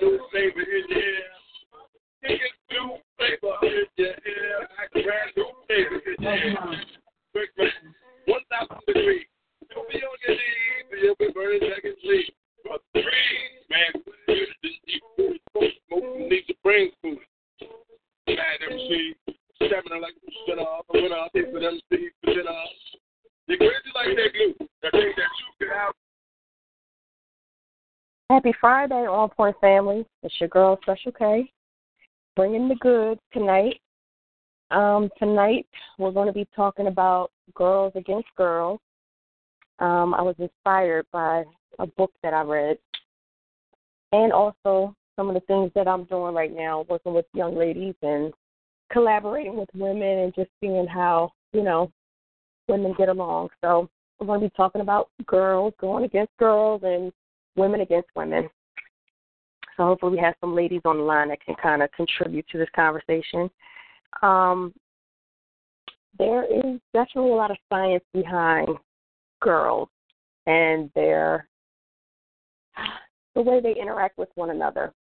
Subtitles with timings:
[0.00, 1.32] New neighbor in the air.
[2.24, 4.68] Niggas new neighbor in the air.
[4.92, 6.56] Grab new neighbor in the air.
[7.32, 7.94] Quick man.
[8.26, 9.26] 1,000 degrees.
[9.70, 11.02] You'll be on your knees.
[11.02, 12.34] You'll be burning back and sleep.
[12.64, 13.02] But three,
[13.70, 13.92] man,
[15.88, 17.18] smoke needs to bring food.
[18.28, 19.14] Mad MC,
[19.56, 20.14] stepping like
[20.46, 20.84] shut off.
[20.94, 22.10] I went out there for them Steve
[22.46, 22.68] off.
[23.48, 24.68] They crazy like that glue.
[24.82, 25.94] That thing that you can have.
[28.30, 30.04] Happy Friday, All Point family.
[30.22, 31.50] It's your girl, Special K,
[32.36, 33.80] bringing the good tonight.
[34.70, 35.66] Um, tonight,
[35.98, 38.80] we're going to be talking about girls against girls.
[39.78, 41.44] Um, I was inspired by
[41.78, 42.76] a book that I read,
[44.12, 47.94] and also some of the things that I'm doing right now, working with young ladies
[48.02, 48.30] and
[48.92, 51.90] collaborating with women and just seeing how, you know,
[52.68, 53.48] women get along.
[53.64, 53.88] So
[54.20, 57.10] we're going to be talking about girls going against girls and
[57.58, 58.48] women against women.
[59.76, 62.58] So hopefully we have some ladies on the line that can kind of contribute to
[62.58, 63.50] this conversation.
[64.22, 64.74] Um,
[66.18, 68.68] there is definitely a lot of science behind
[69.40, 69.88] girls
[70.46, 71.46] and their
[73.34, 74.92] the way they interact with one another.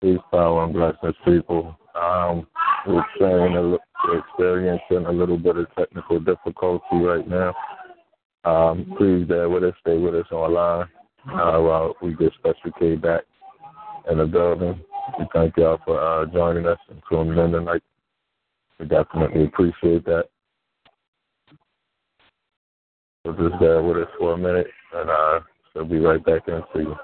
[0.00, 1.76] Peace, power, and blessings, people.
[1.94, 2.46] Um,
[2.86, 3.04] we're
[3.56, 3.78] a,
[4.08, 7.54] we're experiencing a little bit of technical difficulty right now.
[8.44, 10.86] Um, please bear with us, stay with us online
[11.28, 13.22] uh, while we get Special K back
[14.10, 14.80] in the building.
[15.18, 17.82] We thank y'all for uh, joining us and tuning in tonight.
[18.78, 20.24] We definitely appreciate that.
[23.26, 25.40] So just bear with us for a minute, and uh,
[25.72, 26.96] she'll be right back in for you.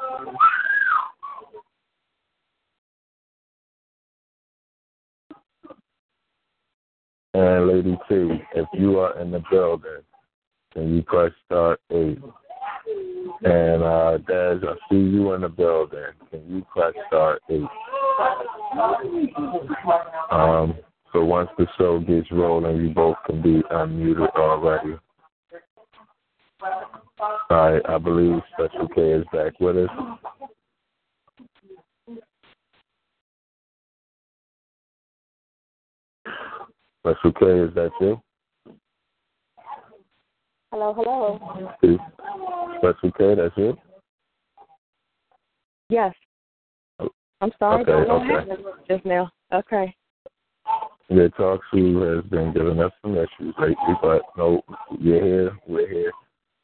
[7.36, 10.00] And Lady T, if you are in the building,
[10.72, 12.18] can you press star eight?
[13.44, 16.00] And uh Daz, I see you in the building.
[16.30, 17.68] Can you press star eight?
[20.30, 20.76] Um
[21.12, 24.96] so once the show gets rolling you both can be unmuted already.
[27.20, 29.90] All right, I believe Special K is back with us.
[37.06, 38.20] Special K, is that you?
[40.72, 41.70] Hello, hello.
[41.80, 42.00] Peace.
[42.78, 43.76] Special K, that's you?
[45.88, 46.12] Yes.
[47.40, 48.32] I'm sorry, Okay, don't know okay.
[48.32, 49.30] what happened just now.
[49.54, 49.94] Okay.
[51.08, 54.62] Yeah, Talk Shoe has been giving us some issues lately, but no,
[54.98, 56.12] you're here, we're here.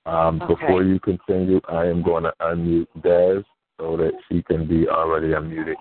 [0.07, 0.55] Um, Okay.
[0.55, 3.45] Before you continue, I am going to unmute Daz
[3.79, 5.77] so that she can be already unmuted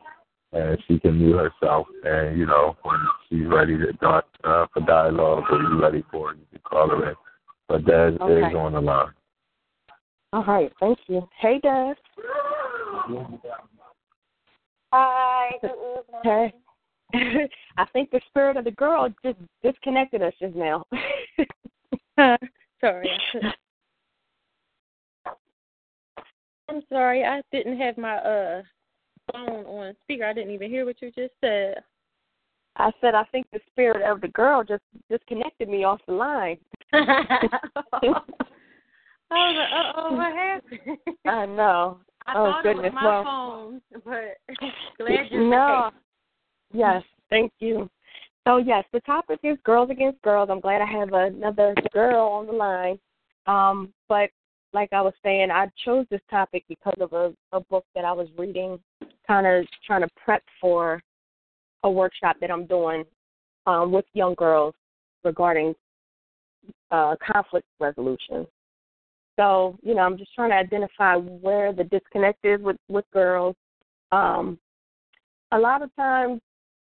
[0.54, 1.88] and she can mute herself.
[2.04, 3.00] And, you know, when
[3.32, 6.90] she's ready to talk uh, for dialogue or you're ready for it, you can call
[6.90, 7.16] her in.
[7.68, 8.48] But Daz Okay.
[8.48, 9.14] is on the line.
[10.34, 11.28] All right, thank you.
[11.40, 11.96] Hey, Dad.
[14.94, 15.52] Hi.
[16.24, 16.54] Hey.
[17.78, 20.86] I think the spirit of the girl just disconnected us just now.
[22.80, 23.10] sorry.
[26.70, 27.26] I'm sorry.
[27.26, 28.62] I didn't have my uh
[29.32, 30.26] phone on speaker.
[30.26, 31.84] I didn't even hear what you just said.
[32.78, 36.58] I said I think the spirit of the girl just disconnected me off the line.
[36.94, 37.50] I
[39.32, 40.98] was like, uh oh, what happened?
[41.26, 42.00] I know.
[42.28, 42.86] I oh thought goodness.
[42.86, 44.38] it was my well, phone, but
[44.98, 45.92] glad you're no.
[46.74, 47.90] Yes, thank you.
[48.48, 50.50] So yes, the topic is girls against girls.
[50.52, 53.00] I'm glad I have another girl on the line.
[53.48, 54.30] Um, but
[54.74, 58.12] like I was saying, I chose this topic because of a, a book that I
[58.12, 58.80] was reading,
[59.28, 61.02] kind of trying to prep for
[61.84, 63.04] a workshop that I'm doing
[63.68, 64.74] um, with young girls
[65.24, 65.74] regarding
[66.92, 68.46] uh, conflict resolution.
[69.40, 73.56] So, you know, I'm just trying to identify where the disconnect is with, with girls.
[74.12, 74.60] Um,
[75.52, 76.42] a lot of times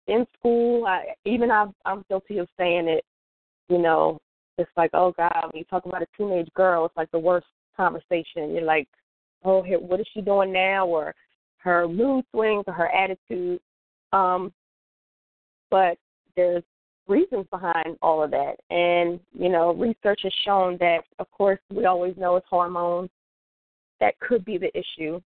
[0.08, 3.04] in school, I, even I've, I'm guilty of saying it,
[3.68, 4.20] you know,
[4.58, 7.48] it's like, oh God, when you talk about a teenage girl, it's like the worst
[7.76, 8.52] conversation.
[8.52, 8.88] You're like,
[9.44, 10.88] oh, what is she doing now?
[10.88, 11.14] Or
[11.58, 13.60] her mood swings or her attitude.
[14.14, 14.54] Um,
[15.70, 15.98] but
[16.36, 16.64] there's
[17.08, 18.56] reasons behind all of that.
[18.70, 23.10] And, you know, research has shown that, of course, we always know it's hormones
[24.00, 25.20] that could be the issue.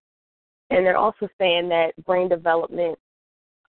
[0.70, 2.98] And they're also saying that brain development,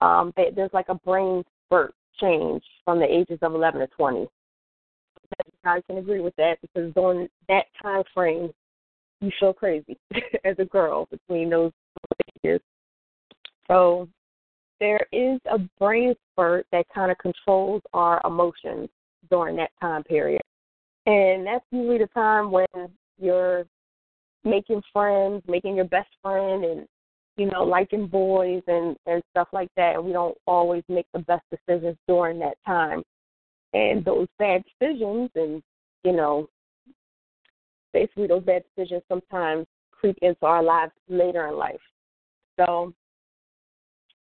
[0.00, 4.26] um, they, there's like a brain spurt change from the ages of 11 to 20.
[5.64, 8.50] I can agree with that because during that time frame,
[9.20, 9.98] you feel crazy
[10.44, 11.72] as a girl between those
[12.44, 12.60] ages.
[13.68, 14.08] So
[14.80, 18.88] there is a brain spurt that kind of controls our emotions
[19.30, 20.42] during that time period.
[21.06, 22.66] And that's usually the time when
[23.18, 23.66] you're
[24.44, 26.86] making friends, making your best friend and
[27.36, 29.94] you know, liking boys and and stuff like that.
[29.94, 33.02] And we don't always make the best decisions during that time.
[33.72, 35.62] And those bad decisions and,
[36.04, 36.48] you know,
[37.94, 41.80] basically those bad decisions sometimes creep into our lives later in life.
[42.58, 42.92] So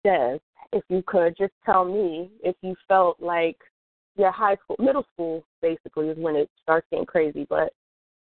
[0.05, 0.39] Des,
[0.73, 3.59] if you could just tell me if you felt like
[4.17, 7.47] your high school, middle school basically is when it starts getting crazy.
[7.49, 7.73] But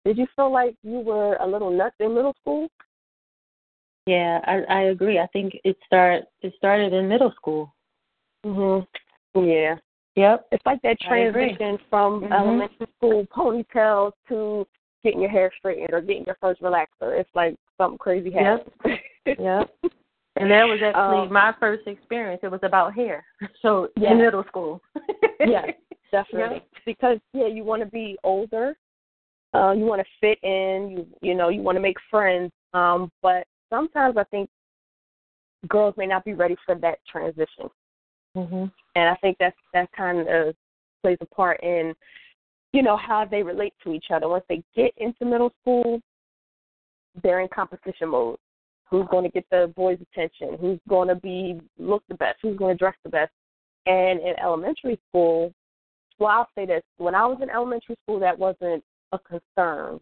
[0.05, 2.69] did you feel like you were a little nuts in middle school?
[4.05, 5.19] Yeah, I I agree.
[5.19, 7.73] I think it start it started in middle school.
[8.45, 8.87] Mhm.
[9.35, 9.77] Yeah.
[10.15, 10.47] Yep.
[10.51, 12.31] It's like that transition from Mhm.
[12.31, 14.65] elementary school ponytails to
[15.03, 17.19] getting your hair straightened or getting your first relaxer.
[17.19, 18.73] It's like something crazy happens.
[18.85, 18.99] Yep.
[19.39, 19.69] Yep.
[20.35, 22.41] And that was actually Um, my first experience.
[22.43, 23.25] It was about hair.
[23.61, 24.11] So Yes.
[24.11, 24.81] in middle school.
[25.39, 25.65] yeah,
[26.11, 26.63] definitely.
[26.85, 28.77] Because yeah, you want to be older.
[29.53, 30.91] Uh, you want to fit in.
[30.91, 32.51] You you know you want to make friends.
[32.73, 34.49] Um, but sometimes I think
[35.67, 37.69] girls may not be ready for that transition,
[38.37, 38.71] Mhm.
[38.95, 40.55] and I think that's that kind of
[41.01, 41.95] plays a part in
[42.73, 44.29] you know how they relate to each other.
[44.29, 45.99] Once they get into middle school,
[47.23, 48.37] they're in competition mode.
[48.89, 50.57] Who's going to get the boys' attention?
[50.59, 52.39] Who's going to be look the best?
[52.41, 53.31] Who's going to dress the best?
[53.85, 55.53] And in elementary school,
[56.17, 59.99] well, I'll say this: when I was in elementary school, that wasn't a concern.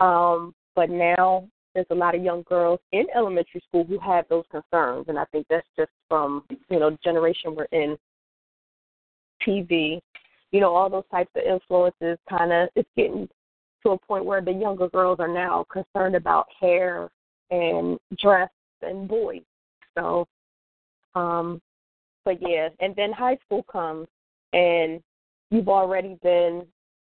[0.00, 4.44] Um, but now there's a lot of young girls in elementary school who have those
[4.50, 7.96] concerns, and I think that's just from you know generation we're in.
[9.46, 10.00] TV,
[10.50, 13.28] you know, all those types of influences, kind of, it's getting
[13.82, 17.08] to a point where the younger girls are now concerned about hair
[17.50, 18.50] and dress
[18.82, 19.42] and boys.
[19.96, 20.26] So,
[21.14, 21.60] um,
[22.24, 24.06] but yeah, and then high school comes,
[24.52, 25.02] and
[25.50, 26.66] you've already been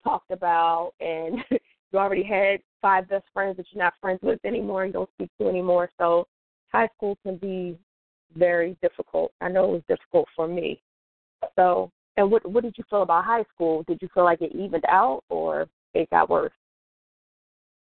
[0.05, 4.85] talked about, and you already had five best friends that you're not friends with anymore
[4.85, 5.91] and don't speak to anymore.
[5.99, 6.27] So,
[6.73, 7.79] high school can be
[8.37, 9.33] very difficult.
[9.41, 10.81] I know it was difficult for me.
[11.57, 13.85] So, and what what did you feel about high school?
[13.87, 16.53] Did you feel like it evened out, or it got worse?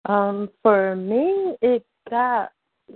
[0.06, 2.52] Um, for me, it got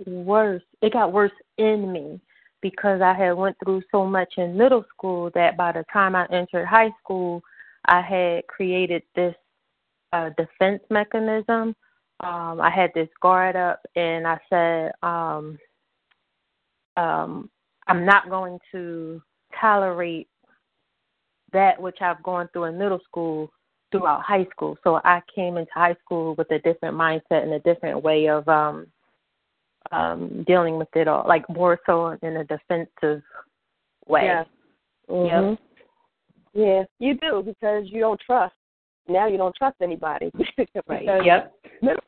[0.06, 0.62] worse.
[0.82, 2.20] It got worse in me
[2.62, 6.26] because I had went through so much in middle school that by the time I
[6.26, 7.42] entered high school,
[7.86, 9.34] I had created this
[10.12, 11.74] uh, defense mechanism.
[12.20, 15.58] Um, I had this guard up, and I said, um,
[16.96, 17.50] um,
[17.86, 19.22] "I'm not going to
[19.58, 20.28] tolerate
[21.52, 23.50] that which I've gone through in middle school
[23.90, 24.76] throughout high school.
[24.84, 28.46] So I came into high school with a different mindset and a different way of
[28.48, 28.86] um
[29.92, 33.22] um dealing with it all, like more so in a defensive
[34.06, 34.24] way.
[34.24, 34.44] Yeah.
[35.08, 35.58] Mhm.
[36.52, 38.54] Yeah, you do because you don't trust.
[39.08, 40.30] Now you don't trust anybody.
[40.86, 41.24] Right.
[41.24, 41.54] Yep.
[41.82, 42.02] Middle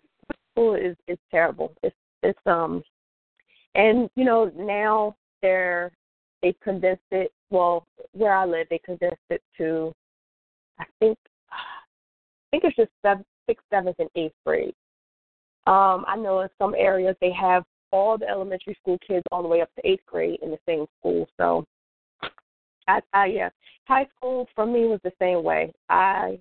[0.52, 1.72] school is is terrible.
[1.82, 2.82] It's it's um,
[3.74, 5.92] and you know now they're
[6.42, 7.32] they condensed it.
[7.50, 9.92] Well, where I live, they condensed it to,
[10.78, 11.18] I think,
[11.52, 14.74] I think it's just seventh, sixth, seventh, and eighth grade.
[15.66, 19.48] Um, I know in some areas they have all the elementary school kids all the
[19.48, 21.28] way up to eighth grade in the same school.
[21.36, 21.64] So,
[22.88, 23.50] I, I yeah,
[23.84, 25.72] high school for me was the same way.
[25.88, 26.40] I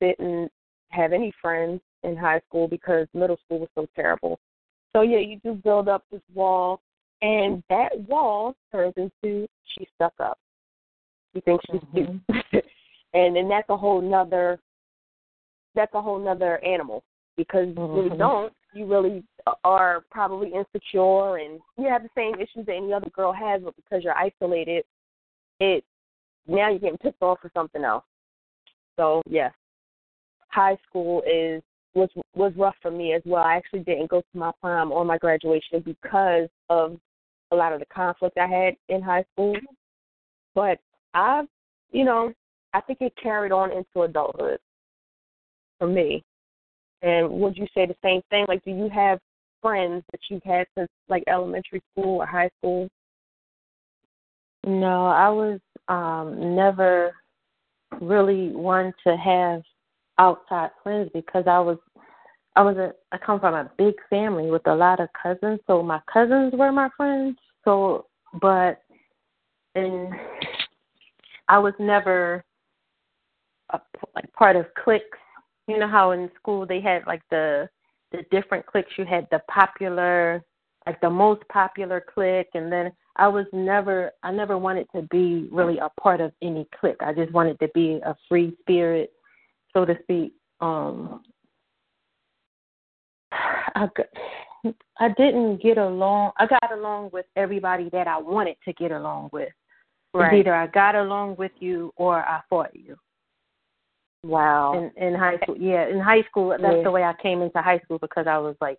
[0.00, 0.50] didn't
[0.90, 4.38] have any friends in high school because middle school was so terrible.
[4.94, 6.80] So yeah, you do build up this wall,
[7.20, 9.46] and that wall turns into
[9.76, 10.38] she's stuck up.
[11.34, 12.08] She thinks she's cute,
[13.12, 14.58] and then that's a whole nother.
[15.74, 17.04] That's a whole nother animal
[17.36, 18.18] because you really Mhm.
[18.18, 18.56] don't.
[18.72, 19.24] You really
[19.64, 23.76] are probably insecure, and you have the same issues that any other girl has, but
[23.76, 24.84] because you're isolated,
[25.60, 25.84] it
[26.46, 28.04] now you're getting pissed off for something else.
[28.96, 29.52] So yes,
[30.48, 31.62] high school is
[31.94, 33.42] was was rough for me as well.
[33.42, 36.98] I actually didn't go to my prom or my graduation because of
[37.52, 39.56] a lot of the conflict I had in high school.
[40.54, 40.78] But
[41.14, 41.46] I've,
[41.90, 42.32] you know,
[42.74, 44.58] I think it carried on into adulthood
[45.78, 46.24] for me.
[47.06, 48.46] And would you say the same thing?
[48.48, 49.20] Like, do you have
[49.62, 52.88] friends that you've had since like elementary school or high school?
[54.66, 57.14] No, I was um never
[58.00, 59.62] really one to have
[60.18, 61.78] outside friends because I was
[62.56, 65.82] I was a I come from a big family with a lot of cousins, so
[65.82, 67.38] my cousins were my friends.
[67.64, 68.06] So,
[68.40, 68.82] but
[69.76, 70.12] and
[71.48, 72.44] I was never
[73.70, 73.80] a,
[74.16, 75.18] like part of cliques.
[75.66, 77.68] You know how in school they had like the
[78.12, 78.92] the different cliques.
[78.96, 80.42] You had the popular,
[80.86, 85.48] like the most popular clique, and then I was never I never wanted to be
[85.50, 87.00] really a part of any clique.
[87.00, 89.12] I just wanted to be a free spirit,
[89.72, 90.34] so to speak.
[90.60, 91.22] Um
[93.74, 93.88] I
[94.98, 96.32] I didn't get along.
[96.38, 99.52] I got along with everybody that I wanted to get along with.
[100.14, 100.38] Right.
[100.38, 102.96] Either I got along with you or I fought you.
[104.26, 104.90] Wow.
[104.96, 106.82] In in high school, yeah, in high school, that's Yeah.
[106.82, 108.78] the way I came into high school because I was like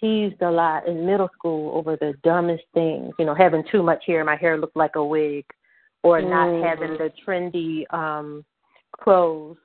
[0.00, 3.12] teased a lot in middle school over the dumbest things.
[3.18, 5.44] You know, having too much hair, my hair looked like a wig,
[6.02, 6.62] or not Mhm.
[6.62, 8.44] having the trendy um
[8.92, 9.58] clothes.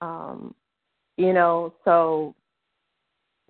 [0.00, 0.54] Um,
[1.18, 2.34] you know, so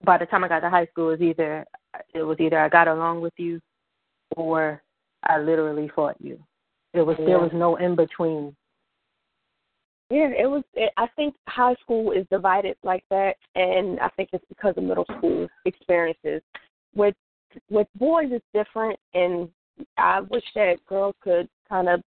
[0.05, 1.65] by the time I got to high school, it was either
[2.13, 3.61] it was either I got along with you,
[4.37, 4.83] or
[5.23, 6.45] I literally fought you.
[6.93, 7.27] It was Yeah.
[7.27, 8.57] there was no in between.
[10.13, 10.63] Yeah, it was.
[10.75, 14.85] It, I think high school is divided like that, and I think it's because of
[14.85, 16.43] middle school experiences.
[16.95, 17.15] With
[17.71, 19.49] with boys, it's different, and
[19.97, 22.03] I wish that girls could kind of,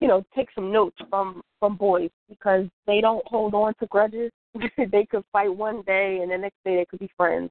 [0.00, 4.32] you know, take some notes from from boys because they don't hold on to grudges.
[4.78, 7.50] they could fight one day, and the next day they could be friends.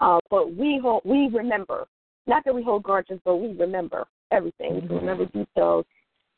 [0.00, 1.86] Uh, but we hold, we remember.
[2.26, 4.88] Not that we hold grudges, but we remember everything.
[4.88, 5.86] We remember details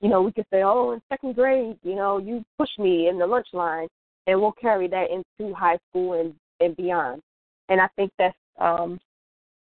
[0.01, 3.19] you know, we could say, oh, in second grade, you know, you pushed me in
[3.19, 3.89] the lunch line,
[4.27, 7.23] and we'll carry that into high school and and beyond.
[7.69, 8.99] And I think that's, um,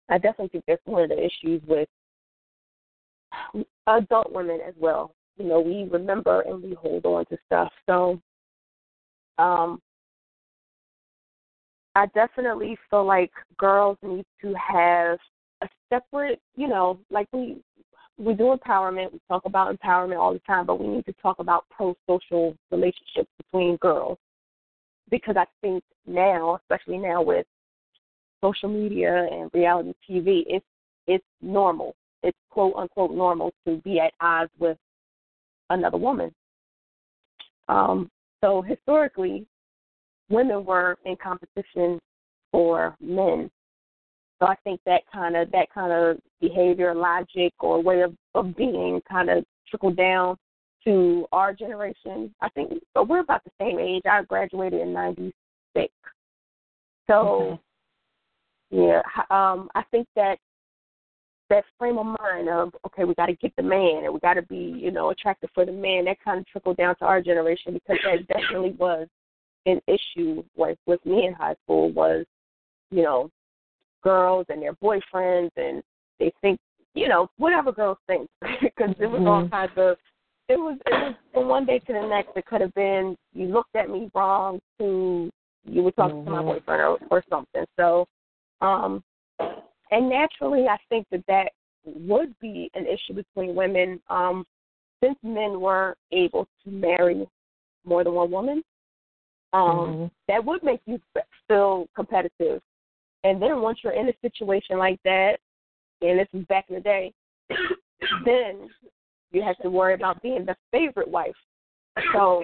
[0.10, 1.90] I definitely think that's one of the issues with
[3.88, 5.12] adult women as well.
[5.38, 7.72] You know, we remember and we hold on to stuff.
[7.86, 8.22] So,
[9.38, 9.82] um,
[11.96, 15.18] I definitely feel like girls need to have
[15.62, 17.58] a separate, you know, like we
[18.18, 19.12] we do empowerment.
[19.12, 23.30] We talk about empowerment all the time, but we need to talk about pro-social relationships
[23.38, 24.18] between girls
[25.10, 27.46] because I think now, especially now with
[28.42, 30.66] social media and reality TV, it's
[31.08, 31.96] it's normal.
[32.24, 34.78] It's quote unquote normal to be at odds with
[35.70, 36.34] another woman.
[37.68, 38.10] Um,
[38.42, 39.46] so historically,
[40.30, 42.00] women were in competition
[42.52, 43.50] for men
[44.40, 48.56] so I think that kind of that kind of behavior, logic, or way of, of
[48.56, 50.38] being kind of trickled down
[50.86, 52.34] to our generation.
[52.42, 54.04] I think but we're about the same age.
[54.10, 55.92] I graduated in '96,
[57.08, 57.60] so
[58.72, 59.02] yeah.
[59.30, 60.38] Um, I think that
[61.50, 64.34] that frame of mind of okay, we got to get the man, and we got
[64.34, 66.06] to be you know attractive for the man.
[66.06, 69.08] That kind of trickled down to our generation because that definitely was
[69.66, 72.26] an issue with with me in high school was
[72.92, 73.30] you know
[74.06, 75.84] girls and their boyfriends, and
[76.20, 76.60] they think,
[76.94, 78.30] you know, whatever girls think,
[78.62, 79.52] because it was all Mhm.
[79.52, 79.98] kinds of.
[80.48, 82.38] It was it was from one day to the next.
[82.38, 85.32] It could have been you looked at me wrong to
[85.66, 86.46] you were talking to my Mhm.
[86.46, 87.66] boyfriend or, or something.
[87.76, 88.06] So,
[88.62, 89.04] um,
[89.92, 91.52] and naturally, I think that that
[91.84, 94.00] would be an issue between women.
[94.10, 94.46] Um,
[95.04, 97.28] since men were able to marry
[97.84, 98.64] more than one woman,
[99.54, 100.12] um, Mhm.
[100.28, 101.02] that would make you
[101.48, 102.62] feel competitive.
[103.26, 105.38] And then once you're in a situation like that,
[106.02, 107.12] and this is back in the day,
[108.24, 108.70] then
[109.32, 111.34] you have to worry about being the favorite wife.
[112.14, 112.44] So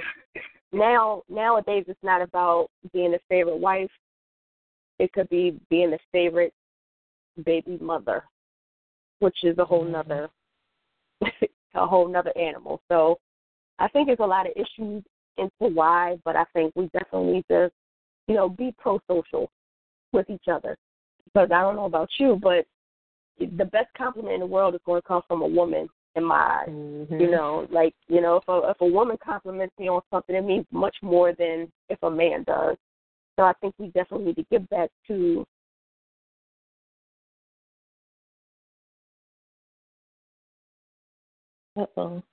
[0.73, 3.91] now nowadays it's not about being the favorite wife.
[4.97, 6.53] It could be being the favorite
[7.45, 8.23] baby mother,
[9.19, 10.29] which is a whole nother
[11.23, 11.45] mm-hmm.
[11.75, 12.81] a whole nother animal.
[12.89, 13.19] So
[13.77, 15.03] I think there's a lot of issues
[15.37, 17.71] into why, but I think we definitely need to,
[18.27, 19.51] you know, be pro social
[20.13, 20.77] with each other.
[21.25, 22.65] Because I don't know about you, but
[23.39, 26.61] the best compliment in the world is going to come from a woman in my
[26.61, 26.69] eyes.
[26.69, 27.19] Mm-hmm.
[27.19, 30.45] You know, like you know, if a if a woman compliments me on something, it
[30.45, 32.75] means much more than if a man does.
[33.37, 35.45] So I think we definitely need to give back to
[41.77, 42.23] Uh oh.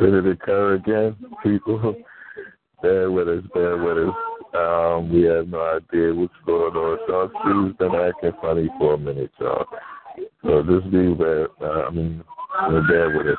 [0.00, 1.94] Did it occur again, people?
[2.82, 4.14] Bear with us, bear with us.
[4.54, 6.98] Um, we have no idea what's going on.
[7.06, 9.66] So Sue's been acting funny for a minute, y'all.
[10.42, 11.48] So just be there.
[11.60, 12.24] Uh, I mean,
[12.88, 13.38] bear with us.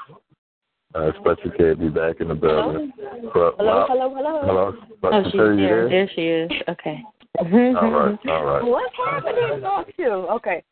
[0.95, 2.91] Uh, Special K be back in the building.
[3.31, 4.41] Hello, hello, hello, hello.
[4.45, 5.55] Hello, Oh, Special she's there.
[5.57, 5.89] there?
[5.89, 6.51] There she is.
[6.67, 7.03] Okay.
[7.39, 8.63] All right, all right.
[8.63, 10.05] What's happening, Talk to?
[10.05, 10.63] Okay.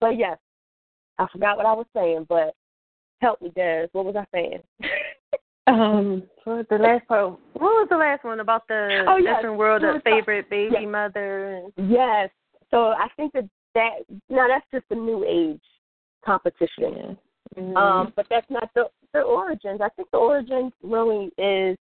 [0.00, 0.38] But yes,
[1.18, 2.54] I forgot what I was saying, but
[3.20, 3.86] help me, Des.
[3.92, 4.62] What was I saying?
[5.66, 7.30] Um, what was the last part?
[7.52, 9.36] What was the last one about the Oh, yes.
[9.36, 10.88] different world of favorite baby yes.
[10.88, 11.62] mother?
[11.76, 12.30] And, Yes.
[12.70, 15.62] So I think that that now that's just a new age
[16.24, 17.16] competition.
[17.56, 17.76] Mhm.
[17.76, 19.80] Um, but that's not the the origins.
[19.80, 21.76] I think the origins really is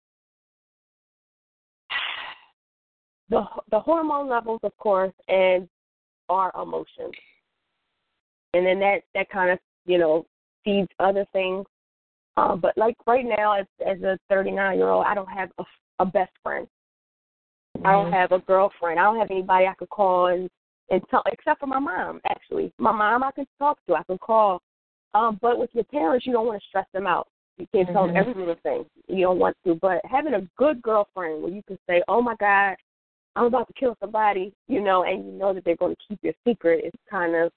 [3.28, 5.68] the the hormone levels, of course, and
[6.28, 7.14] our emotions,
[8.54, 10.26] and then that that kind of you know
[10.64, 11.66] feeds other things.
[12.38, 15.64] Um, but like right now, as as a 39 year old, I don't have a,
[15.99, 16.68] a best friend.
[17.85, 18.99] I don't have a girlfriend.
[18.99, 20.49] I don't have anybody I could call and
[20.90, 22.21] and tell, except for my mom.
[22.28, 23.95] Actually, my mom I can talk to.
[23.95, 24.62] I can call.
[25.14, 27.28] Um, but with your parents, you don't want to stress them out.
[27.57, 28.18] You can't tell them Mhm.
[28.21, 28.85] every little thing.
[29.09, 29.75] You don't want to.
[29.75, 32.76] But having a good girlfriend where you can say, "Oh my God,
[33.35, 36.23] I'm about to kill somebody," you know, and you know that they're going to keep
[36.23, 37.52] your secret, is kind of.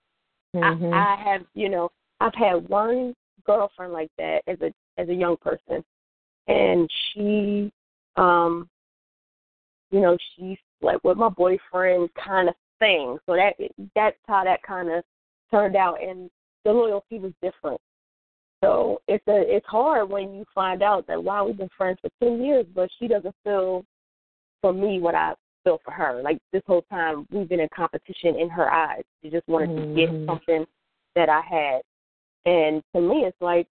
[0.55, 0.93] Mhm.
[0.93, 5.13] I, I have, you know, I've had one girlfriend like that as a as a
[5.13, 5.83] young person,
[6.47, 7.71] and she,
[8.17, 8.69] um,
[9.91, 13.17] you know, she like with my boyfriend kind of thing.
[13.25, 13.53] So that
[13.95, 15.03] that's how that kind of
[15.49, 16.29] turned out, and
[16.65, 17.79] the loyalty was different.
[18.63, 22.09] So it's a it's hard when you find out that wow we've been friends for
[22.21, 23.83] ten years, but she doesn't feel
[24.61, 25.33] for me what I
[25.63, 26.21] feel for her.
[26.21, 29.03] Like this whole time we've been in competition in her eyes.
[29.21, 30.25] She just wanted to get Mhm.
[30.27, 30.67] something
[31.15, 31.81] that I had,
[32.45, 33.67] and to me it's like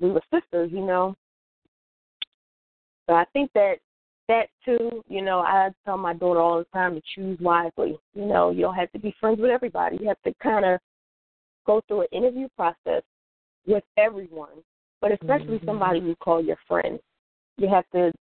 [0.00, 1.14] we were sisters, you know.
[3.08, 3.76] So I think that
[4.28, 7.98] that too, you know, I tell my daughter all the time to choose wisely.
[8.14, 9.98] You know, you don't have to be friends with everybody.
[10.00, 10.80] You have to kind of
[11.66, 13.02] go through an interview process
[13.66, 14.62] with everyone,
[15.00, 15.66] but especially Mhm.
[15.66, 17.00] somebody you call your friend.
[17.56, 18.12] You have to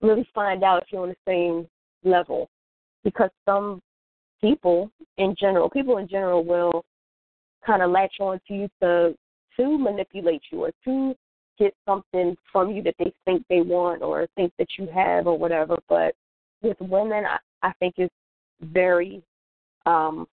[0.00, 1.68] really find out if you're on the same
[2.04, 2.48] level,
[3.04, 3.82] because some
[4.40, 6.84] people in general, people in general will
[7.64, 9.16] kind of latch on to you to
[9.58, 11.14] to manipulate you or to
[11.58, 15.36] get something from you that they think they want or think that you have or
[15.36, 15.76] whatever.
[15.88, 16.14] But
[16.62, 18.14] with women, I, I think it's
[18.60, 19.22] very
[19.86, 20.26] um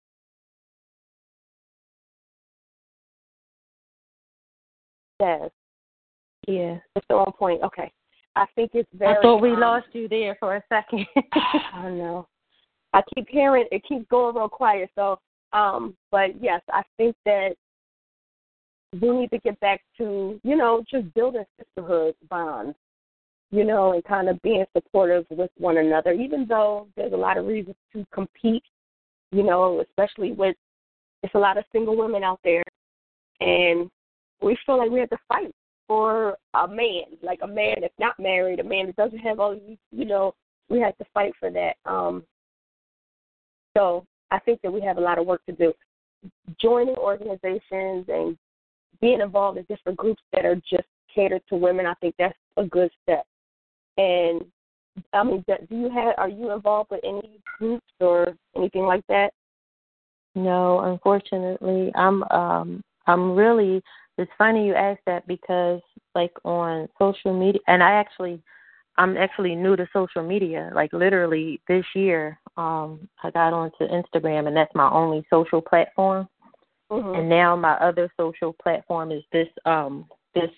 [5.21, 5.51] says
[6.47, 6.77] yeah.
[6.95, 7.61] it's the on point.
[7.63, 7.91] Okay,
[8.35, 9.17] I think it's very.
[9.17, 11.05] I thought we um, lost you there for a second.
[11.73, 12.27] I know.
[12.93, 14.89] I keep hearing it keeps going real quiet.
[14.95, 15.19] So,
[15.51, 17.55] um, but yes, I think that
[19.01, 22.75] we need to get back to you know just building sisterhood bonds,
[23.51, 26.11] you know, and kind of being supportive with one another.
[26.11, 28.63] Even though there's a lot of reasons to compete,
[29.31, 30.55] you know, especially with
[31.23, 32.63] it's a lot of single women out there,
[33.39, 33.89] and
[34.41, 35.53] we feel like we have to fight
[35.87, 39.53] for a man, like a man that's not married, a man that doesn't have all
[39.53, 40.33] these, you know,
[40.69, 41.75] we have to fight for that.
[41.85, 42.23] Um,
[43.75, 45.73] so I think that we have a lot of work to do.
[46.61, 48.37] Joining organizations and
[49.03, 52.63] being involved in different groups that are just catered to women, I think that's a
[52.63, 53.25] good step.
[53.97, 54.41] And
[55.11, 56.13] I mean, do you have?
[56.17, 59.33] Are you involved with any groups or anything like that?
[60.35, 63.81] No, unfortunately, I'm um I'm really
[64.17, 65.81] it's funny you asked that because
[66.15, 68.41] like on social media and I actually
[68.97, 70.71] I'm actually new to social media.
[70.73, 76.29] Like literally this year, um I got onto Instagram and that's my only social platform.
[76.91, 77.15] Mm-hmm.
[77.15, 80.51] And now my other social platform is this um this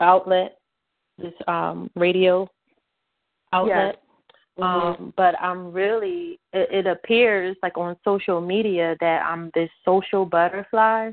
[0.00, 0.58] outlet,
[1.18, 2.48] this um radio
[3.52, 3.96] outlet.
[4.58, 4.64] Mhm.
[4.64, 10.26] Um, but I'm really it, it appears like on social media that I'm this social
[10.26, 11.12] butterfly,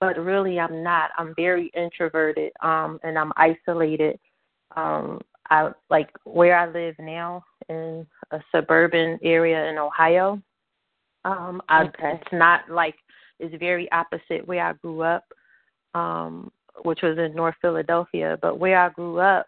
[0.00, 1.10] but really I'm not.
[1.18, 4.18] I'm very introverted, um, and I'm isolated.
[4.76, 10.40] Um, I like where I live now in a suburban area in Ohio.
[11.24, 12.12] Um, I, Okay.
[12.14, 12.94] it's not like
[13.40, 15.24] it's very opposite where I grew up,
[15.94, 16.50] um,
[16.84, 18.38] which was in North Philadelphia.
[18.40, 19.46] But where I grew up,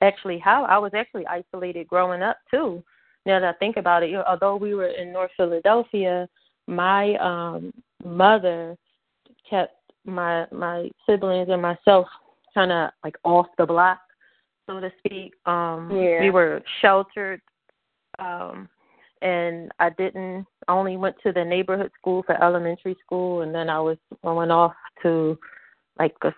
[0.00, 2.82] actually, how I was actually isolated growing up too.
[3.26, 6.28] Now that I think about it, you know, although we were in North Philadelphia,
[6.66, 7.72] my um
[8.04, 8.76] mother
[9.48, 12.06] kept my my siblings and myself
[12.54, 14.00] kind of like off the block,
[14.66, 15.34] so to speak.
[15.46, 16.20] Um Yeah.
[16.20, 17.40] we were sheltered
[18.18, 18.68] um
[19.22, 23.68] and I didn't I only went to the neighborhood school for elementary school and then
[23.68, 25.38] I was I went off to
[25.98, 26.32] like a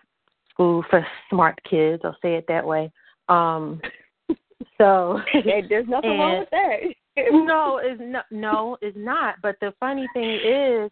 [0.50, 2.02] school for smart kids.
[2.04, 2.90] I'll say it that way.
[3.28, 3.80] Um,
[4.78, 6.76] so hey, there's nothing wrong with that.
[7.30, 8.24] no, it's not.
[8.30, 9.36] No, it's not.
[9.42, 10.90] But the funny thing is,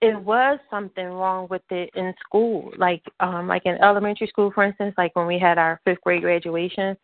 [0.00, 2.72] it was something wrong with it in school.
[2.76, 6.22] Like, um, like in elementary school, for instance, like when we had our fifth grade
[6.22, 6.96] graduation.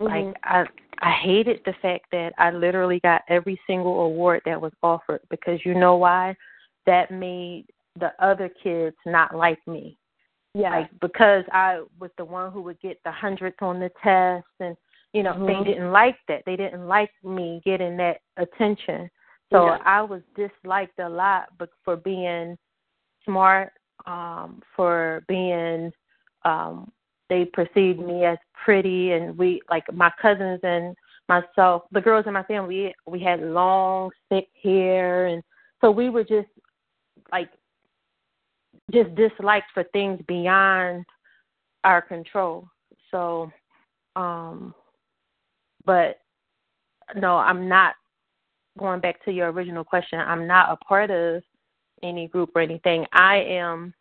[0.00, 0.04] Mm-hmm.
[0.04, 0.64] Like I,
[1.00, 5.60] I hated the fact that I literally got every single award that was offered because
[5.64, 6.36] you know why?
[6.86, 7.66] That made
[7.98, 9.96] the other kids not like me.
[10.54, 10.70] Yeah.
[10.70, 14.76] Like because I was the one who would get the hundredth on the test and
[15.12, 15.46] you know, mm-hmm.
[15.46, 16.42] they didn't like that.
[16.44, 19.08] They didn't like me getting that attention.
[19.52, 19.78] So yeah.
[19.84, 22.56] I was disliked a lot but for being
[23.24, 23.72] smart,
[24.06, 25.92] um, for being
[26.44, 26.90] um
[27.34, 30.94] they perceived me as pretty and we like my cousins and
[31.28, 35.42] myself the girls in my family we, we had long thick hair and
[35.80, 36.48] so we were just
[37.32, 37.50] like
[38.92, 41.04] just disliked for things beyond
[41.82, 42.68] our control.
[43.10, 43.50] So
[44.14, 44.72] um
[45.84, 46.20] but
[47.16, 47.94] no i'm not
[48.78, 50.20] going back to your original question.
[50.20, 51.42] I'm not a part of
[52.02, 53.06] any group or anything.
[53.12, 53.94] I am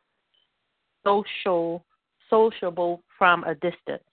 [1.05, 1.85] social
[2.33, 4.03] sociable from a distance.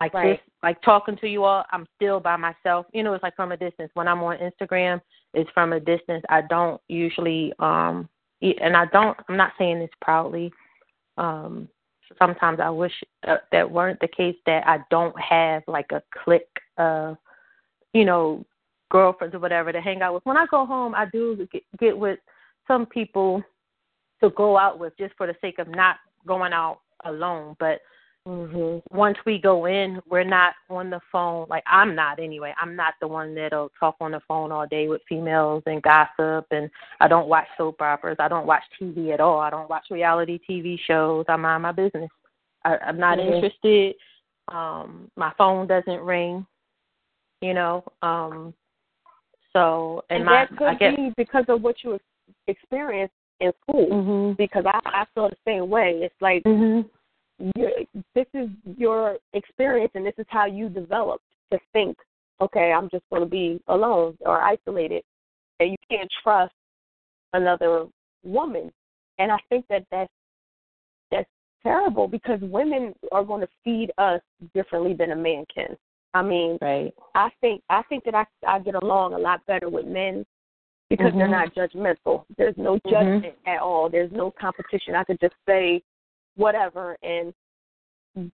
[0.00, 0.32] Like right.
[0.32, 2.86] this, like talking to you all, I'm still by myself.
[2.94, 3.90] You know, it's like from a distance.
[3.92, 5.00] When I'm on Instagram,
[5.34, 6.24] it's from a distance.
[6.30, 8.08] I don't usually, um,
[8.40, 9.16] and I don't.
[9.28, 10.50] I'm not saying this proudly.
[11.18, 11.68] Um,
[12.18, 12.92] sometimes I wish
[13.28, 14.36] uh, that weren't the case.
[14.46, 17.18] That I don't have like a clique of,
[17.92, 18.44] you know,
[18.90, 20.24] girlfriends or whatever to hang out with.
[20.24, 22.18] When I go home, I do get, get with
[22.66, 23.42] some people
[24.22, 27.56] to go out with just for the sake of not going out alone.
[27.58, 27.80] But
[28.26, 28.96] mm-hmm.
[28.96, 31.46] once we go in, we're not on the phone.
[31.48, 32.54] Like I'm not anyway.
[32.60, 36.46] I'm not the one that'll talk on the phone all day with females and gossip.
[36.50, 38.16] And I don't watch soap operas.
[38.18, 39.38] I don't watch TV at all.
[39.38, 41.24] I don't watch reality TV shows.
[41.28, 42.10] I mind my business.
[42.64, 43.34] I, I'm not mm-hmm.
[43.34, 43.94] interested.
[44.48, 46.46] Um, my phone doesn't ring.
[47.40, 47.84] You know.
[48.02, 48.54] Um,
[49.52, 51.98] so and, and my, that could I guess, be because of what you
[52.46, 54.32] experienced in school mm-hmm.
[54.38, 56.00] because I, I feel the same way.
[56.02, 56.88] It's like mm-hmm.
[58.14, 61.20] this is your experience and this is how you develop
[61.52, 61.96] to think,
[62.40, 65.02] okay, I'm just going to be alone or isolated,
[65.60, 66.54] and you can't trust
[67.32, 67.86] another
[68.24, 68.72] woman.
[69.18, 70.12] And I think that that's
[71.10, 71.28] that's
[71.62, 74.20] terrible because women are going to feed us
[74.54, 75.76] differently than a man can.
[76.14, 76.92] I mean, right.
[77.14, 80.24] I think I think that I I get along a lot better with men
[80.92, 81.18] because mm-hmm.
[81.20, 82.24] they're not judgmental.
[82.36, 83.48] There's no judgment mm-hmm.
[83.48, 83.88] at all.
[83.88, 84.94] There's no competition.
[84.94, 85.82] I could just say
[86.36, 87.32] whatever, and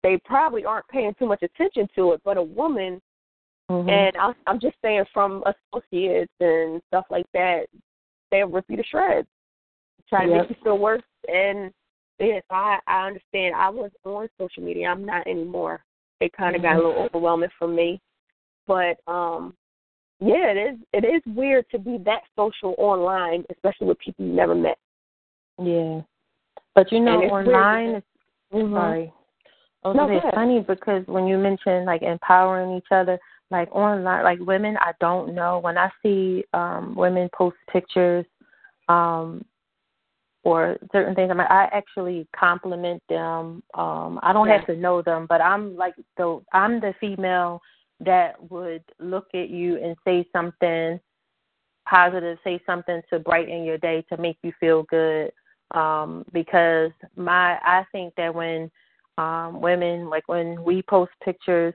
[0.02, 2.22] they probably aren't paying too much attention to it.
[2.24, 3.02] But a woman,
[3.70, 3.90] mm-hmm.
[3.90, 7.66] and I, I'm just saying from associates and stuff like that,
[8.32, 9.28] they'll rip you to shreds,
[10.08, 10.42] try to yep.
[10.44, 11.04] make you feel worse.
[11.28, 11.74] And
[12.22, 13.54] yes, I I understand.
[13.54, 14.88] I was on social media.
[14.88, 15.84] I'm not anymore.
[16.22, 16.88] It kind of got a Mm-hmm.
[16.88, 18.00] little overwhelming for me,
[18.66, 19.54] but um
[20.26, 20.80] yeah, it is.
[20.94, 24.78] It is weird to be that social online, especially with people you never met.
[25.62, 26.02] Yeah,
[26.74, 27.88] but you know, online.
[27.88, 27.98] Weird.
[27.98, 28.04] Is,
[28.54, 28.74] mm-hmm.
[28.74, 29.14] Sorry,
[29.84, 33.20] was no, it's funny because when you mention like empowering each other,
[33.52, 38.26] like online, like women, I don't know when I see um women post pictures,
[38.90, 39.46] um,
[40.44, 41.30] or certain things.
[41.32, 43.64] I mean, I actually compliment them.
[43.74, 47.62] Um, I don't have to know them, but I'm like the I'm the female
[48.00, 51.00] that would look at you and say something
[51.88, 55.32] positive, say something to brighten your day to make you feel good.
[55.72, 58.70] Um, because my I think that when
[59.18, 61.74] um women like when we post pictures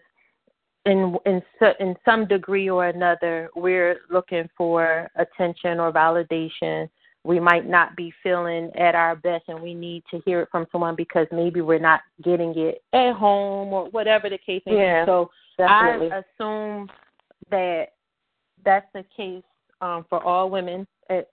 [0.86, 1.42] in in
[1.80, 6.88] in some degree or another we're looking for attention or validation
[7.24, 10.66] we might not be feeling at our best and we need to hear it from
[10.72, 15.04] someone because maybe we're not getting it at home or whatever the case may yeah,
[15.04, 15.08] be.
[15.08, 15.30] So
[15.68, 16.10] definitely.
[16.12, 16.88] I assume
[17.50, 17.88] that
[18.64, 19.42] that's the case
[19.80, 21.28] um, for all women at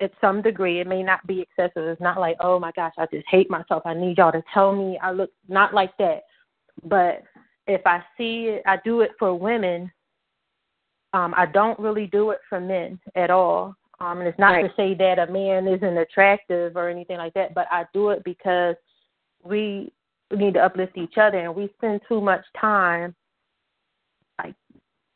[0.00, 0.80] at some degree.
[0.80, 1.86] It may not be excessive.
[1.86, 3.82] It's not like, oh my gosh, I just hate myself.
[3.84, 6.22] I need y'all to tell me I look not like that.
[6.84, 7.22] But
[7.66, 9.90] if I see it, I do it for women.
[11.12, 13.76] Um, I don't really do it for men at all.
[14.00, 14.62] Um, and it's not right.
[14.62, 18.24] to say that a man isn't attractive or anything like that, but I do it
[18.24, 18.74] because
[19.44, 19.92] we
[20.34, 23.14] need to uplift each other, and we spend too much time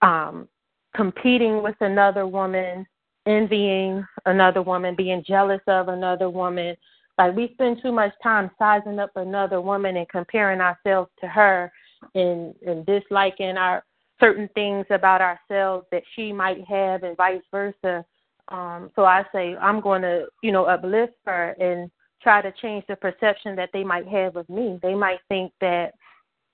[0.07, 0.49] um,
[0.95, 2.87] competing with another woman,
[3.27, 6.77] envying another woman, being jealous of another woman.
[7.19, 11.73] Like we spend too much time sizing up another woman and comparing ourselves to her,
[12.15, 13.85] and and disliking our
[14.21, 18.05] certain things about ourselves that she might have, and vice versa
[18.49, 21.91] um, so I say I'm going to, you know, uplift her and
[22.23, 24.79] try to change the perception that they might have of me.
[24.83, 25.95] They might think that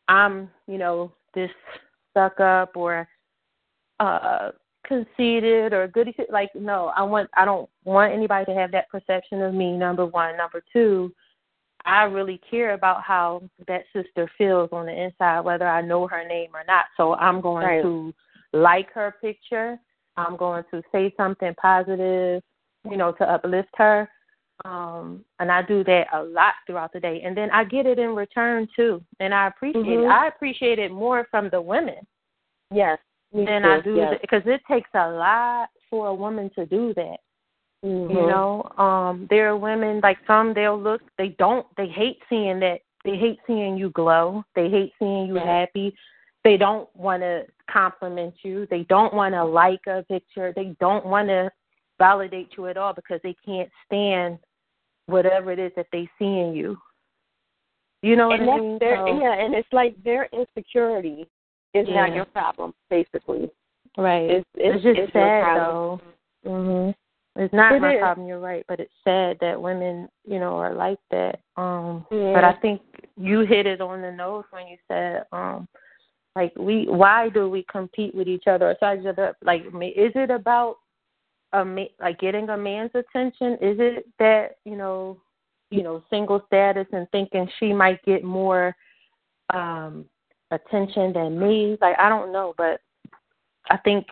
[0.09, 1.51] I'm, you know, this
[2.11, 3.09] stuck up or
[4.01, 4.51] uh
[4.87, 9.41] conceited or goody like no i want i don't want anybody to have that perception
[9.41, 10.37] of me number one.
[10.37, 11.13] Number two
[11.85, 16.27] i really care about how that sister feels on the inside whether i know her
[16.27, 16.87] name or not.
[16.97, 17.83] So i'm going right.
[17.83, 18.13] to
[18.53, 19.79] like her picture.
[20.17, 22.43] I'm going to say something positive
[22.91, 24.09] you know to uplift her.
[24.65, 27.23] Um and i do that a lot throughout the day.
[27.25, 29.01] And then i get it in return too.
[29.21, 30.05] And i appreciate Mhm.
[30.05, 32.05] it i appreciate it more from the women.
[32.73, 32.99] Yes.
[33.33, 33.69] Me than too.
[33.69, 34.15] I do yes.
[34.21, 37.19] because it takes a lot for a woman to do that.
[37.85, 38.11] Mhm.
[38.11, 42.61] You know, um, there are women like some they'll look they don't they hate seeing
[42.61, 44.45] that they hate seeing you glow.
[44.55, 45.95] They hate seeing you happy.
[46.45, 48.67] They don't want to compliment you.
[48.67, 50.53] They don't want to like a picture.
[50.55, 51.51] They don't want to
[51.99, 54.39] validate you at all because they can't stand
[55.07, 56.77] whatever it is that they see in you.
[58.03, 58.79] You know what and I mean?
[58.79, 61.27] their So- yeah, and it's like their insecurity
[61.75, 62.07] is Yeah.
[62.07, 63.51] not your problem, basically.
[63.99, 64.31] right.
[64.31, 66.01] It's It's, it's, just it's sad though.
[66.47, 66.95] Mhm.
[67.37, 68.01] It's not It my is.
[68.01, 68.27] problem.
[68.27, 71.41] You're right, but it's sad that women, you know, are like that.
[71.57, 72.33] Um, Yeah.
[72.35, 72.83] but I think
[73.17, 75.67] you hit it on the nose when you said, um,
[76.37, 79.37] like we, why do we compete with each other or each other?
[79.43, 80.79] Like, is it about
[81.53, 83.55] a ma- like getting a man's attention?
[83.61, 85.21] Is it that you know,
[85.71, 88.75] you know, single status and thinking she might get more
[89.53, 90.07] um
[90.53, 91.77] attention than me?
[91.81, 92.81] Like, I don't know, but
[93.71, 94.07] I think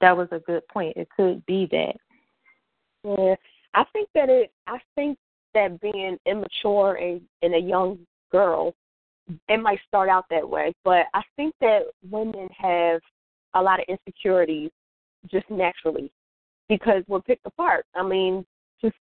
[0.00, 0.96] that was a good point.
[0.96, 1.96] It could be that.
[3.04, 3.34] Yeah,
[3.74, 4.52] I think that it.
[4.66, 5.18] I think
[5.54, 7.98] that being immature and, in a young
[8.30, 8.74] girl,
[9.48, 10.74] it might start out that way.
[10.84, 13.00] But I think that women have
[13.54, 14.70] a lot of insecurities
[15.30, 16.10] just naturally
[16.68, 17.86] because we're picked apart.
[17.94, 18.44] I mean,
[18.82, 18.96] just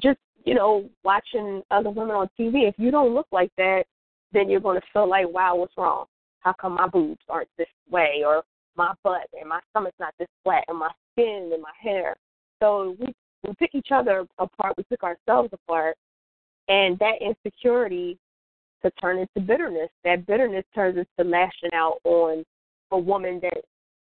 [0.00, 2.68] just you know, watching other women on TV.
[2.68, 3.84] If you don't look like that,
[4.32, 6.06] then you're going to feel like, wow, what's wrong?
[6.40, 8.42] How come my boobs aren't this way, or
[8.76, 12.16] my butt and my stomach's not this flat, and my skin and my hair?
[12.60, 13.14] So we
[13.46, 15.96] we pick each other apart, we pick ourselves apart,
[16.68, 18.18] and that insecurity
[18.82, 19.90] to turn into bitterness.
[20.04, 22.44] That bitterness turns into lashing out on
[22.90, 23.62] a woman that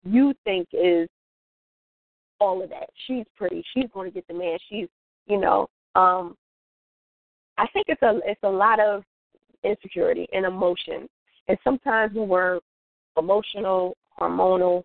[0.04, 1.08] you think is
[2.40, 2.90] all of that.
[3.08, 3.64] She's pretty.
[3.74, 4.58] She's going to get the man.
[4.70, 4.88] She's,
[5.28, 6.36] you know, um,
[7.58, 9.04] I think it's a it's a lot of
[9.64, 11.08] insecurity and emotion.
[11.48, 12.60] And sometimes when we're
[13.18, 14.84] emotional, hormonal,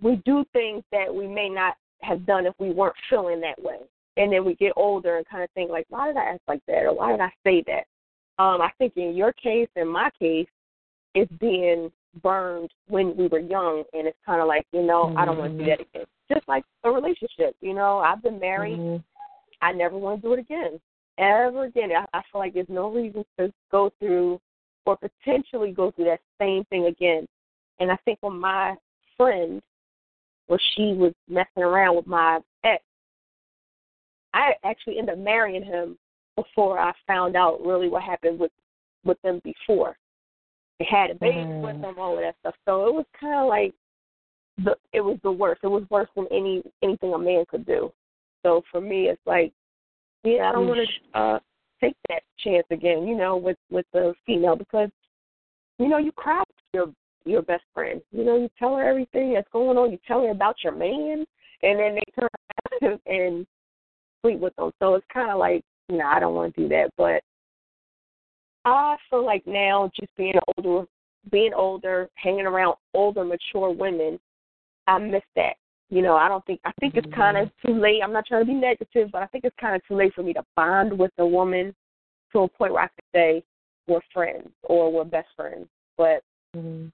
[0.00, 3.78] we do things that we may not have done if we weren't feeling that way.
[4.16, 6.62] And then we get older and kind of think like, why did I act like
[6.66, 7.86] that, or why did I say that?
[8.42, 10.48] Um, I think in your case, in my case,
[11.14, 11.90] it's being
[12.22, 15.58] burned when we were young, and it's kind of like, you know, I don't want
[15.58, 16.06] to do that again.
[16.32, 19.02] Just like a relationship, you know, I've been married, Mhm.
[19.60, 20.80] I never want to do it again,
[21.18, 21.90] ever again.
[21.92, 24.40] I, I feel like there's no reason to go through
[24.86, 27.26] or potentially go through that same thing again.
[27.80, 28.74] And I think when my
[29.16, 29.60] friend,
[30.46, 32.82] where she was messing around with my ex,
[34.32, 35.98] I actually ended up marrying him
[36.36, 38.52] before I found out really what happened with
[39.04, 39.96] with them before.
[40.78, 41.62] They had a baby Mm.
[41.62, 42.54] with them, all of that stuff.
[42.64, 43.74] So it was kind of like
[44.58, 45.60] the it was the worst.
[45.64, 47.92] It was worse than any anything a man could do.
[48.44, 49.52] So for me, it's like,
[50.24, 51.38] yeah, I don't want to uh
[51.80, 53.06] take that chance again.
[53.06, 54.90] You know, with with the female because
[55.78, 56.92] you know you cry your
[57.24, 58.00] your best friend.
[58.10, 59.92] You know, you tell her everything that's going on.
[59.92, 61.24] You tell her about your man,
[61.62, 62.28] and then they turn
[62.82, 63.46] around and
[64.22, 64.72] sleep with them.
[64.78, 66.90] So it's kind of like, no, nah, I don't want to do that.
[66.96, 67.22] But
[68.64, 70.86] I feel like now, just being older,
[71.30, 74.18] being older, hanging around older, mature women,
[74.86, 75.54] I miss that.
[75.90, 78.02] You know, I don't think I think it's kind of too late.
[78.02, 80.22] I'm not trying to be negative, but I think it's kind of too late for
[80.22, 81.74] me to bond with a woman
[82.32, 83.42] to a point where I could say
[83.86, 85.66] we're friends or we're best friends.
[85.96, 86.22] But
[86.54, 86.92] Mhm.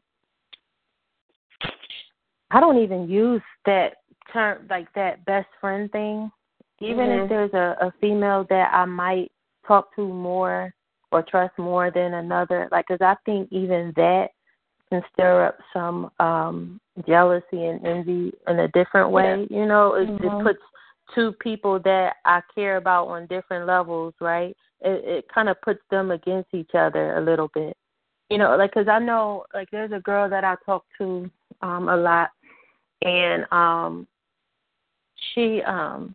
[2.51, 3.97] I don't even use that
[4.33, 6.31] term like that best friend thing.
[6.81, 7.25] Even Mhm.
[7.25, 9.33] if there's a, a female that I might
[9.67, 10.73] talk to more
[11.11, 14.31] or trust more than another, like, because I think even that
[14.95, 19.47] can stir up some um jealousy and envy in a different way.
[19.51, 20.25] You know, it, Mhm.
[20.25, 20.63] it puts
[21.15, 24.57] two people that I care about on different levels, right?
[24.81, 27.77] It it kind of puts them against each other a little bit.
[28.31, 31.31] You know, like because I know like there's a girl that I talk to
[31.63, 32.31] um a lot,
[33.03, 34.07] and um
[35.35, 36.15] she um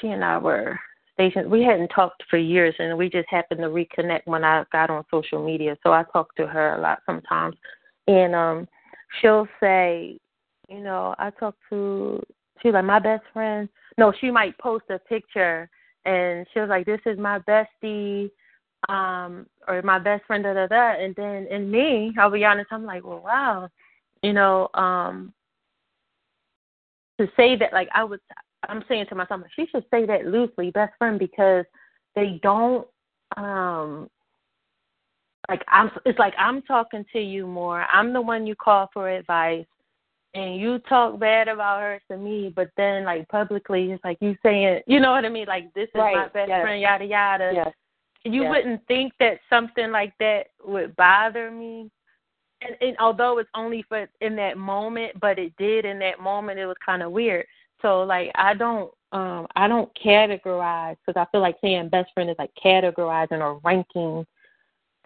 [0.00, 0.78] she and I were
[1.18, 5.04] We hadn't talked for years, and we just happened to reconnect when I got on
[5.10, 5.76] social media.
[5.82, 7.56] So I talk to her a lot sometimes,
[8.06, 8.68] and um,
[9.20, 10.18] she'll say,
[10.68, 12.22] you know, I talk to
[12.62, 13.68] she's like my best friend.
[13.98, 15.70] No, she might post a picture
[16.04, 18.30] and she was like, "This is my bestie."
[18.88, 22.68] Um, or my best friend, da da da, and then in me, I'll be honest,
[22.70, 23.68] I'm like, well, wow,
[24.22, 25.32] you know, um,
[27.18, 28.20] to say that, like, I would,
[28.68, 31.64] I'm saying to myself, she should say that loosely, best friend, because
[32.14, 32.86] they don't,
[33.36, 34.08] um,
[35.48, 37.84] like I'm it's like I'm talking to you more.
[37.92, 39.66] I'm the one you call for advice
[40.34, 44.36] and you talk bad about her to me, but then like publicly it's like you
[44.42, 46.16] saying you know what I mean, like this is right.
[46.16, 46.62] my best yes.
[46.62, 47.52] friend, yada yada.
[47.54, 47.72] Yes.
[48.24, 48.50] You yes.
[48.50, 51.90] wouldn't think that something like that would bother me.
[52.62, 56.58] And, and although it's only for in that moment, but it did in that moment,
[56.58, 57.46] it was kind of weird.
[57.82, 62.30] So like I don't um I don't categorize because I feel like saying best friend
[62.30, 64.26] is like categorizing or ranking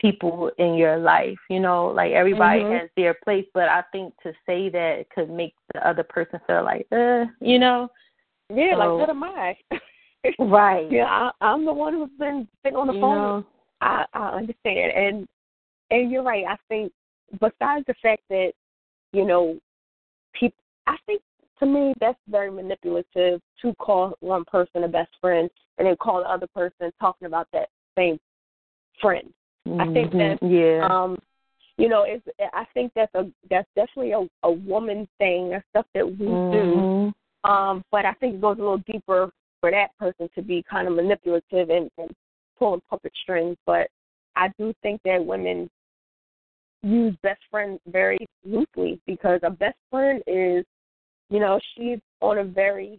[0.00, 1.38] people in your life.
[1.48, 2.72] You know, like everybody mm-hmm.
[2.72, 6.64] has their place, but I think to say that could make the other person feel
[6.64, 7.88] like, uh, you know.
[8.52, 9.56] Yeah, so, like what am I?
[10.38, 10.90] right.
[10.90, 13.16] Yeah, I, I'm the one who's been sitting on the you phone.
[13.16, 13.46] Know?
[13.80, 15.28] I I understand, and
[15.90, 16.44] and you're right.
[16.48, 16.92] I think
[17.32, 18.52] besides the fact that
[19.12, 19.58] you know
[20.34, 21.22] people, I think
[21.60, 26.22] to me that's very manipulative to call one person a best friend and then call
[26.22, 28.18] the other person talking about that same
[29.00, 29.32] friend.
[29.68, 29.80] Mm-hmm.
[29.80, 30.86] I think that yeah.
[30.86, 31.18] um
[31.80, 35.86] you know, it's I think that's a that's definitely a, a woman thing, that's stuff
[35.94, 36.52] that we mm-hmm.
[36.52, 37.48] do.
[37.48, 40.86] Um, but I think it goes a little deeper for that person to be kind
[40.86, 42.10] of manipulative and, and
[42.58, 43.56] pulling puppet strings.
[43.64, 43.88] But
[44.36, 45.70] I do think that women
[46.82, 50.64] use best friend very loosely because a best friend is,
[51.30, 52.98] you know, she's on a very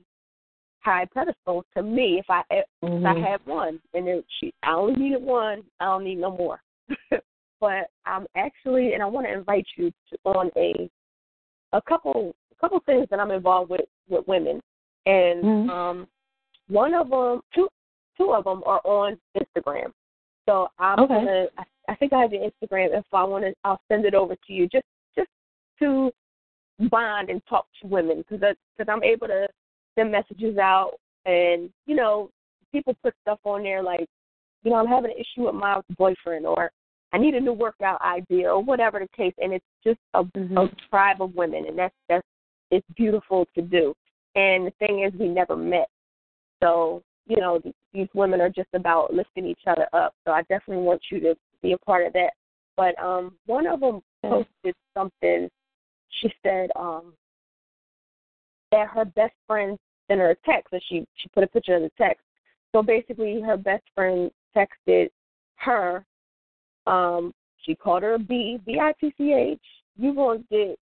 [0.80, 2.20] high pedestal to me.
[2.20, 3.06] If I if mm-hmm.
[3.06, 6.62] I have one, and if she, I only needed one, I don't need no more.
[7.62, 10.90] but I'm actually, and I want to invite you to, on a
[11.74, 14.60] a couple a couple things that I'm involved with with women,
[15.06, 15.70] and mm-hmm.
[15.70, 16.08] um,
[16.68, 17.68] one of them, two
[18.18, 19.92] two of them are on Instagram.
[20.48, 21.14] So I'm okay.
[21.14, 21.46] gonna.
[21.58, 22.98] I, I think I have your Instagram.
[22.98, 24.68] If I want to, I'll send it over to you.
[24.68, 25.30] Just just
[25.80, 26.12] to
[26.90, 29.48] bond and talk to women because because I'm able to
[29.96, 30.94] send messages out
[31.26, 32.30] and you know
[32.72, 34.08] people put stuff on there like
[34.64, 36.72] you know I'm having an issue with my boyfriend or
[37.14, 40.58] I need a new workout idea or whatever the case and it's just a, mm-hmm.
[40.58, 42.26] a tribe of women and that's that's
[42.72, 43.94] it's beautiful to do.
[44.36, 45.90] And the thing is we never met.
[46.64, 47.62] So you know
[47.94, 50.14] these women are just about lifting each other up.
[50.26, 52.32] So I definitely want you to be a part of that.
[52.78, 55.50] But um one of them posted something
[56.20, 57.14] she said um
[58.72, 61.82] that her best friend sent her a text and she she put a picture of
[61.82, 62.24] the text.
[62.74, 65.10] So basically her best friend texted
[65.56, 66.06] her,
[66.88, 69.60] um, she called her a B B I T C H.
[69.98, 70.80] You gonna get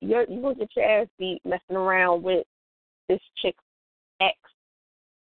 [0.00, 2.46] you're you gonna get your ass beat messing around with
[3.08, 3.56] this chick
[4.20, 4.36] ex.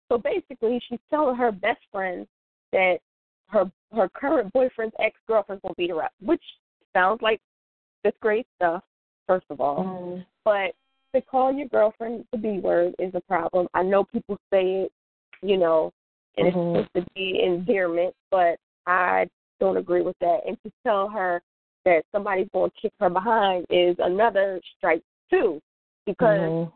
[0.08, 2.26] So basically she's telling her best friend
[2.72, 2.98] that
[3.48, 6.42] her her current boyfriend's ex girlfriend's gonna beat her up, which
[6.92, 7.40] sounds like
[8.04, 8.82] this great stuff,
[9.30, 9.84] first of all.
[9.84, 10.26] Mm.
[10.44, 10.72] But
[11.14, 13.68] to call your girlfriend the B word is a problem.
[13.74, 14.92] I know people say it,
[15.40, 15.92] you know,
[16.36, 16.78] and mm-hmm.
[16.78, 18.56] it's supposed to be endearment, but
[18.88, 19.28] I
[19.60, 20.40] don't agree with that.
[20.48, 21.40] And to tell her
[21.84, 25.60] that somebody's going to kick her behind is another strike too,
[26.06, 26.70] because mm-hmm.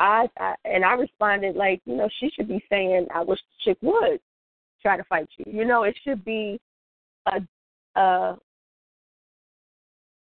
[0.00, 3.70] I, I and I responded like, you know, she should be saying, "I wish the
[3.70, 4.18] chick would
[4.82, 6.60] try to fight you." You know, it should be
[7.26, 8.36] a a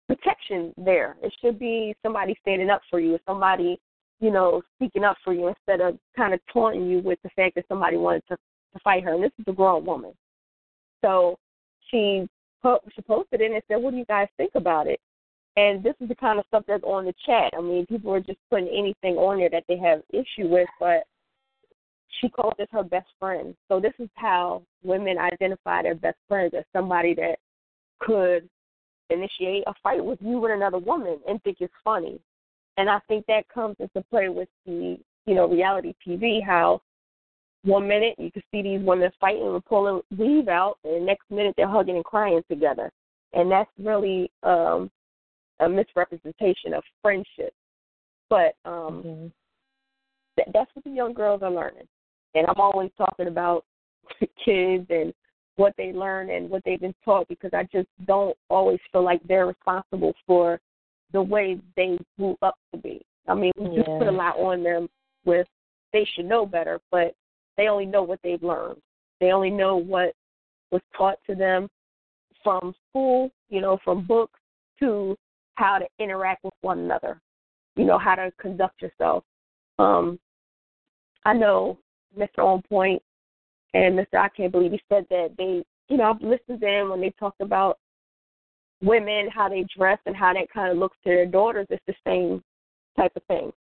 [0.08, 1.16] protection there.
[1.22, 3.78] It should be somebody standing up for you, somebody,
[4.20, 7.54] you know, speaking up for you instead of kind of taunting you with the fact
[7.54, 9.14] that somebody wanted to, to fight her.
[9.14, 10.12] And this is a grown woman.
[11.04, 11.36] So
[11.90, 12.26] she
[12.62, 15.00] po- she posted it and said, "What do you guys think about it?"
[15.56, 17.52] And this is the kind of stuff that's on the chat.
[17.56, 21.04] I mean, people are just putting anything on there that they have issue with, but
[22.20, 23.54] she called this her best friend.
[23.68, 27.38] So this is how women identify their best friends as somebody that
[28.00, 28.48] could
[29.10, 32.20] initiate a fight with you and another woman and think it's funny.
[32.76, 36.80] And I think that comes into play with the, you know, reality TV, how
[37.64, 41.30] one minute you can see these women fighting and pulling weave out, and the next
[41.30, 42.90] minute they're hugging and crying together.
[43.32, 44.90] And that's really um,
[45.60, 47.52] a misrepresentation of friendship.
[48.30, 49.26] But um, mm-hmm.
[50.36, 51.88] th- that's what the young girls are learning.
[52.34, 53.64] And I'm always talking about
[54.44, 55.12] kids and
[55.58, 59.20] what they learn and what they've been taught because I just don't always feel like
[59.26, 60.60] they're responsible for
[61.12, 63.02] the way they grew up to be.
[63.26, 63.76] I mean, we yeah.
[63.78, 64.88] just put a lot on them
[65.24, 65.48] with
[65.92, 67.12] they should know better, but
[67.56, 68.80] they only know what they've learned.
[69.20, 70.14] They only know what
[70.70, 71.68] was taught to them
[72.44, 74.38] from school, you know, from books
[74.78, 75.16] to
[75.56, 77.20] how to interact with one another,
[77.74, 79.24] you know, how to conduct yourself.
[79.80, 80.20] Um,
[81.24, 81.78] I know
[82.16, 82.38] Mr.
[82.38, 83.02] On Point
[83.74, 84.18] and Mr.
[84.18, 87.12] I can't believe he said that they, you know, I've listened to them when they
[87.18, 87.78] talk about
[88.82, 91.66] women, how they dress, and how that kind of looks to their daughters.
[91.70, 92.42] It's the same
[92.96, 93.52] type of thing.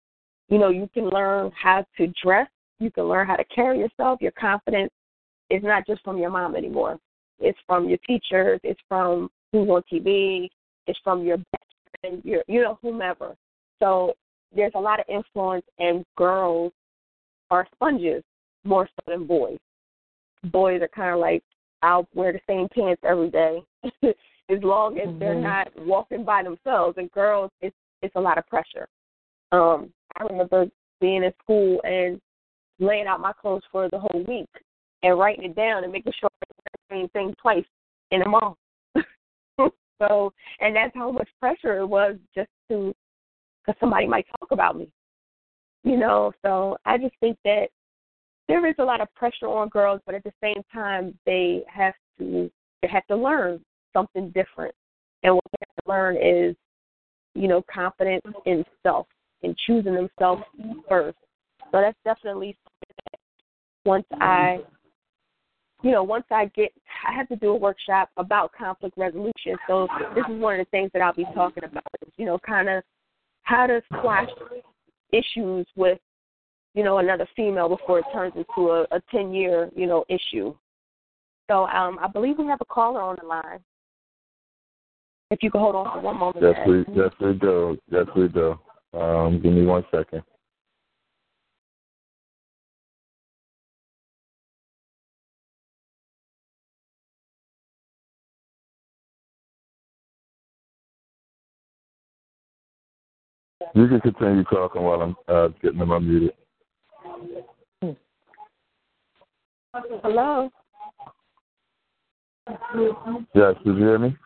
[0.48, 2.48] You know, you can learn how to dress,
[2.78, 4.20] you can learn how to carry yourself.
[4.20, 4.92] Your confidence
[5.50, 6.98] is not just from your mom anymore.
[7.40, 8.60] It's from your teachers.
[8.62, 10.48] It's from who's on TV.
[10.86, 11.64] It's from your best
[12.00, 13.34] friend, your, you know, whomever.
[13.82, 14.14] So
[14.54, 16.72] there's a lot of influence, and girls
[17.50, 18.22] are sponges
[18.64, 19.58] more so than boys.
[20.44, 21.42] Boys are kind of like,
[21.82, 23.62] I'll wear the same pants every day,
[24.04, 25.18] as long as mm-hmm.
[25.18, 26.96] they're not walking by themselves.
[26.98, 28.88] And girls, it's it's a lot of pressure.
[29.52, 30.66] Um, I remember
[31.00, 32.20] being in school and
[32.78, 34.48] laying out my clothes for the whole week
[35.02, 36.46] and writing it down and making sure I
[36.88, 37.64] the same thing twice
[38.10, 38.56] in a month.
[39.98, 42.94] so, and that's how much pressure it was just to,
[43.64, 44.88] because somebody might talk about me,
[45.84, 46.32] you know.
[46.42, 47.68] So I just think that
[48.48, 51.94] there is a lot of pressure on girls, but at the same time, they have
[52.18, 52.50] to
[52.82, 53.60] they have to learn
[53.92, 54.74] something different,
[55.22, 56.56] and what they have to learn is,
[57.34, 59.06] you know, confidence in self
[59.42, 60.42] and choosing themselves
[60.88, 61.18] first.
[61.72, 63.20] So that's definitely something that
[63.84, 64.60] once I
[65.82, 66.72] you know, once I get,
[67.06, 69.56] I have to do a workshop about conflict resolution.
[69.68, 71.84] So this is one of the things that I'll be talking about.
[72.04, 72.82] Is, you know, kind of
[73.42, 74.28] how to squash
[75.12, 75.98] issues with,
[76.76, 80.54] you know, another female before it turns into a, a ten year, you know, issue.
[81.50, 83.60] So um, I believe we have a caller on the line.
[85.30, 86.44] If you could hold on for one moment.
[86.44, 87.78] Yes, we yes we do.
[87.90, 88.58] Yes we do.
[88.92, 90.22] Um, give me one second.
[103.74, 106.30] You can continue talking while I'm uh, getting them unmuted.
[110.02, 110.50] Hello.
[113.34, 114.16] Yes, did you hear me?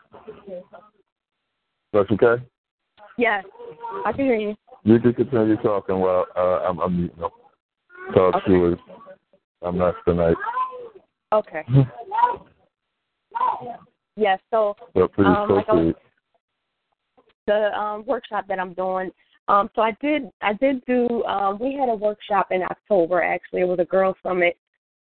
[1.92, 2.42] That's okay?
[3.18, 3.44] Yes,
[4.04, 4.54] I can hear you.
[4.84, 7.30] You can continue talking while uh, I'm unmuting them.
[8.14, 8.46] Talk okay.
[8.46, 8.78] to us.
[9.62, 10.36] I'm not tonight.
[11.32, 11.62] Okay.
[14.16, 15.48] yes, so um.
[15.48, 15.96] Like
[17.46, 19.10] the um, workshop that I'm doing
[19.50, 23.62] um, so I did I did do um, we had a workshop in October actually.
[23.62, 24.56] It was a girl summit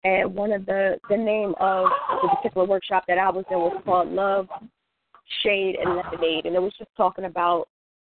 [0.05, 1.87] and one of the the name of
[2.23, 4.49] the particular workshop that I was in was called Love,
[5.43, 7.69] Shade and Lemonade and it was just talking about,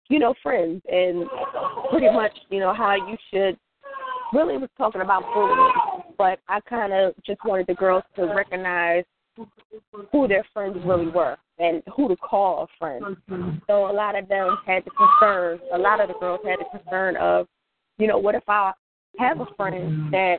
[0.09, 1.27] you know, friends and
[1.91, 3.59] pretty much, you know, how you should
[4.33, 5.73] really was talking about bullying.
[6.17, 9.05] But I kinda just wanted the girls to recognize
[10.11, 13.17] who their friends really were and who to call a friend.
[13.67, 16.79] So a lot of them had the concern, a lot of the girls had the
[16.79, 17.47] concern of,
[17.99, 18.73] you know, what if I
[19.19, 20.39] have a friend that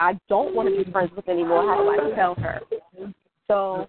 [0.00, 1.62] I don't want to be friends with anymore?
[1.66, 2.60] How do I tell her?
[3.48, 3.86] So,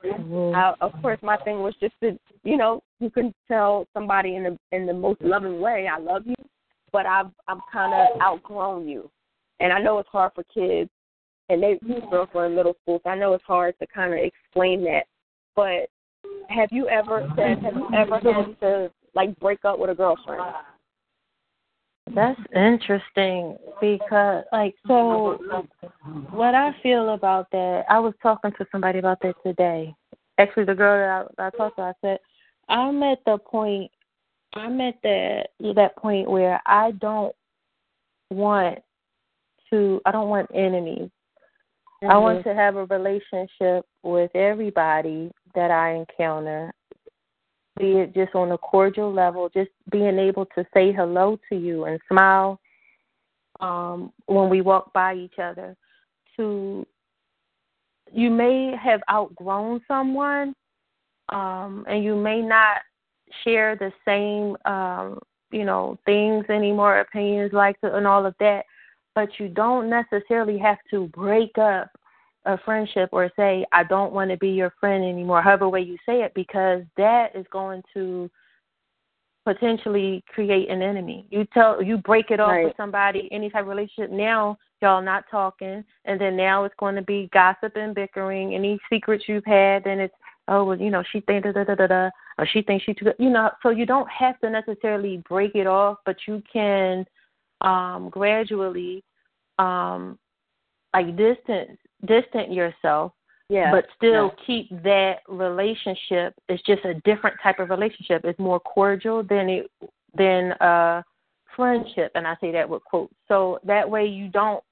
[0.56, 4.44] I, of course, my thing was just to, you know, you can tell somebody in
[4.44, 6.36] the in the most loving way, I love you,
[6.92, 9.10] but I've I'm kind of outgrown you,
[9.60, 10.92] and I know it's hard for kids
[11.50, 14.14] and they these girls were in middle school, so I know it's hard to kind
[14.14, 15.06] of explain that.
[15.56, 15.90] But
[16.50, 20.42] have you ever said, have you ever had to like break up with a girlfriend?
[22.16, 25.40] That's interesting because, like, so
[26.32, 29.94] what I feel about that, I was talking to somebody about that today.
[30.38, 32.20] Actually, the girl that I, I talked to, I said,
[32.70, 33.92] I'm at the point,
[34.54, 37.36] I'm at that that point where I don't
[38.30, 38.80] want
[39.70, 41.10] to, I don't want enemies.
[42.04, 42.12] Mm-hmm.
[42.12, 46.72] I want to have a relationship with everybody that I encounter,
[47.80, 51.86] be it just on a cordial level, just being able to say hello to you
[51.86, 52.60] and smile
[53.60, 55.76] um, when we walk by each other.
[56.36, 56.86] To
[58.14, 60.54] you may have outgrown someone,
[61.30, 62.78] um, and you may not
[63.44, 65.20] share the same, um,
[65.52, 68.66] you know, things anymore, opinions, likes, and all of that
[69.18, 71.90] but you don't necessarily have to break up
[72.46, 75.98] a friendship or say I don't want to be your friend anymore, however way you
[76.06, 78.30] say it, because that is going to
[79.44, 81.26] potentially create an enemy.
[81.32, 82.66] You tell you break it off right.
[82.66, 84.12] with somebody, any type of relationship.
[84.12, 88.54] Now y'all not talking, and then now it's going to be gossip and bickering.
[88.54, 90.14] Any secrets you've had, then it's
[90.48, 92.94] oh well, you know she thinks da da da da da, or she thinks she
[92.94, 93.50] too, you know.
[93.64, 97.04] So you don't have to necessarily break it off, but you can
[97.62, 99.04] um gradually
[99.60, 100.18] um
[100.94, 103.12] like distance distant yourself
[103.50, 104.46] yeah, but still yeah.
[104.46, 109.72] keep that relationship it's just a different type of relationship it's more cordial than it
[110.18, 111.02] than uh
[111.56, 114.64] friendship and i say that with quotes so that way you don't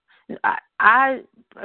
[0.44, 1.20] I, I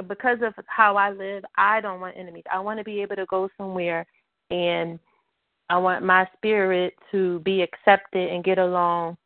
[0.07, 2.43] because of how I live, I don't want enemies.
[2.51, 4.05] I want to be able to go somewhere
[4.49, 4.99] and
[5.69, 9.17] I want my spirit to be accepted and get along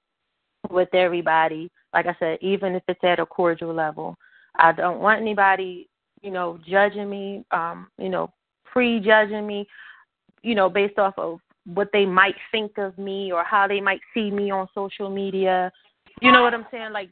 [0.69, 1.71] with everybody.
[1.95, 4.15] Like I said, even if it's at a cordial level.
[4.57, 5.89] I don't want anybody,
[6.21, 8.31] you know, judging me, um, you know,
[8.65, 9.67] prejudging me,
[10.43, 14.01] you know, based off of what they might think of me or how they might
[14.13, 15.71] see me on social media.
[16.21, 16.93] You know what I'm saying?
[16.93, 17.09] Like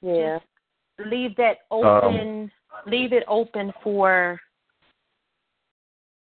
[0.00, 0.38] yeah.
[0.38, 2.50] just leave that open um,
[2.86, 4.40] leave it open for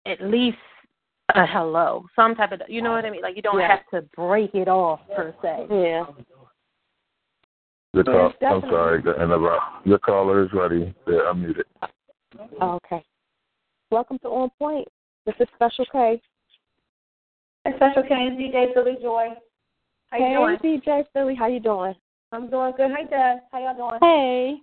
[0.07, 0.59] at least
[1.35, 3.23] a hello, some type of you know what I mean?
[3.23, 3.69] Like you don't yeah.
[3.69, 5.67] have to break it off per se.
[5.71, 6.05] Yeah.
[7.95, 9.85] The call, I'm sorry, the interrupt.
[9.85, 10.95] The caller is ready.
[11.07, 11.65] They're unmuted.
[12.63, 13.05] Okay.
[13.91, 14.89] Welcome to On Point.
[15.27, 16.19] This is Special K.
[17.65, 19.29] Hey, Special K and DJ Philly Joy.
[20.09, 20.81] How you hey, doing?
[20.81, 21.95] DJ Philly, how you doing?
[22.33, 22.93] I'm doing good.
[22.97, 23.43] Hi, Dad.
[23.53, 24.01] How y'all doing?
[24.01, 24.57] Hey.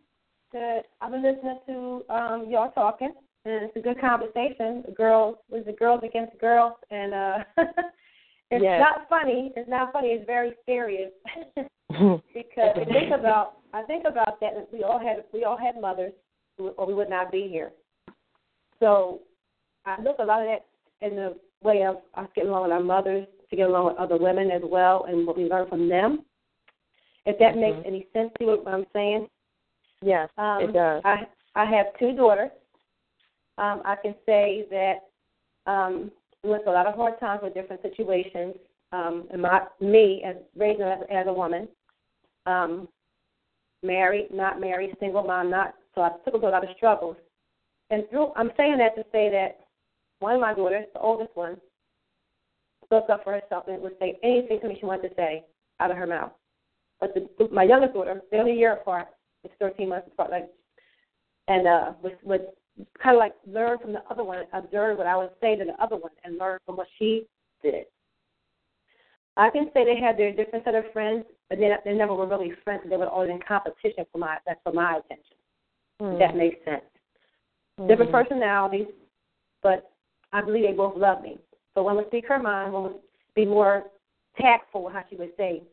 [0.52, 0.86] Good.
[1.00, 3.14] I've been listening to um y'all talking,
[3.46, 4.84] and it's a good conversation.
[4.88, 7.38] The girls, was the girls against girls, and uh
[8.52, 8.82] it's yes.
[8.82, 9.52] not funny.
[9.56, 10.10] It's not funny.
[10.10, 11.12] It's very serious.
[12.34, 16.14] because I think about I think about that we all had we all had mothers
[16.58, 17.72] or we would not be here.
[18.80, 19.22] So
[19.86, 20.66] I look a lot of that
[21.06, 24.18] in the way of us getting along with our mothers, to get along with other
[24.18, 26.26] women as well and what we learn from them.
[27.26, 27.62] If that mm-hmm.
[27.62, 29.28] makes any sense to you what I'm saying.
[30.02, 31.02] Yes, um, it does.
[31.04, 32.52] I I have two daughters.
[33.58, 36.12] Um, I can say that um
[36.44, 38.56] went through a lot of hard times with different situations.
[38.92, 41.68] Um, and my me as raising as, as a woman,
[42.46, 42.88] um,
[43.84, 45.76] married, not married, single mom, not.
[45.96, 47.18] So I took through a lot of struggles.
[47.92, 49.60] And through, I'm saying that to say that
[50.20, 51.58] one of my daughters, the oldest one,
[52.86, 55.46] spoke up for herself and would say anything to me she wanted to say
[55.80, 56.32] out of her mouth.
[57.00, 59.08] But the, my youngest daughter, only a year apart.
[59.44, 60.32] It's 13 months apart.
[60.32, 60.50] Like,
[61.48, 62.48] and uh, would, would
[63.02, 65.82] kind of like learn from the other one, observe what I would say to the
[65.84, 67.28] other one, and learn from what she
[67.62, 67.86] did.
[69.38, 72.28] I can say they had their different set of friends, but they, they never were
[72.28, 72.84] really friends.
[72.90, 75.38] They were always in competition for my that's for my attention.
[76.02, 76.20] Mm.
[76.20, 76.84] That makes sense.
[77.80, 77.88] Mm.
[77.88, 78.88] Different personalities,
[79.64, 79.92] but
[80.34, 81.38] I believe they both love me.
[81.74, 83.00] So one would speak her mind, one would
[83.36, 83.86] be more
[84.40, 85.64] tactful with how she would say.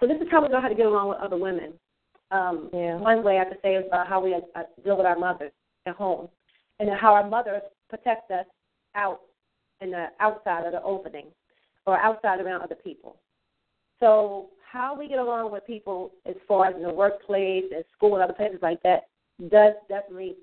[0.00, 1.74] So this is how we know how to get along with other women.
[2.30, 2.96] Um, yeah.
[2.96, 5.52] One way I could say is about how we uh, deal with our mothers
[5.86, 6.28] at home,
[6.80, 8.46] and how our mothers protect us
[8.94, 9.20] out
[9.80, 11.26] in the outside of the opening
[11.86, 13.16] or outside around other people.
[14.00, 18.14] So how we get along with people as far as in the workplace, at school,
[18.14, 19.08] and other places like that
[19.50, 20.36] does definitely,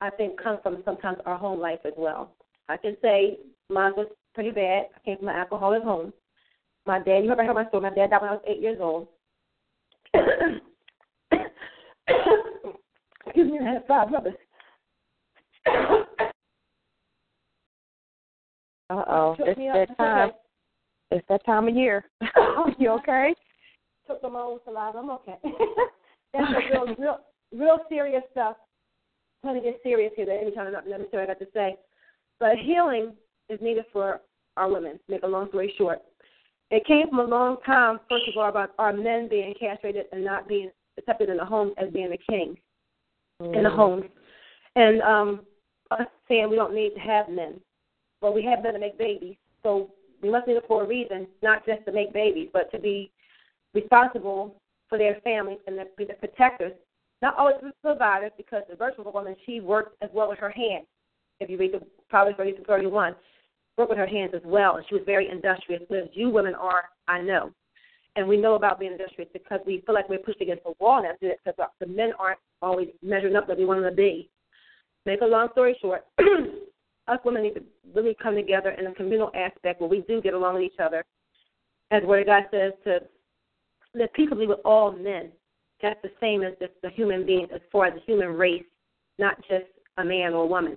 [0.00, 2.32] I think, come from sometimes our home life as well.
[2.68, 3.38] I can say
[3.70, 4.86] mine was pretty bad.
[4.94, 6.12] I came from an alcoholic home.
[6.86, 7.82] My dad, you ever heard my story?
[7.82, 9.08] My dad died when I was eight years old.
[13.26, 14.34] Excuse me, I had five brothers.
[18.90, 20.30] Uh oh, it's that time.
[21.10, 22.04] It's that time of year.
[22.78, 23.34] you okay?
[24.06, 24.98] Took the own saliva.
[24.98, 25.36] I'm okay.
[26.32, 27.18] That's real, real,
[27.52, 28.56] real serious stuff.
[29.42, 30.26] I'm trying to get serious here.
[30.30, 31.76] Every time I'm not I got to say,
[32.40, 33.12] but healing
[33.48, 34.20] is needed for
[34.56, 34.98] our women.
[35.08, 36.00] Make a long story short,
[36.70, 38.00] it came from a long time.
[38.08, 41.72] First of all, about our men being castrated and not being accepted in the home
[41.78, 42.56] as being a king
[43.40, 43.56] mm.
[43.56, 44.04] in the home,
[44.76, 45.40] and um,
[45.90, 47.60] us saying we don't need to have men,
[48.20, 49.36] but we have men to make babies.
[49.62, 49.90] So
[50.22, 53.10] we must need it for a reason, not just to make babies, but to be
[53.74, 54.56] responsible
[54.88, 56.72] for their families and to be the protectors.
[57.20, 60.86] Not always the providers, because the virtual woman she worked as well with her hands.
[61.40, 63.14] If you read the Proverbs 30 to 31,
[63.76, 65.82] worked with her hands as well, and she was very industrious.
[65.90, 67.50] As you women are, I know,
[68.16, 71.02] and we know about being industrious because we feel like we're pushed against the wall
[71.02, 74.28] now because the men aren't always measuring up that we want them to be.
[75.06, 76.04] Make a long story short,
[77.08, 77.62] us women need to
[77.94, 81.04] really come together in a communal aspect where we do get along with each other.
[81.90, 83.00] As of God says, to
[83.94, 85.30] live peaceably with all men.
[85.82, 88.64] That's the same as just the human beings as far as the human race,
[89.18, 90.76] not just a man or a woman.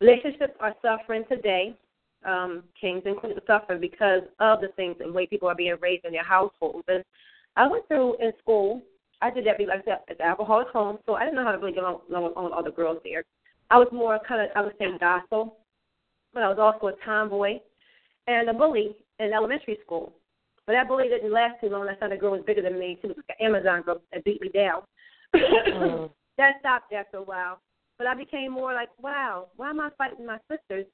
[0.00, 1.76] Relationships are suffering today.
[2.24, 5.76] Um, kings and queens are suffering because of the things and way people are being
[5.80, 6.84] raised in their households.
[6.88, 7.02] And
[7.56, 8.82] I went through in school.
[9.22, 11.58] I did that because I said it's alcoholic home, so I didn't know how to
[11.58, 13.24] really get along, along with other girls there.
[13.70, 15.56] I was more kind of, I would say, docile,
[16.34, 17.58] but I was also a tomboy
[18.26, 20.12] and a bully in elementary school.
[20.66, 21.86] But that bully didn't last too long.
[21.86, 22.98] That time the girl was bigger than me.
[23.00, 24.82] She was like an Amazon girl that beat me down.
[25.34, 26.10] mm.
[26.38, 27.60] That stopped after a while.
[27.98, 30.86] But I became more like, wow, why am I fighting my sisters?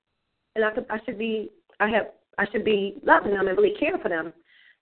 [0.57, 2.07] And I could, I should be, I have,
[2.37, 4.33] I should be loving them and really care for them.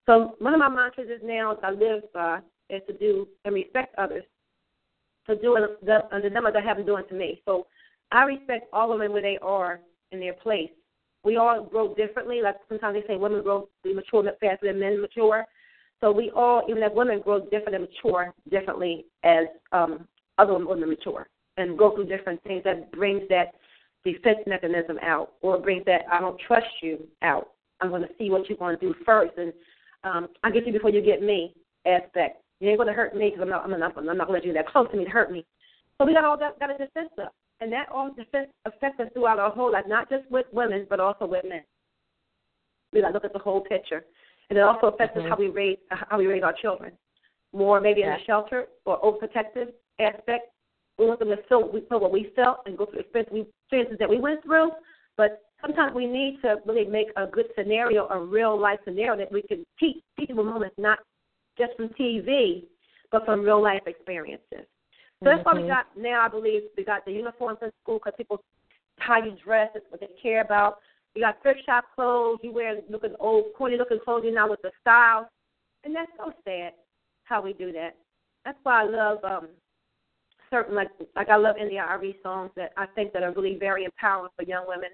[0.06, 2.38] So one of my mantras is now I live by
[2.70, 4.24] is to do and respect others
[5.26, 7.42] to do it the, the dilemma that have them doing to me.
[7.44, 7.66] So
[8.12, 9.80] I respect all women where they are
[10.12, 10.70] in their place.
[11.24, 12.40] We all grow differently.
[12.42, 15.46] Like sometimes they say women grow they mature faster than men mature.
[16.00, 20.06] So we all, even as women, grow different and mature differently as um,
[20.38, 23.54] other women mature and go through different things that brings that
[24.04, 27.48] defense mechanism out or brings that I don't trust you out.
[27.80, 29.52] I'm going to see what you're going to do first, and
[30.04, 31.54] um, I get you before you get me
[31.86, 32.42] aspect.
[32.60, 34.32] You ain't going to hurt me because I'm not, I'm not, I'm not going to
[34.32, 35.44] let you that close to me to hurt me.
[35.98, 37.34] So we got all that, got a defense up,
[37.64, 38.10] and that all
[38.66, 41.62] affects us throughout our whole life, not just with women, but also with men.
[42.92, 44.04] We got to look at the whole picture,
[44.50, 45.26] and it also affects mm-hmm.
[45.26, 46.92] us how we raise how we raise our children.
[47.54, 50.50] More maybe in a shelter or overprotective aspect.
[50.98, 54.10] We want them to feel we feel what we felt and go through experiences that
[54.10, 54.70] we went through,
[55.16, 59.32] but sometimes we need to really make a good scenario, a real life scenario that
[59.32, 60.98] we can teach teachable moments, not
[61.56, 62.64] just from TV,
[63.10, 64.66] but from real life experiences.
[65.24, 65.68] So that's why we Mm-hmm.
[65.68, 66.24] got now.
[66.24, 68.40] I believe we got the uniforms in school because people
[68.98, 70.78] how you dress is what they care about.
[71.14, 72.40] We got thrift shop clothes.
[72.42, 75.28] You wear looking old, corny looking clothes you now with the style,
[75.84, 76.72] and that's so sad
[77.24, 77.96] how we do that.
[78.44, 79.48] That's why I love um
[80.50, 83.84] certain like like I love India Arie songs that I think that are really very
[83.84, 84.90] empowering for young women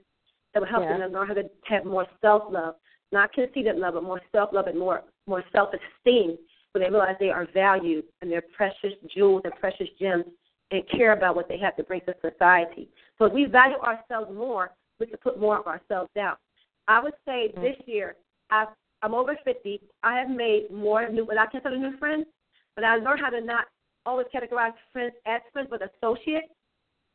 [0.55, 0.99] that will help Yeah.
[0.99, 2.77] them learn how to have more self love,
[3.13, 6.39] not conceited love, but more self love and more more self esteem,
[6.73, 10.25] where they realize they are valued and they're precious jewels and precious gems
[10.71, 12.89] and care about what they have to bring to society.
[13.19, 16.39] So if we value ourselves more, we can put more of ourselves out.
[16.87, 18.17] I would say this year
[18.51, 18.69] I've
[19.03, 19.81] I'm over fifty.
[20.03, 22.27] I have made more new what I consider new friends,
[22.77, 23.65] but I learned how to not
[24.05, 26.49] always categorize friends as friends but associates.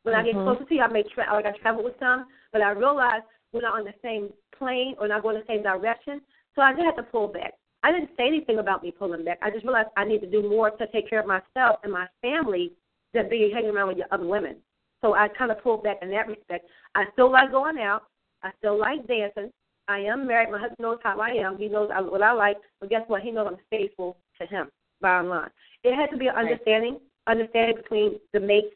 [0.02, 0.44] When I get Mhm.
[0.44, 3.62] closer to you, I may tra- like I travel with some, but I realize we're
[3.62, 6.20] not on the same plane or not going the same direction.
[6.54, 7.54] So I did have to pull back.
[7.86, 9.38] I didn't say anything about me pulling back.
[9.42, 12.08] I just realized I need to do more to take care of myself and my
[12.20, 12.72] family
[13.14, 14.56] than be hanging around with your other women.
[15.02, 16.66] So I kind of pulled back in that respect.
[16.96, 18.02] I still like going out.
[18.42, 19.52] I still like dancing.
[19.86, 20.50] I am married.
[20.50, 21.58] My husband knows how I am.
[21.58, 22.56] He knows what I like.
[22.80, 23.22] But guess what?
[23.22, 24.68] He knows I'm faithful to him.
[25.00, 25.50] Bottom line,
[25.84, 28.74] it has to be an understanding, understanding between the mates,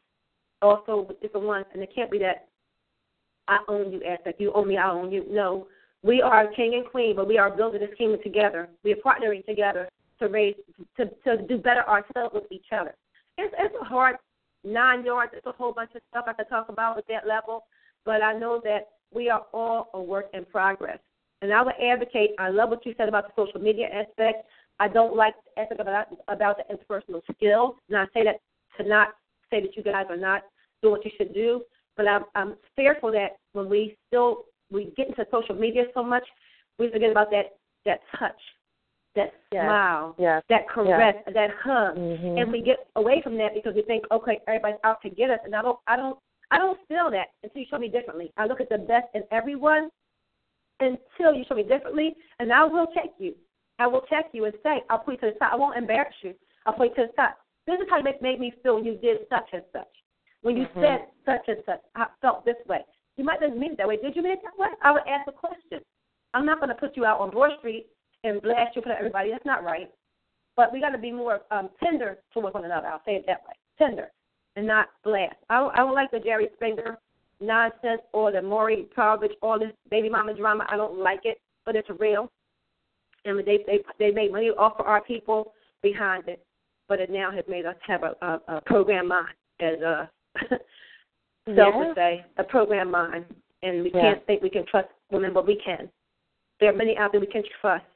[0.63, 2.47] also with different ones, and it can't be that
[3.49, 4.41] I own you aspect.
[4.41, 5.25] You own me, I own you.
[5.29, 5.67] No,
[6.03, 8.69] we are king and queen, but we are building this kingdom together.
[8.85, 9.89] We are partnering together
[10.19, 10.55] to raise
[10.97, 12.95] to to do better ourselves with each other.
[13.39, 14.17] It's it's a hard
[14.65, 15.33] nine yards.
[15.35, 17.65] It's a whole bunch of stuff I could talk about at that level,
[18.05, 20.99] but I know that we are all a work in progress.
[21.43, 22.31] And I would advocate.
[22.39, 24.47] I love what you said about the social media aspect.
[24.79, 27.77] I don't like the aspect about about the interpersonal skills.
[27.89, 28.41] And I say that
[28.79, 29.09] to not
[29.51, 30.43] say that you guys are not
[30.83, 31.63] doing what you should do,
[31.97, 36.25] but I'm, I'm fearful that when we still we get into social media so much,
[36.79, 37.57] we forget about that
[37.87, 38.41] that touch,
[39.15, 39.65] that Yes.
[39.65, 40.43] smile, Yes.
[40.49, 42.39] that caress, that hug, Mhm.
[42.41, 45.41] and we get away from that because we think, okay, everybody's out to get us,
[45.45, 46.19] and I don't, I don't,
[46.51, 48.33] I don't feel that until you show me differently.
[48.37, 49.91] I look at the best in everyone
[50.81, 53.35] until you show me differently, and I will check you.
[53.79, 55.53] I will check you and say, I'll put you to the side.
[55.53, 56.35] I won't embarrass you.
[56.67, 57.35] I'll put you to the side.
[57.67, 59.89] This is how you make, make me feel when you did such and such.
[60.43, 60.81] When you Mhm.
[60.81, 62.85] said such and such, I felt this way.
[63.17, 63.97] You might not mean it that way.
[63.97, 64.69] Did you mean it that way?
[64.83, 65.81] I would ask a question.
[66.33, 67.87] I'm not going to put you out on Broad Street
[68.25, 69.31] and blast you for everybody.
[69.31, 69.91] That's not right.
[70.57, 72.87] But we got to be more um, tender towards one another.
[72.89, 73.55] I'll say it that way.
[73.79, 74.11] Tender
[74.57, 75.37] and not blast.
[75.49, 76.99] I I don't like the Jerry Springer
[77.41, 80.67] nonsense or the Maury Povich, all this baby mama drama.
[80.69, 82.31] I don't like it, but it's real.
[83.25, 85.53] And they they they make money off of our people
[85.83, 86.45] behind it,
[86.89, 90.07] but it now has made us have a, a, a program mind, as uh,
[91.47, 91.77] Self Yeah.
[91.77, 93.25] would say, a program mind,
[93.63, 94.01] and we Yeah.
[94.01, 95.91] can't think we can trust women, but we can.
[96.59, 97.87] There are many out there we can trust,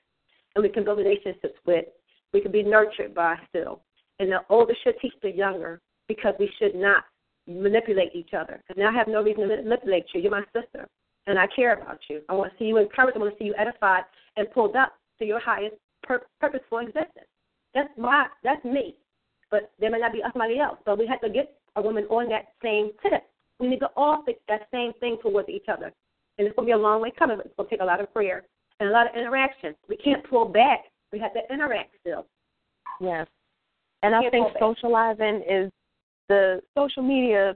[0.54, 1.86] and we can build relationships with.
[2.32, 3.82] We can be nurtured by still,
[4.18, 7.04] and the older should teach the younger because we should not
[7.46, 8.60] manipulate each other.
[8.68, 10.20] And I have no reason to manipulate you.
[10.22, 10.88] You're my sister,
[11.26, 12.22] and I care about you.
[12.28, 13.16] I want to see you encouraged.
[13.16, 14.04] I want to see you edified
[14.36, 17.28] and pulled up to your highest pur- purposeful existence.
[17.74, 18.96] That's my, that's me.
[19.50, 20.78] But there may not be somebody else.
[20.84, 23.24] So we have to get a woman on that same tip.
[23.60, 25.92] We need to all fix that same thing towards each other.
[26.38, 27.36] And it's going to be a long way coming.
[27.36, 28.42] but It's going to take a lot of prayer
[28.80, 29.74] and a lot of interaction.
[29.88, 30.80] We can't pull back.
[31.12, 32.26] We have to interact still.
[33.00, 33.26] Yes.
[34.02, 34.60] And I think pull back.
[34.60, 35.70] socializing is
[36.28, 37.54] the social media,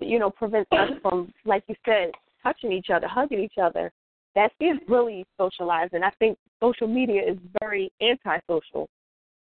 [0.00, 2.10] you know, prevents us from, like you said,
[2.42, 3.92] touching each other, hugging each other.
[4.34, 6.02] That is really socializing.
[6.02, 8.88] I think social media is very antisocial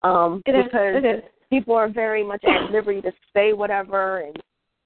[0.04, 0.64] um, It is.
[0.66, 1.24] because It is.
[1.50, 4.36] people are very much at liberty to say whatever and,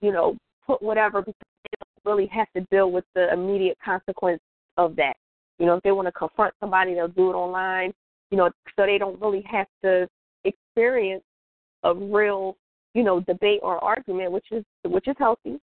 [0.02, 0.36] you know,
[0.66, 4.42] put whatever because they don't really have to deal with the immediate consequence
[4.78, 5.14] of that.
[5.60, 7.94] You know, if they want to confront somebody, they'll do it online.
[8.32, 10.08] You know, so they don't really have to
[10.46, 11.24] experience
[11.84, 12.56] a real
[12.94, 15.60] you know, debate or argument, which is which is healthy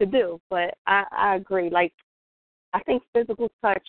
[0.00, 0.40] to do.
[0.48, 1.70] But I, I agree.
[1.70, 1.92] Like
[2.72, 3.86] I think physical touch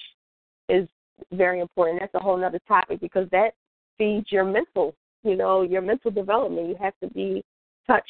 [0.70, 0.88] is
[1.32, 1.99] very important.
[1.99, 3.51] That's a whole other topic because that
[3.97, 6.68] feeds your mental, you know, your mental development.
[6.68, 7.43] You have to be
[7.88, 8.07] touched.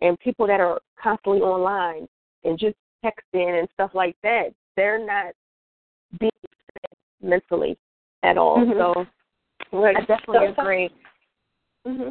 [0.00, 2.08] And people that are constantly online
[2.44, 5.34] and just texting and stuff like that, they're not
[6.18, 6.30] being
[7.22, 7.78] mentally
[8.22, 8.58] at all.
[8.58, 8.72] Mhm.
[8.78, 9.06] So
[9.78, 9.96] right.
[9.96, 10.90] I definitely So- agree.
[11.84, 12.10] hmm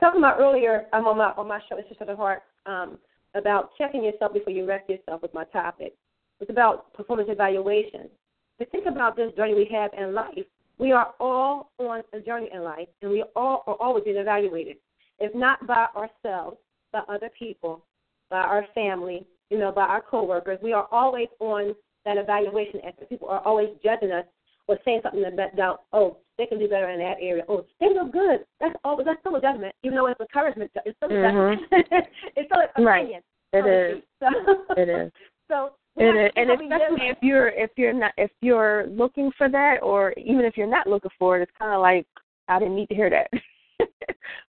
[0.00, 2.98] Talking about earlier, I'm on my on my show, it's just the heart, um,
[3.34, 5.94] about checking yourself before you wreck yourself with my topic.
[6.40, 8.10] It's about performance evaluation.
[8.58, 10.46] To think about this journey we have in life,
[10.78, 14.78] we are all on a journey in life, and we all are always being evaluated.
[15.18, 16.58] If not by ourselves,
[16.94, 17.84] by other people,
[18.30, 21.74] by our family, you know, by our coworkers, we are always on
[22.06, 22.80] that evaluation.
[22.82, 24.24] And people are always judging us
[24.68, 27.42] or saying something about, oh, they can do better in that area.
[27.48, 28.46] Oh, they look good.
[28.60, 28.96] That's all.
[29.04, 30.70] That's still a judgment, even though it's encouragement.
[30.86, 31.60] It's still a judgment.
[31.70, 31.96] Mm-hmm.
[32.36, 33.02] it's still an Right.
[33.02, 33.22] opinion.
[33.52, 34.02] It so to is.
[34.20, 35.12] So, It is.
[35.48, 36.32] So It is.
[36.36, 39.82] And see how we especially if you're if you're not if you're looking for that
[39.82, 42.06] or even if you're not looking for it, it's kinda like
[42.48, 43.30] I didn't need to hear that.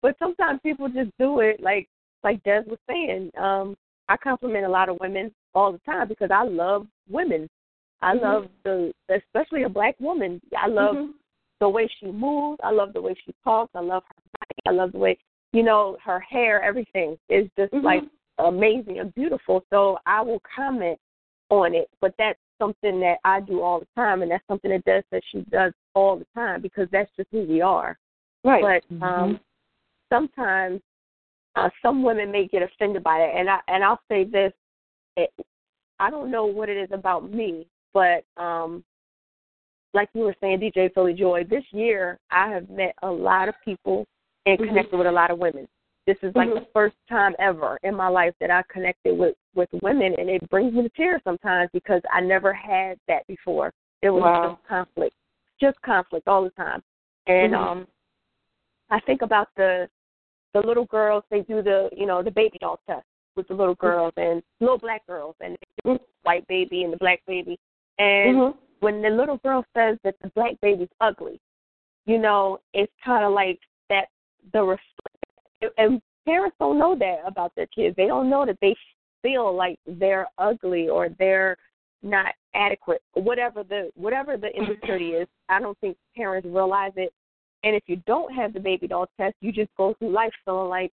[0.02, 1.88] but sometimes people just do it like
[2.24, 3.30] like Des was saying.
[3.38, 3.76] Um,
[4.08, 7.48] I compliment a lot of women all the time because I love women.
[8.02, 8.22] I Mhm.
[8.22, 10.40] love the especially a black woman.
[10.56, 11.14] I love Mhm.
[11.60, 12.60] the way she moves.
[12.62, 13.74] I love the way she talks.
[13.74, 14.60] I love her body.
[14.66, 15.18] I love the way
[15.52, 16.60] you know her hair.
[16.62, 17.84] Everything is just Mhm.
[17.84, 18.04] like
[18.38, 19.64] amazing and beautiful.
[19.70, 20.98] So I will comment
[21.50, 24.84] on it, but that's something that I do all the time, and that's something that
[24.84, 27.96] Des says she does all the time because that's just who we are.
[28.44, 28.62] Right.
[28.62, 29.40] But um,
[30.10, 30.82] sometimes
[31.56, 34.52] uh, some women may get offended by that, and I and I'll say this:
[35.16, 35.30] it,
[36.00, 38.84] I don't know what it is about me, but um,
[39.94, 43.54] like you were saying, DJ Philly Joy, this year I have met a lot of
[43.64, 44.06] people
[44.46, 44.68] and Mhm.
[44.68, 45.68] connected with a lot of women.
[46.06, 46.54] This is like Mhm.
[46.60, 50.48] the first time ever in my life that I connected with with women, and it
[50.50, 53.72] brings me to tears sometimes because I never had that before.
[54.02, 54.42] It was Wow.
[54.50, 55.16] just conflict,
[55.60, 56.82] just conflict all the time.
[57.26, 57.58] And Mhm.
[57.58, 57.88] um,
[58.90, 59.88] I think about the
[60.54, 61.24] the little girls.
[61.30, 63.04] They do the you know the baby doll test
[63.36, 67.20] with the little girls and little black girls, and the white baby and the black
[67.26, 67.58] baby.
[67.98, 68.56] And Mhm.
[68.80, 71.40] when the little girl says that the black baby's ugly,
[72.06, 74.08] you know, it's kind of like that
[74.52, 77.96] the ref- and parents don't know that about their kids.
[77.96, 78.74] They don't know that they
[79.22, 81.56] feel like they're ugly or they're
[82.02, 83.02] not adequate.
[83.14, 87.12] Whatever the whatever the insecurity is, I don't think parents realize it.
[87.64, 90.68] And if you don't have the baby doll test, you just go through life feeling
[90.68, 90.92] like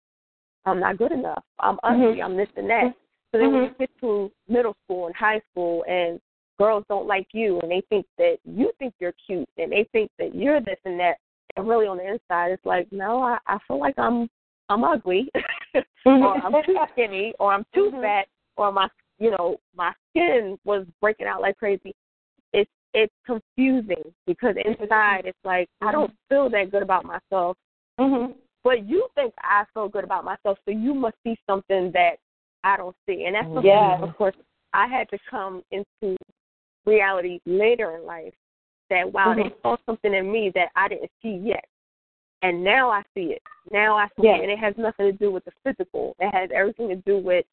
[0.66, 1.44] I'm not good enough.
[1.60, 2.18] I'm ugly.
[2.18, 2.24] Mhm.
[2.24, 2.96] I'm this and that.
[3.32, 3.78] So then when you Mhm.
[3.78, 6.22] get to middle school and high school and
[6.58, 10.12] girls don't like you and they think that you think you're cute and they think
[10.18, 11.18] that you're this and that
[11.56, 14.30] and really on the inside it's like, No, I, I feel like I'm
[14.70, 15.30] I'm ugly
[16.06, 18.02] or I'm too skinny or I'm too Mhm.
[18.02, 21.94] fat or my you know, my skin was breaking out like crazy.
[22.94, 27.58] It's confusing because inside it's like I don't feel that good about myself.
[28.00, 28.36] Mhm.
[28.64, 32.20] But you think I feel good about myself, so you must see something that
[32.64, 33.26] I don't see.
[33.26, 34.02] And that's something Yes.
[34.02, 34.36] of course
[34.74, 36.18] I had to come into
[36.86, 38.34] reality later in life
[38.90, 39.62] that wow, they Mhm.
[39.62, 41.66] saw something in me that I didn't see yet.
[42.42, 43.42] And now I see it.
[43.72, 44.40] Now I see Yes.
[44.40, 44.44] it.
[44.44, 46.16] And it has nothing to do with the physical.
[46.20, 47.46] It has everything to do with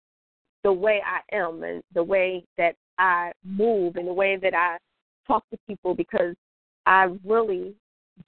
[0.63, 4.79] the way I am and the way that I move and the way that I
[5.29, 6.35] talk to people because
[6.87, 7.75] I really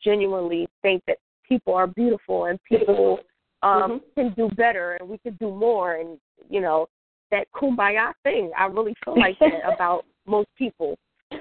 [0.04, 1.16] genuinely think that
[1.48, 3.18] people are beautiful and people
[3.62, 4.14] um Mhm.
[4.14, 6.88] can do better and we can do more and you know
[7.30, 10.96] that kumbaya thing I really feel like that about most people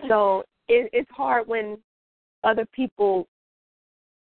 [0.08, 1.78] so it, it's hard when
[2.44, 3.28] other people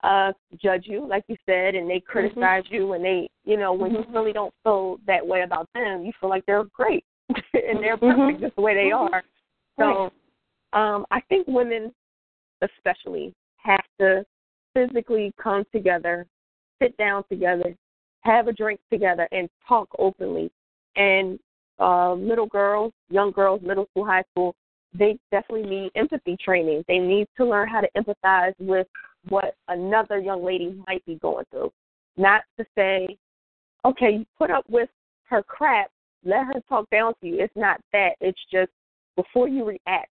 [0.03, 3.91] uh judge you like you said and they criticize you and they you know when
[3.91, 4.13] you Mhm.
[4.13, 8.15] really don't feel that way about them you feel like they're great and they're Mhm.
[8.15, 9.13] perfect just the way they Mhm.
[9.13, 9.23] are
[9.79, 10.11] so
[10.73, 11.91] um i think women
[12.61, 14.23] especially have to
[14.73, 16.25] physically come together
[16.81, 17.75] sit down together
[18.21, 20.51] have a drink together and talk openly
[20.95, 21.39] and
[21.79, 24.55] uh little girls young girls middle school high school
[24.93, 28.87] they definitely need empathy training they need to learn how to empathize with
[29.29, 31.71] what another young lady might be going through.
[32.17, 33.17] Not to say,
[33.85, 34.89] okay, you put up with
[35.29, 35.89] her crap,
[36.23, 37.41] let her talk down to you.
[37.41, 38.15] It's not that.
[38.21, 38.71] It's just
[39.15, 40.09] before you react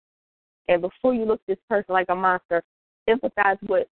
[0.70, 2.64] and before you look at this person like a monster,
[3.10, 3.88] empathize with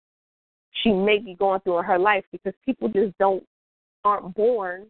[0.84, 3.44] she may be going through in her life because people just don't
[4.06, 4.86] aren't born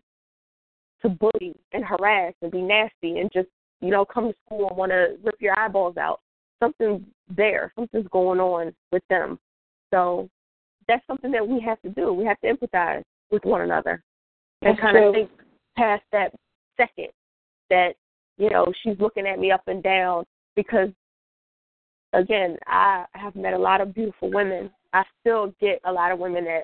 [1.02, 3.48] to bully and harass and be nasty and just,
[3.82, 6.20] you know, come to school and want to rip your eyeballs out.
[6.62, 7.02] Something's
[7.36, 7.72] there.
[7.76, 9.40] Something's going on with them.
[9.92, 10.30] So
[10.88, 12.14] that's something that we have to do.
[12.14, 14.04] We have to empathize with one another
[14.62, 15.10] and That's kind true.
[15.10, 15.30] of think
[15.78, 16.34] past that
[16.76, 17.10] second
[17.70, 17.94] that
[18.38, 20.24] you know she's looking at me up and down
[20.56, 20.90] because
[22.14, 24.72] again I have met a lot of beautiful women.
[24.94, 26.64] I still get a lot of women that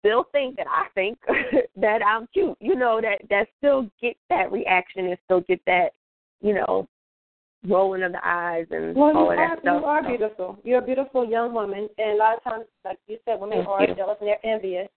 [0.00, 1.18] still think that I think
[1.76, 2.56] that I'm cute.
[2.60, 5.90] You know that that still get that reaction and still get that
[6.40, 6.88] you know
[7.66, 9.80] rolling of the eyes and well, all you of are, that stuff.
[9.80, 10.58] You are beautiful.
[10.64, 13.68] You're a beautiful young woman, and a lot of times, like you said, women Thank
[13.68, 13.94] are you.
[13.94, 14.88] jealous and they're envious.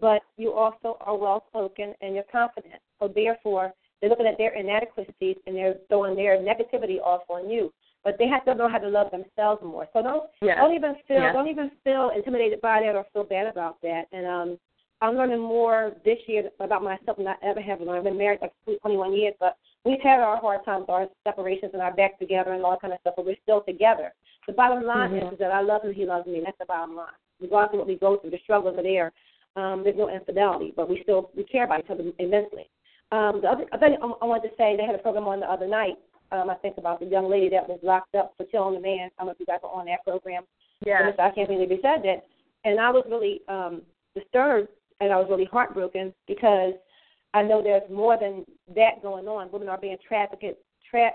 [0.00, 2.80] But you also are well spoken and you're confident.
[2.98, 7.70] So therefore, they're looking at their inadequacies and they're throwing their negativity off on you.
[8.02, 9.86] But they have to know how to love themselves more.
[9.92, 10.56] So don't Yeah.
[10.60, 11.32] don't even feel Yeah.
[11.32, 14.06] don't even feel intimidated by that or feel bad about that.
[14.12, 14.58] And um
[15.02, 17.98] I'm learning more this year about myself than I ever have learned.
[17.98, 21.80] I've been married like 21 years, but we've had our hard times, our separations, and
[21.80, 23.14] our back together, and all that kind of stuff.
[23.16, 24.12] But we're still together.
[24.46, 25.26] The bottom line Mhm.
[25.28, 26.36] is, is that I love him, he loves me.
[26.38, 27.14] And that's the bottom line.
[27.40, 29.10] Regardless of what we go through, the struggles are there.
[29.56, 32.68] Um, there's no infidelity, but we still we care about each other immensely.
[33.10, 35.66] Um, the other I I wanted to say they had a program on the other
[35.66, 35.96] night.
[36.32, 39.10] Um, I think about the young lady that was locked up for killing a man.
[39.18, 40.44] I don't know if you guys were on that program.
[40.84, 41.08] Yeah.
[41.08, 42.24] And I can't believe they said that.
[42.64, 43.82] And I was really um
[44.14, 44.68] disturbed
[45.00, 46.74] and I was really heartbroken because
[47.34, 49.50] I know there's more than that going on.
[49.52, 50.44] Women are being trafficked,
[50.90, 51.12] tra-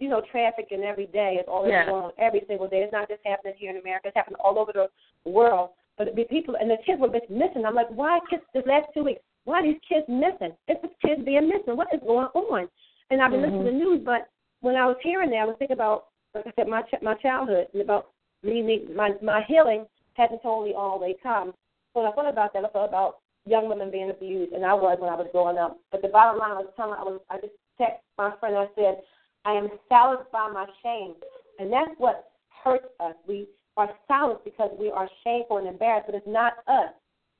[0.00, 1.36] you know, trafficking every day.
[1.38, 1.86] It's all Yeah.
[1.86, 2.78] going on every single day.
[2.78, 4.08] It's not just happening here in America.
[4.08, 4.88] It's happening all over the
[5.30, 5.70] world.
[5.96, 7.64] But the people and the kids were just missing.
[7.66, 8.42] I'm like, why kids?
[8.54, 10.54] This last two weeks, why are these kids missing?
[10.68, 11.76] It's the kids being missing.
[11.76, 12.68] What is going on?
[13.10, 14.28] And I've been listening to the news, but
[14.60, 17.68] when I was hearing that, I was thinking about, like I said, my my childhood
[17.72, 18.08] and about
[18.42, 21.52] me, me my my healing hasn't totally all the way come.
[21.92, 24.74] So when I thought about that, I thought about young women being abused, and I
[24.74, 25.78] was when I was growing up.
[25.90, 28.56] But the bottom line, I was telling, I was, I just text my friend.
[28.56, 29.02] I said,
[29.44, 31.14] I am silenced by my shame,
[31.58, 32.30] and that's what
[32.62, 33.14] hurts us.
[33.26, 36.90] We are silenced because we are shameful and embarrassed, but it's not us.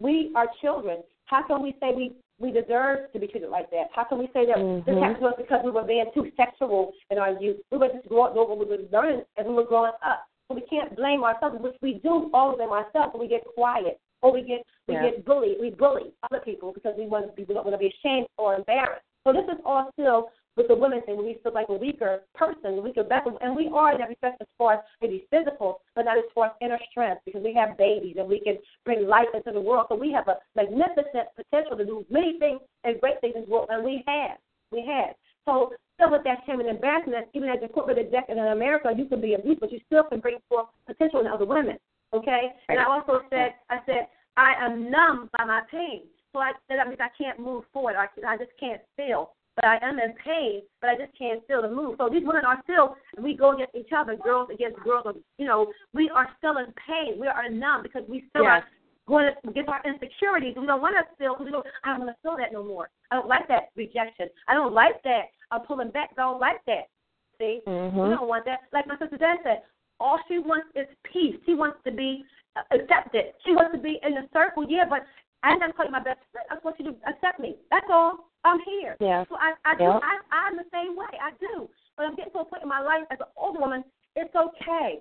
[0.01, 1.03] We are children.
[1.27, 3.91] How can we say we we deserve to be treated like that?
[3.93, 5.03] How can we say that this Mhm.
[5.03, 7.61] happened to us because we were being too sexual in our youth?
[7.71, 10.25] We were just growing up what we were learning as we were growing up.
[10.49, 13.45] So we can't blame ourselves, which we do all of them ourselves, and we get
[13.45, 15.11] quiet or we get we Yeah.
[15.11, 15.61] get bullied.
[15.61, 18.29] We bully other people because we want to be we don't want to be ashamed
[18.39, 19.05] or embarrassed.
[19.25, 21.17] So this is all still with the women thing.
[21.17, 24.43] We feel like a weaker person, a weaker vessel, and we are in every respect
[24.43, 27.79] as far as maybe physical, but not as far as inner strength because we have
[27.79, 29.87] babies and we can bring life into the world.
[29.89, 33.51] So we have a magnificent potential to do many things and great things in the
[33.51, 34.37] world, and we have,
[34.73, 35.15] we have.
[35.47, 39.07] So still with that shame and embarrassment, even as a corporate executive in America, you
[39.07, 41.79] can be abused, but you still can bring forth potential in other women.
[42.13, 42.53] Okay?
[42.69, 46.03] And I also said, I said, I am numb by my pain.
[46.33, 47.95] So I, that means I can't move forward.
[47.97, 49.33] I, I just can't feel.
[49.59, 51.97] But I am in pain, but I just can't feel the move.
[51.99, 55.17] So these women are still, we go against each other, girls against girls.
[55.37, 57.19] You know, we are still in pain.
[57.19, 58.63] We are numb because we still Yes.
[58.63, 58.65] are
[59.09, 60.55] going to get our insecurities.
[60.57, 62.89] We don't want to feel, we don't, I don't want to feel that no more.
[63.11, 64.29] I don't like that rejection.
[64.47, 65.23] I don't like that.
[65.51, 66.11] I'm pulling back.
[66.17, 66.87] I don't like that.
[67.41, 67.61] See?
[67.67, 67.95] Mhm.
[67.95, 68.61] We don't want that.
[68.73, 69.63] Like my sister Dan said,
[69.99, 71.35] all she wants is peace.
[71.47, 73.35] She wants to be uh, accepted.
[73.45, 74.67] She wants to be in a circle.
[74.69, 75.03] Yeah, but
[75.43, 76.47] I ain't gonna call you my best friend.
[76.51, 77.57] I just want you to accept me.
[77.71, 78.31] That's all.
[78.45, 78.97] I'm here.
[79.01, 79.25] Yeah.
[79.29, 79.85] So I, I do.
[79.85, 80.01] Yeah.
[80.03, 81.11] I, I'm the same way.
[81.21, 81.69] I do.
[81.97, 83.85] But I'm getting to a point in my life as an older woman.
[84.17, 85.01] It's okay.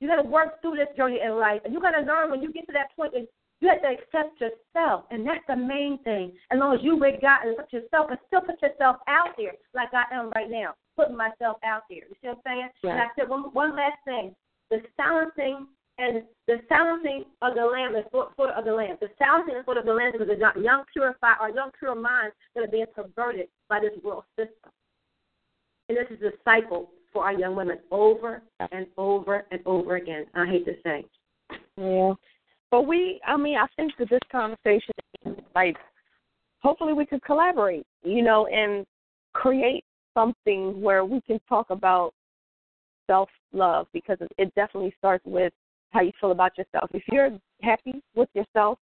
[0.00, 2.42] You got to work through this journey in life, and you got to learn when
[2.42, 3.14] you get to that point.
[3.14, 3.28] Is
[3.60, 6.32] you have to accept yourself, and that's the main thing.
[6.50, 9.52] As long as you with God and accept yourself, and still put yourself out there,
[9.74, 12.08] like I am right now, putting myself out there.
[12.08, 12.68] You see what I'm saying?
[12.82, 12.90] Yeah.
[12.92, 14.34] And I said one one last thing:
[14.70, 15.68] the silencing
[16.00, 18.96] and the silencing of the lamb is sort, sort of the lamb.
[19.00, 22.34] The silencing is sort of the lamb because the young purified or young pure minds
[22.54, 24.72] that are being perverted by this world system.
[25.88, 28.42] And this is a cycle for our young women over
[28.72, 30.24] and over and over again.
[30.34, 31.04] I hate to say.
[31.76, 32.14] Yeah.
[32.70, 34.94] But we, I mean, I think that this conversation,
[35.54, 35.76] like,
[36.60, 38.86] hopefully we could collaborate, you know, and
[39.34, 39.84] create
[40.14, 42.14] something where we can talk about
[43.06, 45.52] self love because it definitely starts with
[45.90, 46.90] how you feel about yourself.
[46.92, 47.30] If you're
[47.62, 48.78] happy with yourself,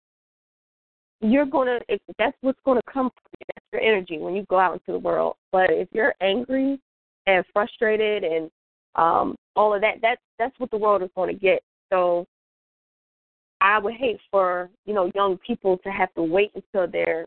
[1.22, 1.80] you're gonna.
[1.88, 3.46] If that's what's gonna come from you.
[3.48, 5.36] That's your energy when you go out into the world.
[5.52, 6.80] But if you're angry
[7.28, 8.52] and frustrated and
[8.96, 11.62] um all of that, that's that's what the world is going to get.
[11.92, 12.26] So
[13.62, 17.26] I would hate for you know young people to have to wait until they're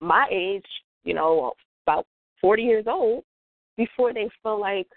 [0.00, 0.66] my age,
[1.04, 1.52] you know,
[1.86, 2.06] about
[2.40, 3.24] forty years old,
[3.76, 4.88] before they feel like,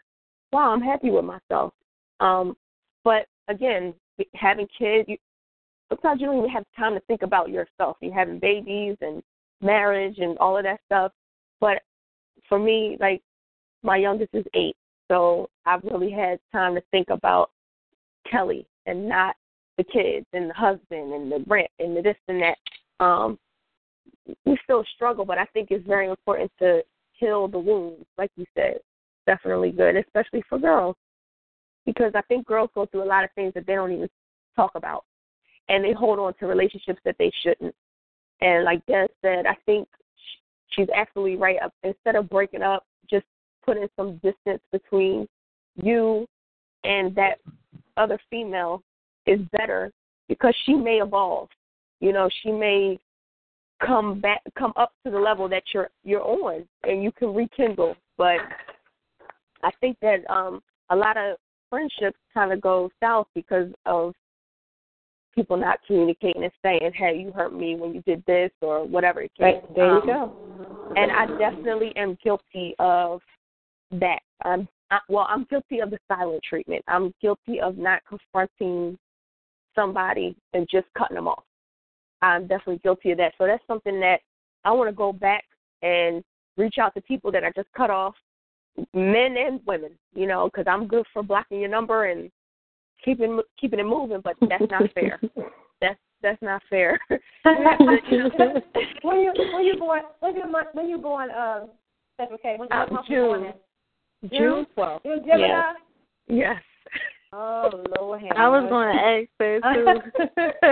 [0.52, 1.74] wow, I'm happy with myself.
[2.20, 2.56] Um,
[3.04, 3.94] but again,
[4.36, 5.18] having kids, you,
[5.90, 7.98] sometimes you don't even have time to think about yourself.
[8.02, 9.22] You're having babies and
[9.62, 11.12] marriage and all of that stuff.
[11.60, 11.82] But
[12.48, 13.22] for me, like
[13.84, 14.76] my youngest is eight,
[15.10, 17.52] so I've really had time to think about
[18.30, 19.36] Kelly and not
[19.78, 23.04] the kids and the husband and the rent and the this and that.
[23.04, 23.40] Um,
[24.46, 26.82] we still struggle, but I think it's very important to
[27.14, 28.76] heal the wounds, like you said.
[29.26, 30.96] Definitely good, especially for girls,
[31.86, 34.10] because I think girls go through a lot of things that they don't even
[34.56, 35.06] talk about,
[35.70, 37.76] and they hold on to relationships that they shouldn't.
[38.42, 39.88] And like Des said, I think
[40.70, 41.62] she's absolutely right.
[41.62, 43.26] Up instead of breaking up, just
[43.66, 45.28] putting some distance between
[45.76, 46.28] you
[46.84, 47.36] and that
[47.98, 48.82] other female
[49.28, 49.92] is better
[50.28, 51.50] because she may evolve.
[52.00, 53.00] You know, she may
[53.86, 57.96] come back come up to the level that you're you're on and you can rekindle.
[58.18, 58.38] But
[59.64, 61.38] I think that um a lot of
[61.72, 64.14] friendships kind of go south because of
[65.34, 69.22] people not communicating and saying, "Hey, you hurt me when you did this" or whatever
[69.22, 70.94] it Right there you um, go.
[70.96, 73.22] And I definitely am guilty of
[73.92, 74.20] that.
[74.44, 76.84] I'm I, well, I'm guilty of the silent treatment.
[76.88, 78.98] I'm guilty of not confronting
[79.74, 81.44] somebody and just cutting them off.
[82.22, 83.34] I'm definitely guilty of that.
[83.38, 84.20] So that's something that
[84.66, 85.46] I want to go back
[85.82, 86.24] and
[86.58, 88.16] reach out to people that I just cut off,
[88.94, 89.92] men and women.
[90.14, 92.30] You know, because I'm good for blocking your number and
[93.04, 95.20] keeping keeping it moving, but that's not fair.
[95.82, 97.00] That's that's not fair.
[97.44, 100.44] when you when you born when you
[100.74, 101.70] when you born um
[102.14, 103.28] Special okay when Uh, what month you June.
[103.28, 104.30] born in?
[104.30, 105.00] June 12th.
[105.06, 105.48] You Gemini?
[105.48, 105.76] Yes.
[106.28, 106.62] Yes.
[107.34, 110.72] Oh Lord, have I was going to ask that too.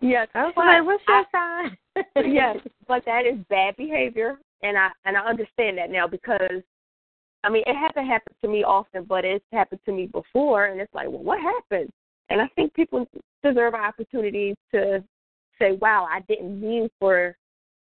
[0.00, 0.28] Yes.
[0.34, 1.68] I was but like, what's your I-
[2.04, 2.24] sign?
[2.32, 6.62] yes, but that is bad behavior, and I and I understand that now because,
[7.44, 10.80] I mean, it hasn't happened to me often, but it's happened to me before, and
[10.80, 11.90] it's like, well, what happened?
[12.30, 13.06] And I think people
[13.42, 15.02] deserve an opportunity to
[15.58, 17.36] say, wow, I didn't mean for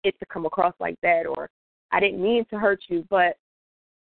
[0.04, 1.49] it to come across like that, or
[1.91, 3.38] I didn't mean to hurt you, but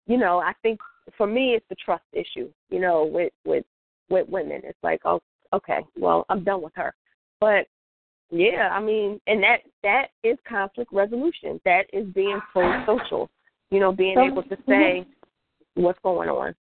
[0.07, 0.79] you know, I think
[1.17, 2.49] for me, it's the trust issue.
[2.69, 3.65] You know, with with
[4.09, 5.21] with women, it's like, oh,
[5.53, 6.93] okay, well, I'm done with her,
[7.39, 7.67] but
[8.31, 11.61] yeah, I mean, and that that is conflict resolution.
[11.65, 13.29] That is being pro-social.
[13.69, 15.05] You know, being able to say
[15.75, 16.55] what's going on.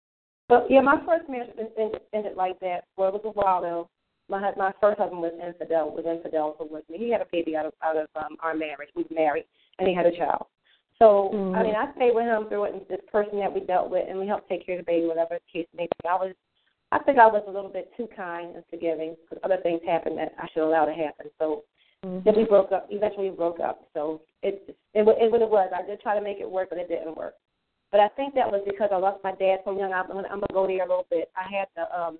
[0.49, 2.85] Well, yeah, my first marriage en- en- ended like that.
[2.97, 3.89] Well, it was a while though.
[4.29, 5.91] My my first husband was infidel.
[5.91, 6.97] Was infidel with me.
[6.97, 8.89] He had a baby out of out of um, our marriage.
[8.95, 9.45] We were married,
[9.79, 10.45] and he had a child.
[10.99, 11.57] So Mhm.
[11.57, 14.07] I mean, I stayed with him through it, and this person that we dealt with,
[14.07, 16.07] and we helped take care of the baby, whatever the case may be.
[16.07, 16.35] I was,
[16.91, 20.17] I think I was a little bit too kind and forgiving because other things happened
[20.19, 21.27] that I should allow to happen.
[21.39, 21.63] So
[22.03, 22.87] then we broke up.
[22.89, 23.87] Eventually, we broke up.
[23.93, 25.71] So it it, it what it was.
[25.73, 27.35] I did try to make it work, but it didn't work.
[27.91, 29.91] But I think that was because I lost my dad so young.
[29.93, 31.29] I'm, gonna- I'm gonna go there a little bit.
[31.35, 32.17] I had the um,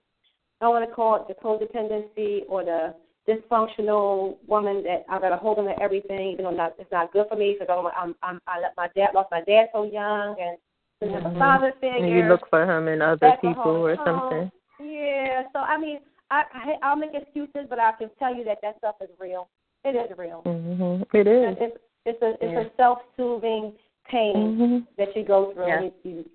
[0.60, 2.94] I want to call it the codependency or the
[3.28, 6.36] dysfunctional woman that I got to hold on to everything.
[6.38, 9.10] You know, not it's not good for me because I'm, I'm I let my dad
[9.14, 10.58] lost my dad so young and
[11.00, 11.40] didn't have a Mhm.
[11.40, 12.06] father figure.
[12.06, 14.52] And you look for him in other people or oh, something.
[14.80, 15.44] Yeah.
[15.54, 16.00] So I mean,
[16.30, 19.48] I, I I'll make excuses, but I can tell you that that stuff is real.
[19.84, 20.42] It is real.
[20.42, 21.58] hmm It is.
[21.60, 22.60] It's it's a it's Yeah.
[22.62, 23.74] a self soothing
[24.10, 24.88] pain Mhm.
[24.98, 25.68] that you go through.
[25.68, 25.82] Yeah.
[25.82, 26.26] And you, you,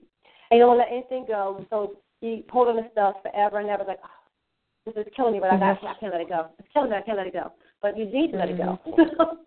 [0.52, 1.64] you don't let anything go.
[1.70, 3.84] So you hold on to stuff forever and ever.
[3.84, 6.46] Like, oh, this is killing me, but I got I can't let it go.
[6.58, 6.96] It's killing me.
[6.96, 7.52] I can't let it go.
[7.82, 8.78] But you need to let it go.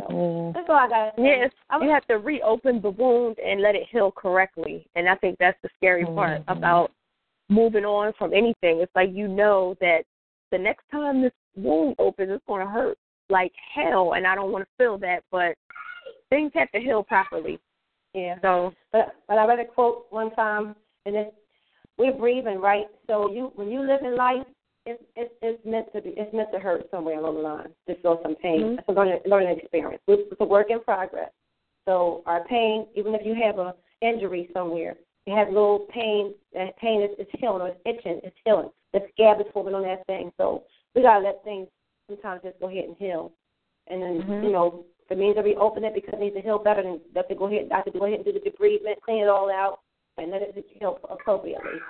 [0.00, 0.52] Yeah.
[0.54, 1.14] That's all I got.
[1.18, 4.88] Yes, I'm, you have to reopen the wound and let it heal correctly.
[4.94, 6.56] And I think that's the scary part Mhm.
[6.56, 6.92] about
[7.48, 8.78] moving on from anything.
[8.78, 10.04] It's like you know that
[10.52, 12.96] the next time this wound opens, it's going to hurt
[13.28, 15.24] like hell, and I don't want to feel that.
[15.32, 15.56] But
[16.30, 17.58] things have to heal properly.
[18.14, 18.36] Yeah.
[18.42, 20.74] So, But but I read a quote one time,
[21.06, 21.34] and it's
[21.98, 22.86] we're breathing, right?
[23.06, 24.46] So you when you live in life,
[24.86, 27.94] it's it's it's meant to be it's meant to hurt somewhere along the line to
[27.96, 28.60] feel some pain.
[28.60, 28.78] Mhm.
[28.78, 30.02] It's a learning learning experience.
[30.06, 31.30] It's a work in progress.
[31.86, 36.34] So our pain, even if you have a injury somewhere, you have little pain.
[36.54, 38.20] That pain is, is healing or it's itching.
[38.24, 38.70] It's healing.
[38.92, 40.32] The scab is forming on that thing.
[40.38, 40.64] So
[40.94, 41.68] we gotta let things
[42.08, 43.32] sometimes just go ahead and heal.
[43.88, 44.44] And then Mhm.
[44.44, 46.82] you know it means that we open it because it needs to heal better,
[47.14, 47.68] let it go ahead.
[47.72, 49.80] I have to go ahead and do the debridement, clean it all out,
[50.18, 51.80] and let it heal appropriately.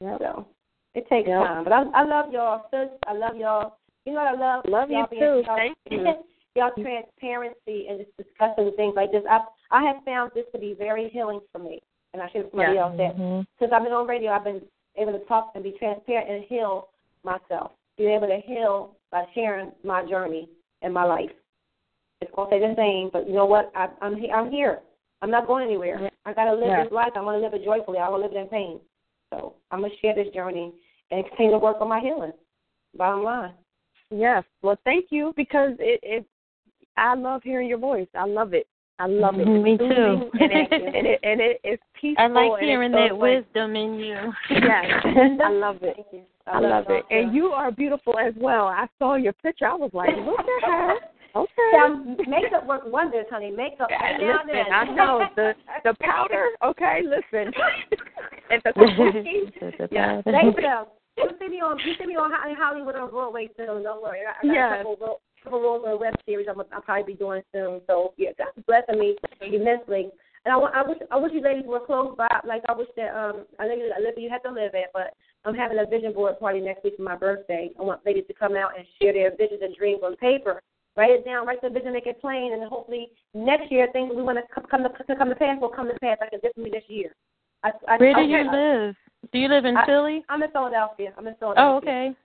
[0.00, 0.46] So
[0.94, 1.46] it takes Yep.
[1.46, 2.90] time, but I I love y'all, sis.
[3.06, 3.78] I love y'all.
[4.04, 4.64] You know what I love?
[4.66, 5.42] Love you y'all being, too.
[5.46, 6.04] Y'all, Thank you.
[6.56, 9.22] y'all transparency and just discussing things like this.
[9.30, 9.40] I
[9.70, 11.80] I have found this to be very healing for me,
[12.12, 12.82] and I share with somebody Yeah.
[12.82, 13.46] else that Mhm.
[13.58, 16.90] since I've been on radio, I've been able to talk and be transparent and heal
[17.24, 17.72] myself.
[17.96, 20.48] Being able to heal by sharing my journey
[20.82, 21.32] and my life.
[22.22, 23.70] It's gonna stay the same, but you know what?
[23.74, 24.80] I, I'm he- I'm here.
[25.20, 26.10] I'm not going anywhere.
[26.24, 26.84] I gotta live Yeah.
[26.84, 27.12] this life.
[27.16, 27.98] I want to live it joyfully.
[27.98, 28.80] I want to live it in pain.
[29.30, 30.72] So I'm gonna share this journey
[31.10, 32.32] and continue to work on my healing.
[32.96, 33.52] Bottom line.
[34.10, 34.44] yes.
[34.62, 36.26] Well, thank you because it, it
[36.96, 38.08] I love hearing your voice.
[38.14, 38.66] I love it.
[38.98, 39.46] I love it.
[39.48, 40.30] Mhm, me too.
[40.38, 42.24] and it, and it and it is peaceful.
[42.24, 44.32] I like hearing that like- wisdom in you.
[44.50, 45.02] Yes,
[45.42, 45.94] I love it.
[45.96, 46.22] Thank you.
[46.46, 47.04] I love y'all it.
[47.10, 48.66] And you are beautiful as well.
[48.66, 49.66] I saw your picture.
[49.66, 50.94] I was like, look at her.
[51.34, 51.70] Okay.
[51.72, 53.50] Now, makeup works wonders, honey.
[53.50, 54.72] Makeup every now listen, then.
[54.72, 55.52] I know the
[55.84, 56.48] the powder.
[56.64, 57.52] Okay, listen.
[58.50, 59.88] and the kabuki.
[59.90, 60.84] Yeah, thank you.
[61.18, 63.82] You see me on you see me on Ho- Hollywood on Broadway soon.
[63.82, 64.20] Don't worry.
[64.26, 64.72] I, I got Yes.
[64.72, 67.80] a couple ro- couple roller web series I'm I'll probably be doing soon.
[67.86, 70.10] So yeah, that's blessing me immensely.
[70.44, 72.28] And I, wa- I wish I wish you ladies were close by.
[72.46, 74.92] Like I wish that um I know you I live you have to live at,
[74.92, 75.14] but
[75.44, 77.70] I'm having a vision board party next week for my birthday.
[77.78, 80.60] I want ladies to come out and share their visions and dreams on paper.
[80.96, 84.22] Write it down, write the vision, make it plain, and hopefully next year things we
[84.22, 86.60] want to come, to come to pass will come to pass like it did for
[86.60, 87.14] me this year.
[87.62, 88.94] I, I, Where do you live?
[89.32, 90.24] Do you live in I- Philly?
[90.28, 91.12] I'm in Philadelphia.
[91.16, 91.72] I'm in Philadelphia.
[91.72, 92.16] Oh, okay.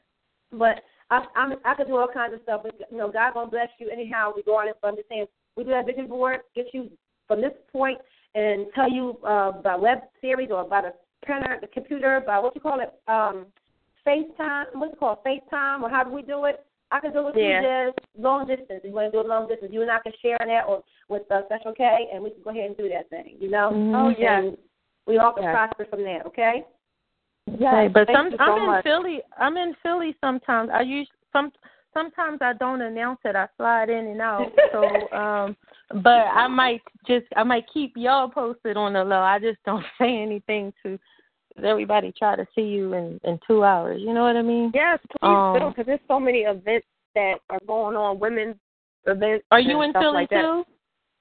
[0.51, 2.61] But I, I'm, I could do all kinds of stuff.
[2.63, 4.31] But you know, God gonna bless you anyhow.
[4.35, 4.75] We go on it.
[4.81, 6.89] But I'm just saying, we do that vision board, get you
[7.27, 7.99] from this point,
[8.35, 10.93] and tell you uh, about web series or about a
[11.23, 13.45] printer, the computer, about what you call it, um,
[14.05, 14.65] FaceTime.
[14.73, 16.65] What's it called, FaceTime, or how do we do it?
[16.91, 17.59] I can do it Yeah.
[17.61, 18.81] through this long distance.
[18.83, 19.73] You want to do it long distance?
[19.73, 22.49] You and I can share that, or with uh, Special K, and we can go
[22.51, 23.37] ahead and do that thing.
[23.39, 23.71] You know?
[23.71, 23.93] Mhm.
[23.95, 24.39] Oh, yeah.
[24.39, 24.57] And
[25.05, 25.53] we all can Yes.
[25.53, 26.25] prosper from that.
[26.25, 26.65] Okay?
[27.49, 28.83] Okay, but thank some so I'm in much.
[28.83, 29.21] Philly.
[29.37, 30.69] I'm in Philly sometimes.
[30.71, 31.51] I use some
[31.93, 33.35] sometimes I don't announce it.
[33.35, 34.51] I slide in and out.
[34.71, 35.55] So, um,
[36.03, 39.21] but I might just I might keep y'all posted on the low.
[39.21, 40.99] I just don't say anything to
[41.63, 42.13] everybody.
[42.17, 44.01] Try to see you in in two hours.
[44.01, 44.71] You know what I mean?
[44.73, 48.55] Yes, please Um, do, because there's so many events that are going on, women's
[49.05, 49.45] events.
[49.51, 50.63] Are you in Philly like too?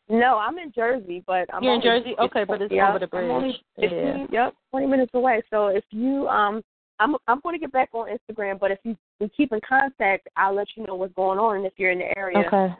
[0.09, 2.15] No, I'm in Jersey, but I'm You're in Jersey?
[2.19, 3.91] Okay, but it's yeah, over the I'm only bridge.
[3.91, 5.43] 15, Yep, 20 minutes away.
[5.51, 6.63] So if you, um,
[7.01, 10.29] I'm I'm going to get back on Instagram, but if you we keep in contact,
[10.37, 12.73] I'll let you know what's going on, and if you're in the area, Okay.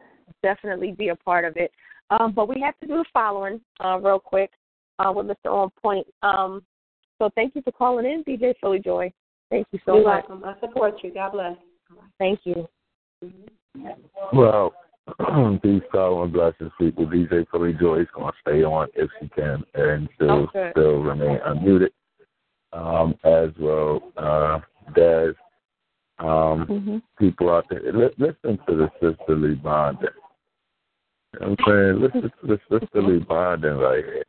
[0.43, 1.73] definitely be a part of it.
[2.11, 4.51] Um, but we have to do the following uh, real quick
[5.01, 5.51] uh, with Mr.
[5.51, 6.07] On Point.
[6.23, 6.63] Um,
[7.19, 9.13] so thank you for calling in, DJ Philly Joy.
[9.51, 10.25] Thank you so You're much.
[10.29, 10.45] welcome.
[10.45, 11.13] I support you.
[11.13, 11.57] God bless.
[12.19, 12.69] Thank you.
[14.33, 14.75] Well,
[15.63, 17.07] these power and blessings people.
[17.07, 20.71] DJ Philly Joy is going to stay on if she can and still Okay.
[20.73, 21.91] still remain unmuted.
[22.73, 24.61] Um, as well, uh,
[24.95, 25.35] Daz,
[26.19, 27.03] um, Mhm.
[27.19, 30.11] people out there, li- listen to the sisterly bonding.
[31.33, 32.01] You know I'm saying?
[32.01, 34.25] Listen to the sisterly bonding right here.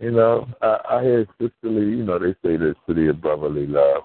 [0.00, 4.02] You know, I, I hear sisterly, you know, they say the city of brotherly love,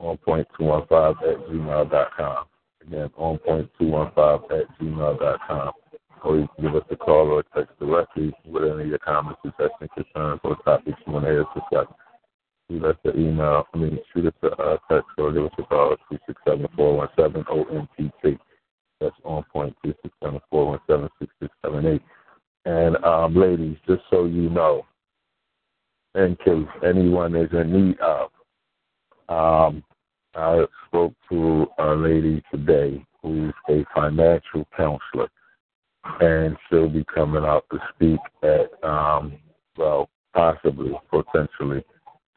[0.00, 2.44] onpoint215 at gmail.com.
[2.86, 5.72] Again, onpoint215 at gmail.com.
[6.24, 9.40] Or you can give us a call or text directly with any of your comments,
[9.42, 11.86] suggestions, concerns, or topics you want to hear us discuss.
[12.70, 15.62] Shoot us an email, I mean, shoot us a uh, text or give us a
[15.64, 18.38] call at 267 OMPT.
[19.00, 22.00] That's on point, 267
[22.66, 24.86] And um, ladies, just so you know,
[26.14, 28.30] in case anyone is in need of,
[29.28, 29.82] um,
[30.36, 35.28] I spoke to a lady today who's a financial counselor,
[36.20, 39.32] and she'll be coming out to speak at, um,
[39.76, 41.84] well, possibly, potentially,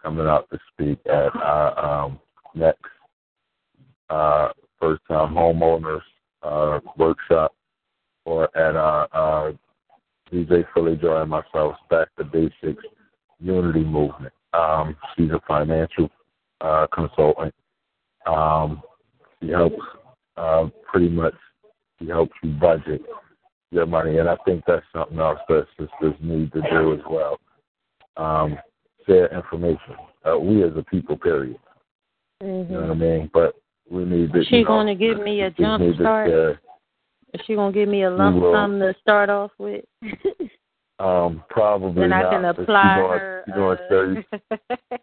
[0.03, 2.19] coming out to speak at our um,
[2.53, 2.83] next
[4.09, 4.49] uh,
[4.79, 6.01] first-time homeowners
[6.43, 7.55] uh, workshop
[8.25, 9.51] or at our uh,
[10.31, 12.83] DJ Philly Joy and myself, Back to Basics
[13.39, 14.33] Unity Movement.
[14.53, 16.09] Um, she's a financial
[16.61, 17.53] uh, consultant.
[18.25, 18.81] Um,
[19.41, 19.81] she helps
[20.37, 21.33] uh, pretty much,
[21.99, 23.01] she helps you budget
[23.71, 24.17] your money.
[24.17, 27.39] And I think that's something else that sisters need to do as well.
[28.17, 28.57] Um,
[29.05, 29.95] share information.
[30.25, 31.57] Uh, we as a people, period.
[32.41, 33.29] You know what I mean?
[33.33, 33.55] But
[33.89, 34.43] we need to.
[34.45, 36.29] She you know, gonna give me a jump need to start?
[36.29, 39.85] Is she gonna give me a lump sum to start off with?
[40.99, 42.31] Um, probably then I not.
[42.31, 43.43] can but she apply gonna- her.
[43.47, 44.23] she gonna tell you.
[44.91, 44.97] uh,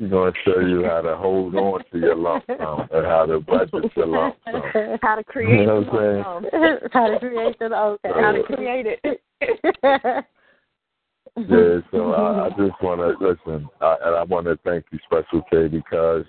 [0.00, 3.40] She's gonna show you how to hold on to your lump sum and how to
[3.40, 4.62] budget your lump sum.
[5.02, 6.88] How to create You know what I'm the saying?
[6.92, 8.10] How to create the okay.
[8.20, 10.24] How to create it.
[11.36, 14.98] Yeah, so I, I just want to listen, I, and I want to thank you,
[15.04, 16.24] Special K, because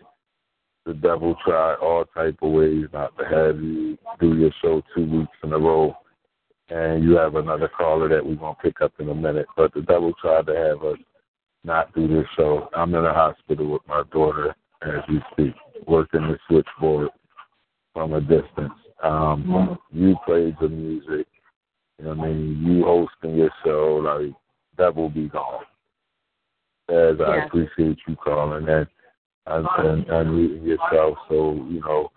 [0.85, 5.05] the devil tried all type of ways not to have you do your show two
[5.05, 5.95] weeks in a row,
[6.69, 9.47] and you have another caller that we're gonna pick up in a minute.
[9.55, 10.97] But the devil tried to have us
[11.63, 12.69] not do this show.
[12.75, 15.55] I'm in a hospital with my daughter as we speak,
[15.87, 17.09] working the switchboard
[17.93, 18.73] from a distance.
[19.03, 21.27] Um, you played the music.
[21.97, 22.63] You know what I mean?
[22.63, 24.35] You hosting your show, like
[24.77, 25.63] that will be gone.
[26.89, 28.87] As I appreciate you calling and
[29.47, 32.09] and, and, and yourself, so you know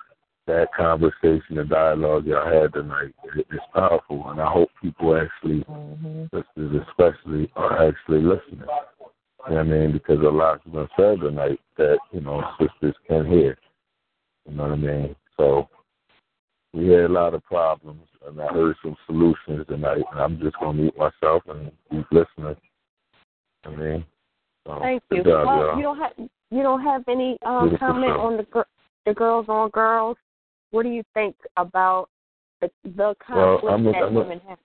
[0.47, 5.62] that conversation and dialogue y'all had tonight it, it's powerful, and I hope people actually,
[5.64, 6.24] mm-hmm.
[6.35, 8.66] sisters especially, are actually listening.
[9.48, 9.93] You know what I mean?
[9.93, 13.59] Because a lot's been said tonight that you know sisters can hear.
[14.48, 15.16] You know what I mean?
[15.36, 15.68] So
[16.73, 20.03] we had a lot of problems, and I heard some solutions tonight.
[20.12, 22.57] And I'm just gonna mute myself and keep listening.
[23.65, 24.05] I mean,
[24.81, 25.24] Thank you.
[25.24, 25.77] job, well, y'all.
[25.77, 26.12] you don't have
[26.51, 28.66] you don't have any um, comment on the gir-
[29.07, 30.16] the girls on girls.
[30.70, 32.09] What do you think about
[32.61, 34.59] the the conflict I'm a- that I'm a- women have?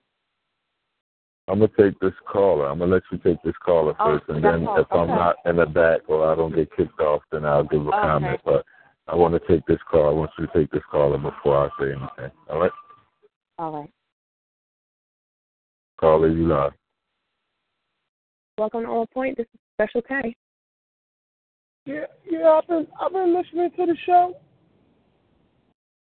[1.48, 2.66] I'm gonna take this caller.
[2.66, 5.56] I'm gonna let you take this caller Oh, first, and then if I'm not in
[5.56, 7.98] the back or I don't get kicked off, then I'll give a Okay.
[8.00, 8.40] comment.
[8.44, 8.64] But
[9.06, 10.08] I want to take this call.
[10.08, 12.36] I want you to take this caller before I say anything.
[12.48, 12.70] All right,
[13.58, 13.90] All right.
[15.98, 16.72] caller, you live.
[18.56, 19.36] Welcome to On Point.
[19.36, 20.34] This is Special K.
[21.86, 24.34] Yeah, yeah, I've been I've been listening to the show.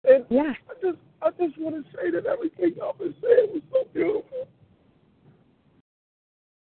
[0.04, 0.52] And yeah.
[0.70, 4.46] I just I just want to say that everything y'all been saying was so beautiful.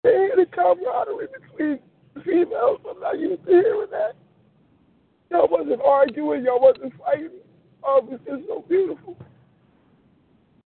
[0.04, 1.80] And the camaraderie between
[2.24, 4.14] females, I'm not used to hearing that.
[5.32, 7.30] Y'all wasn't arguing, y'all wasn't fighting.
[7.84, 9.18] Oh, it was just so beautiful.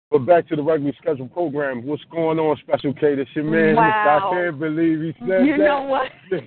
[0.10, 1.86] But back to the regularly scheduled program.
[1.86, 3.16] What's going on, Special K?
[3.16, 3.76] This your man.
[3.76, 4.32] Wow.
[4.32, 5.66] I can't believe he said You that.
[5.66, 6.10] know what?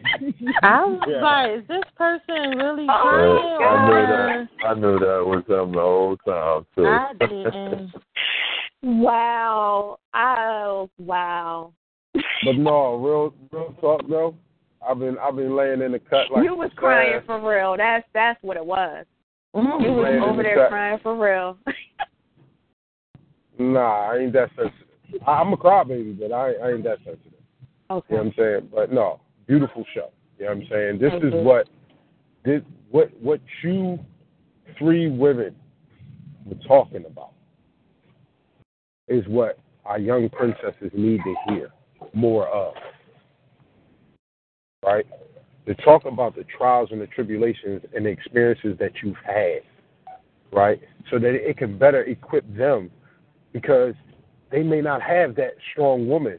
[0.62, 1.22] I was Yeah.
[1.22, 3.58] like, is this person really Uh, crying?
[3.60, 4.48] I knew that.
[4.64, 6.86] I knew that was him the whole time too.
[6.86, 7.92] I didn't.
[8.82, 9.98] Wow.
[10.14, 11.72] Oh wow.
[12.14, 14.34] But no, real real talk though.
[14.86, 17.76] I've been I've been laying in the cut like you was crying sad- for real.
[17.76, 19.04] That's that's what it was.
[19.54, 19.84] Mm-hmm.
[19.84, 20.68] You was over the there cut.
[20.70, 21.56] crying for real.
[23.60, 24.86] Nah, I ain't that sensitive.
[25.26, 27.32] I, I'm a crybaby, but I, I ain't that sensitive.
[27.90, 28.06] Okay.
[28.10, 28.68] You know what I'm saying?
[28.72, 30.10] But no, beautiful show.
[30.38, 30.98] You know what I'm saying?
[31.00, 31.40] This Thank is you.
[31.40, 31.68] what
[32.44, 33.98] this what what you
[34.78, 35.56] three women
[36.44, 37.32] were talking about
[39.08, 41.70] is what our young princesses need to hear
[42.14, 42.74] more of.
[44.88, 45.06] Right?
[45.66, 49.60] To talk about the trials and the tribulations and the experiences that you've had.
[50.50, 50.80] Right?
[51.10, 52.90] So that it can better equip them
[53.52, 53.94] because
[54.50, 56.38] they may not have that strong woman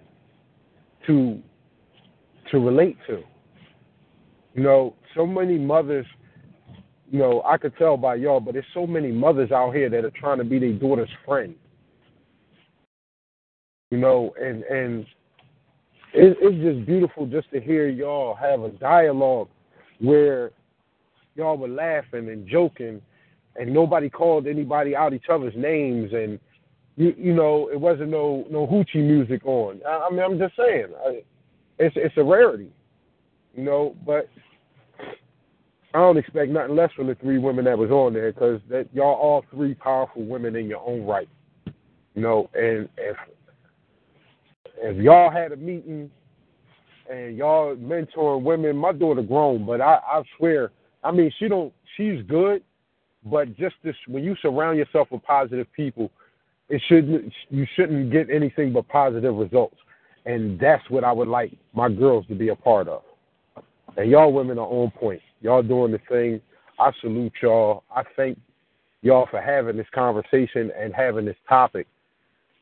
[1.05, 1.39] to
[2.51, 3.21] to relate to.
[4.55, 6.07] You know, so many mothers,
[7.11, 10.03] you know, I could tell by y'all, but there's so many mothers out here that
[10.03, 11.53] are trying to be their daughter's friend.
[13.91, 15.05] You know, and and
[16.13, 19.49] it, it's just beautiful just to hear y'all have a dialogue
[19.99, 20.51] where
[21.35, 23.01] y'all were laughing and joking,
[23.55, 26.39] and nobody called anybody out each other's names, and
[26.95, 29.81] you you know it wasn't no no hoochie music on.
[29.87, 31.21] I, I mean, I'm just saying, I,
[31.77, 32.71] it's it's a rarity,
[33.55, 33.95] you know.
[34.05, 34.29] But
[35.93, 38.87] I don't expect nothing less from the three women that was on there because that
[38.93, 41.29] y'all all three powerful women in your own right,
[41.65, 42.49] you know.
[42.53, 43.17] And if
[44.81, 46.09] if y'all had a meeting
[47.11, 50.71] and y'all mentoring women, my daughter grown, but I I swear,
[51.03, 52.63] I mean she don't she's good,
[53.25, 56.11] but just this when you surround yourself with positive people,
[56.69, 59.77] it shouldn't you shouldn't get anything but positive results.
[60.25, 63.01] And that's what I would like my girls to be a part of.
[63.97, 65.21] And y'all women are on point.
[65.41, 66.41] Y'all doing the thing.
[66.79, 67.83] I salute y'all.
[67.93, 68.37] I thank
[69.01, 71.87] y'all for having this conversation and having this topic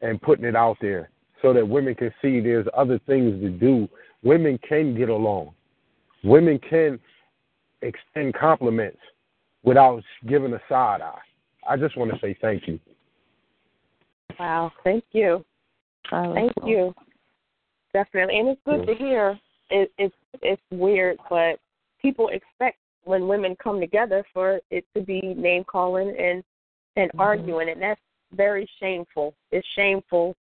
[0.02, 1.10] and putting it out there
[1.42, 3.88] so that women can see there's other things to do.
[4.24, 5.54] Women can get along.
[6.24, 7.00] Women can
[7.82, 9.00] extend compliments
[9.64, 11.20] without giving a side eye.
[11.68, 12.80] I just want to say thank you.
[14.40, 14.72] Wow.
[14.84, 15.46] Thank you.
[16.10, 16.94] Thank you.
[17.94, 19.40] Definitely, and it's good to hear.
[19.70, 21.60] It, it's it's weird, but
[22.02, 26.44] people expect when women come together for it to be name calling and
[26.96, 27.20] and mm-hmm.
[27.20, 28.00] arguing, and that's
[28.34, 29.34] very shameful.
[29.52, 30.36] It's shameful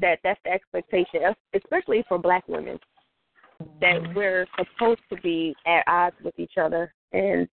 [0.00, 1.20] that that's the expectation,
[1.54, 2.78] especially for Black women.
[3.80, 7.48] that we're supposed to be at odds with each other, and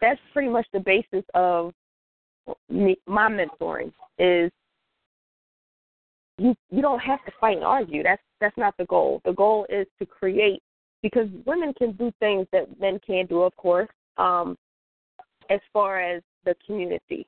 [0.00, 1.72] that's pretty much the basis of
[2.70, 3.92] me, my mentoring.
[4.18, 4.50] Is
[6.38, 8.02] you you don't have to fight and argue.
[8.02, 9.20] That's that's not the goal.
[9.24, 10.62] The goal is to create
[11.02, 13.88] because women can do things that men can't do, of course.
[14.16, 14.56] Um,
[15.50, 17.26] as far as the community,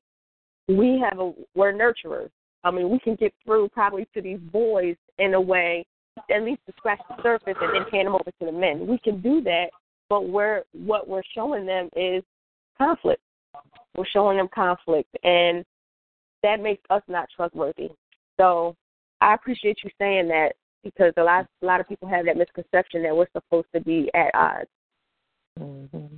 [0.69, 2.31] we have a we're nurturers.
[2.65, 5.87] I mean, we can get through probably to these boys in a way,
[6.31, 8.87] at least to scratch the surface and then hand them over to the men.
[8.87, 9.67] We can do that,
[10.09, 12.23] but we're what we're showing them is
[12.77, 13.23] conflict.
[13.97, 15.65] We're showing them conflict, and
[16.43, 17.91] that makes us not trustworthy.
[18.39, 18.77] So
[19.21, 20.53] I appreciate you saying that
[20.85, 24.11] because a lot a lot of people have that misconception that we're supposed to be
[24.15, 24.69] at odds.
[25.59, 26.17] Mm-hmm.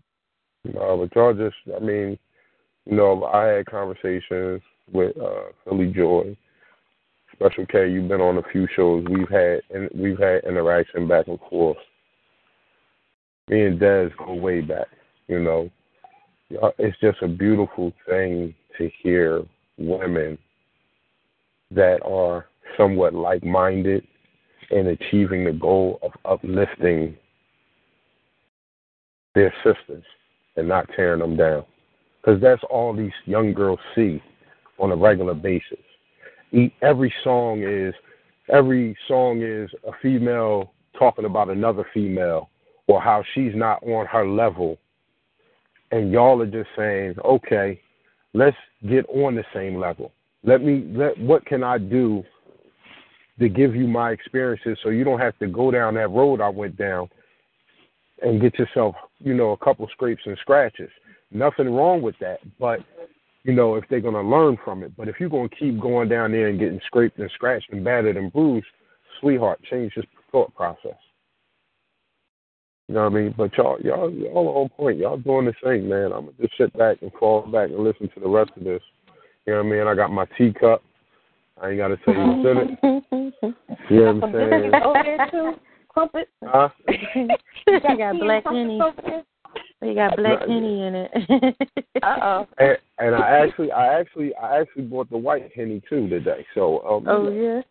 [0.65, 2.19] No, but y'all just I mean,
[2.87, 4.63] you know, I had conversations
[4.93, 6.37] with uh Philly Joy.
[7.33, 9.05] Special K, you've been on a few shows.
[9.11, 11.79] We've had and we've had interaction back and forth.
[13.49, 14.87] Me and Des go way back,
[15.29, 15.71] you know.
[16.79, 19.43] It's just a beautiful thing to hear
[19.79, 20.39] women
[21.71, 22.47] that are
[22.77, 24.07] somewhat like minded
[24.71, 27.17] in achieving the goal of uplifting
[29.35, 30.05] their sisters
[30.57, 31.65] and not tearing them down.
[32.21, 34.23] Because that's all these young girls see
[34.79, 35.79] on a regular basis.
[36.83, 37.95] Every song is
[38.53, 42.51] every song is a female talking about another female
[42.87, 44.79] or how she's not on her level
[45.93, 47.81] and y'all are just saying, okay,
[48.33, 48.57] let's
[48.89, 50.11] get on the same level.
[50.43, 52.25] Let me let what can I do
[53.39, 56.49] to give you my experiences so you don't have to go down that road I
[56.49, 57.09] went down
[58.23, 60.91] and get yourself, you know, a couple scrapes and scratches.
[61.31, 62.81] Nothing wrong with that, but
[63.45, 64.97] you know, if they're going to learn from it.
[64.97, 67.85] But if you're going to keep going down there and getting scraped and scratched and
[67.85, 68.67] battered and bruised,
[69.21, 70.97] sweetheart, change your thought process.
[72.89, 73.35] You know what I mean?
[73.37, 74.99] But y'all, y'all, y'all are on point.
[74.99, 76.13] Y'all doing the same, man.
[76.13, 78.83] I'm gonna just sit back and fall back and listen to the rest of this.
[79.47, 79.87] You know what I mean?
[79.87, 80.83] I got my teacup.
[81.61, 83.55] I ain't got to tell you what's in it.
[83.91, 84.75] You know what I'm saying?
[84.75, 85.53] Over there too,
[85.89, 86.29] crumpet.
[86.45, 86.69] Huh?
[87.15, 88.45] you got black
[89.83, 89.93] henny.
[89.93, 91.57] You got black henny in it.
[92.03, 92.49] uh oh.
[92.59, 96.47] And, and I actually, I actually, I actually bought the white henny too today.
[96.55, 96.81] So.
[96.89, 97.63] Um, oh yeah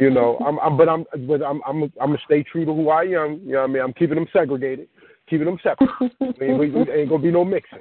[0.00, 2.88] you know, I'm, I'm, but I'm, but I'm, I'm, I'm gonna stay true to who
[2.90, 3.40] I am.
[3.44, 3.82] You know what I mean?
[3.82, 4.88] I'm keeping them segregated,
[5.28, 5.90] keeping them separate.
[6.20, 7.80] I mean, we, we ain't gonna be no mixing,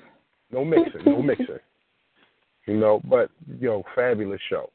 [0.52, 1.60] no mixing, no mixing.
[2.68, 4.70] You know, but yo, know, fabulous show.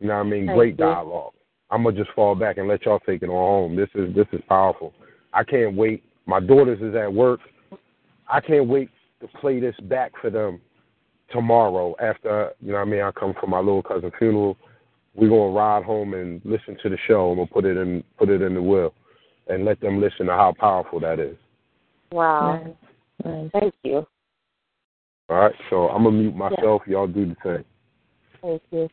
[0.00, 0.46] You know what I mean?
[0.46, 0.84] Thank Great you.
[0.84, 1.32] dialogue.
[1.70, 3.76] I'm gonna just fall back and let y'all take it on home.
[3.76, 4.92] This is this is powerful.
[5.32, 6.02] I can't wait.
[6.26, 7.40] My daughters is at work.
[8.30, 8.90] I can't wait
[9.20, 10.60] to play this back for them
[11.30, 14.56] tomorrow after you know what I mean I come from my little cousin funeral
[15.14, 18.28] we're gonna ride home and listen to the show and we'll put it in put
[18.28, 18.94] it in the will
[19.48, 21.36] and let them listen to how powerful that is.
[22.12, 22.76] Wow.
[23.22, 24.06] Thank you.
[25.28, 26.82] All right, so I'm gonna mute myself.
[26.86, 27.64] Y'all do the same.
[28.42, 28.88] Thank you.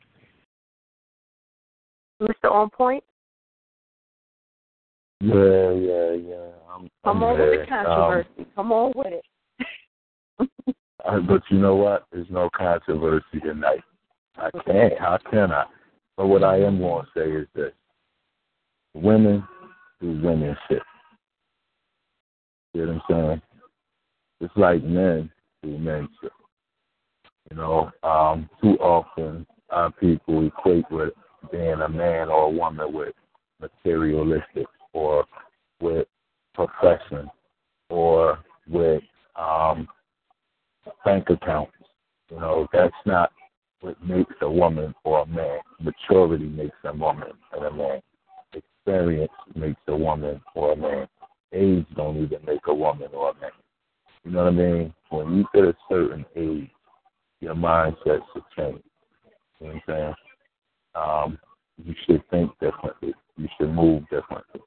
[2.22, 2.52] Mr.
[2.52, 3.04] On Point,
[5.22, 6.57] Yeah, yeah, yeah.
[6.78, 7.50] I'm, come I'm on there.
[7.52, 8.52] with the controversy.
[8.56, 9.26] come on with it.
[11.06, 12.06] Um, but you know what?
[12.12, 13.82] There's no controversy tonight.
[14.38, 14.98] I can't.
[15.00, 15.66] How can I?
[16.16, 17.74] But what I am going to say is this:
[18.94, 19.44] women
[20.02, 20.82] do women shit.
[22.74, 23.42] You know what I'm saying?
[24.42, 25.32] It's like men
[25.64, 26.32] do men shit.
[27.50, 31.14] You know, um, too often our people equate with
[31.52, 33.14] being a man or a woman with
[33.60, 35.26] materialistic or
[35.82, 36.08] with
[36.58, 37.30] profession
[37.90, 39.04] or with
[39.36, 39.88] um,
[41.06, 41.72] bank accounts.
[42.30, 43.32] You know, that's not
[43.82, 45.60] what makes a woman or a man.
[45.80, 48.02] Maturity makes a woman and a man.
[48.54, 51.08] Experience makes a woman or a man.
[51.54, 53.52] Age don't even make a woman or a man.
[54.26, 54.94] You know what I mean?
[55.10, 56.70] When you hit a certain age,
[57.40, 58.84] your mindset should change.
[59.62, 60.14] You know what I'm saying?
[60.96, 61.40] Um,
[61.86, 63.14] you should think differently.
[63.38, 64.62] You should move differently.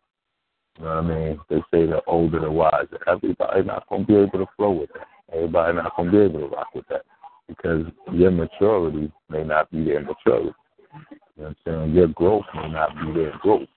[0.81, 1.41] Know what I mean?
[1.51, 2.99] They say the older the wiser.
[3.07, 5.07] Everybody's not gonna be able to flow with that.
[5.33, 7.03] Everybody not gonna be able to rock with that
[7.47, 10.55] because your maturity may not be their maturity.
[11.37, 11.95] You know what I'm saying?
[11.95, 13.69] Your growth may not be their growth.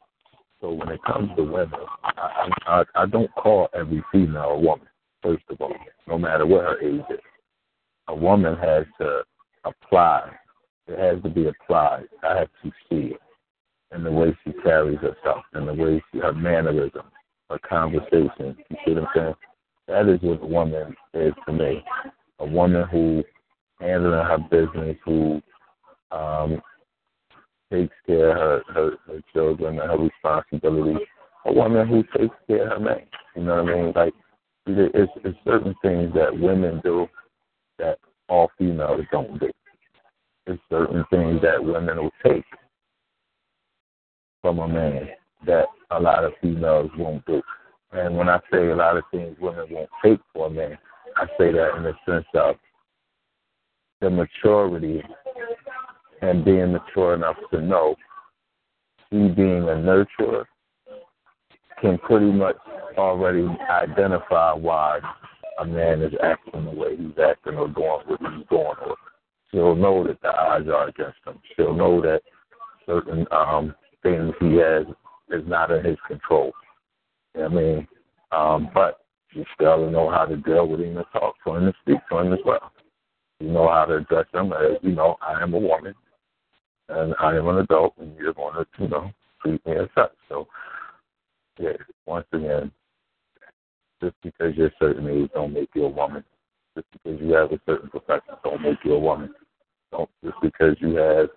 [0.61, 4.87] So when it comes to women, I, I, I don't call every female a woman.
[5.21, 5.75] First of all,
[6.07, 7.19] no matter what her age is,
[8.07, 9.23] a woman has to
[9.65, 10.31] apply.
[10.87, 12.05] It has to be applied.
[12.23, 13.21] I have to see it
[13.95, 17.03] in the way she carries herself, in the way she, her mannerism,
[17.49, 18.57] her conversation.
[18.69, 19.33] You see what I'm saying?
[19.87, 21.83] That is what a woman is to me.
[22.39, 23.23] A woman who
[23.79, 25.41] handling her business, who
[26.11, 26.61] um,
[27.71, 31.07] takes care of her, her, her children and her responsibilities,
[31.45, 33.01] a woman who takes care of her man.
[33.35, 33.93] You know what I mean?
[33.95, 34.13] Like
[34.65, 37.07] it's, it's certain things that women do
[37.79, 37.97] that
[38.29, 39.51] all females don't do.
[40.45, 42.45] There's certain things that women will take
[44.43, 45.07] from a man
[45.47, 47.41] that a lot of females won't do.
[47.93, 50.77] And when I say a lot of things women won't take for a man,
[51.15, 52.55] I say that in the sense of
[54.01, 55.01] the maturity
[56.21, 57.95] and being mature enough to know
[59.09, 60.45] he being a nurturer
[61.81, 62.57] can pretty much
[62.97, 64.99] already identify why
[65.59, 68.73] a man is acting the way he's acting or doing what he's doing.
[68.85, 68.95] Or
[69.51, 71.39] she'll know that the odds are against him.
[71.55, 72.21] She'll know that
[72.85, 74.85] certain um, things he has
[75.29, 76.51] is not in his control.
[77.35, 77.87] You know I mean?
[78.31, 78.99] Um, but
[79.31, 82.19] you still know how to deal with him and talk to him and speak to
[82.19, 82.71] him as well.
[83.39, 85.95] You know how to address him as, you know, I am a woman
[86.89, 89.11] and I am an adult and you're going to, you know,
[89.41, 90.13] treat me as such.
[90.29, 90.47] So,
[91.59, 91.73] yeah,
[92.05, 92.71] once again,
[94.01, 96.23] just because you're a certain age don't make you a woman.
[96.75, 99.33] Just because you have a certain profession don't make you a woman.
[99.91, 101.29] Don't just because you have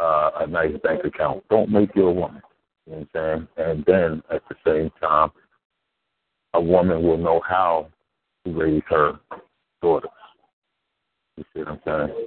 [0.00, 2.42] uh, a nice bank account don't make you a woman.
[2.86, 3.68] You know what I'm saying?
[3.68, 5.30] And then at the same time,
[6.54, 7.88] a woman will know how
[8.44, 9.20] to raise her
[9.82, 10.10] daughters.
[11.36, 12.26] You see what I'm saying?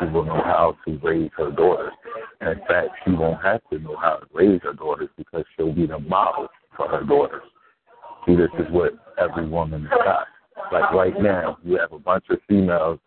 [0.00, 1.92] She will know how to raise her daughters.
[2.40, 5.72] And in fact, she won't have to know how to raise her daughters because she'll
[5.72, 7.42] be the model for her daughters.
[8.26, 10.26] See, this is what every woman has got.
[10.72, 13.00] Like right now, you have a bunch of females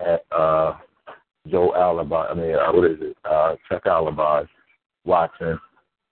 [0.00, 0.74] at uh
[1.48, 2.26] Joe Alibi.
[2.26, 3.16] I mean, uh, what is it?
[3.24, 4.44] Uh, Chuck Alibi
[5.04, 5.58] watching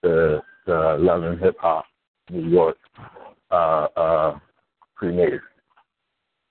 [0.02, 1.84] the the Love and Hip Hop
[2.30, 2.76] New York
[3.50, 4.38] uh, uh,
[4.94, 5.42] premiere.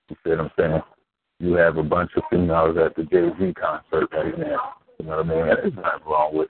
[0.09, 0.81] You see what I'm saying?
[1.39, 4.73] You have a bunch of females at the Jay Z concert right now.
[4.99, 5.45] You know what I mean?
[5.45, 6.49] There's nothing wrong with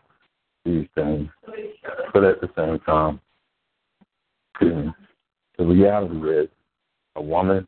[0.65, 1.29] these things,
[2.13, 3.19] but at the same time,
[4.59, 6.49] the reality is
[7.15, 7.67] a woman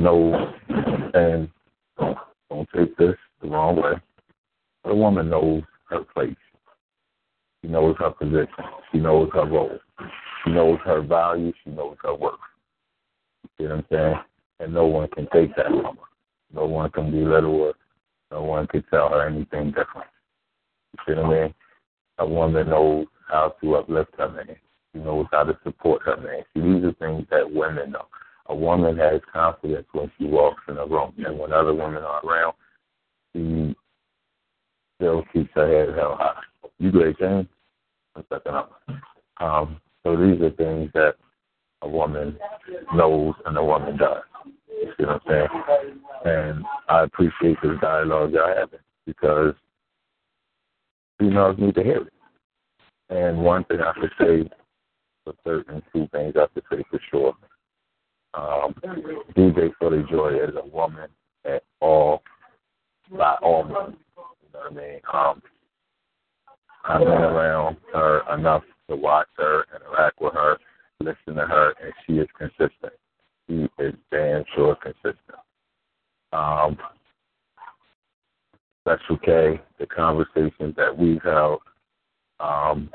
[0.00, 0.54] knows,
[1.14, 1.48] and
[2.54, 3.92] don't, take this the wrong way,
[4.82, 6.36] but a woman knows her place.
[7.62, 8.48] She knows her position.
[8.92, 9.78] She knows her role.
[10.44, 11.52] She knows her value.
[11.64, 12.34] She knows her worth.
[13.42, 14.14] You see what I'm saying?
[14.60, 16.02] And no one can take that from her.
[16.54, 17.72] No one can belittle her.
[18.30, 20.08] No one can tell her anything different.
[20.92, 21.54] You see what I mean?
[22.18, 24.56] A woman knows how to uplift her man.
[24.92, 26.42] She knows how to support her man.
[26.54, 28.06] See, these are things that women know.
[28.46, 32.24] A woman has confidence when she walks in a room, and when other women are
[32.24, 32.54] around,
[33.32, 33.74] she
[34.96, 36.42] still keeps her head held high.
[36.78, 37.46] You great, James?
[38.12, 38.80] One second up.
[39.40, 41.14] Um, so these are things that
[41.82, 42.38] a woman
[42.94, 44.22] knows and a woman does.
[44.68, 45.48] You see what I'm saying?
[46.24, 49.54] And I appreciate this dialogue y'all having because
[51.18, 52.12] females need to hear it.
[53.10, 54.50] And one thing I could say
[55.24, 57.34] for certain, two things I could say for sure.
[58.36, 58.74] Um,
[59.36, 61.08] DJ Philly Joy is a woman
[61.44, 62.22] at all,
[63.16, 63.96] by all means.
[64.16, 65.00] You know what I mean?
[65.12, 65.42] Um,
[66.84, 70.58] I've been around her enough to watch her, interact with her,
[71.00, 72.92] listen to her, and she is consistent.
[73.48, 75.38] She is damn sure consistent.
[76.32, 76.76] Um,
[78.82, 81.60] Special K, the conversations that we've held,
[82.38, 82.90] um,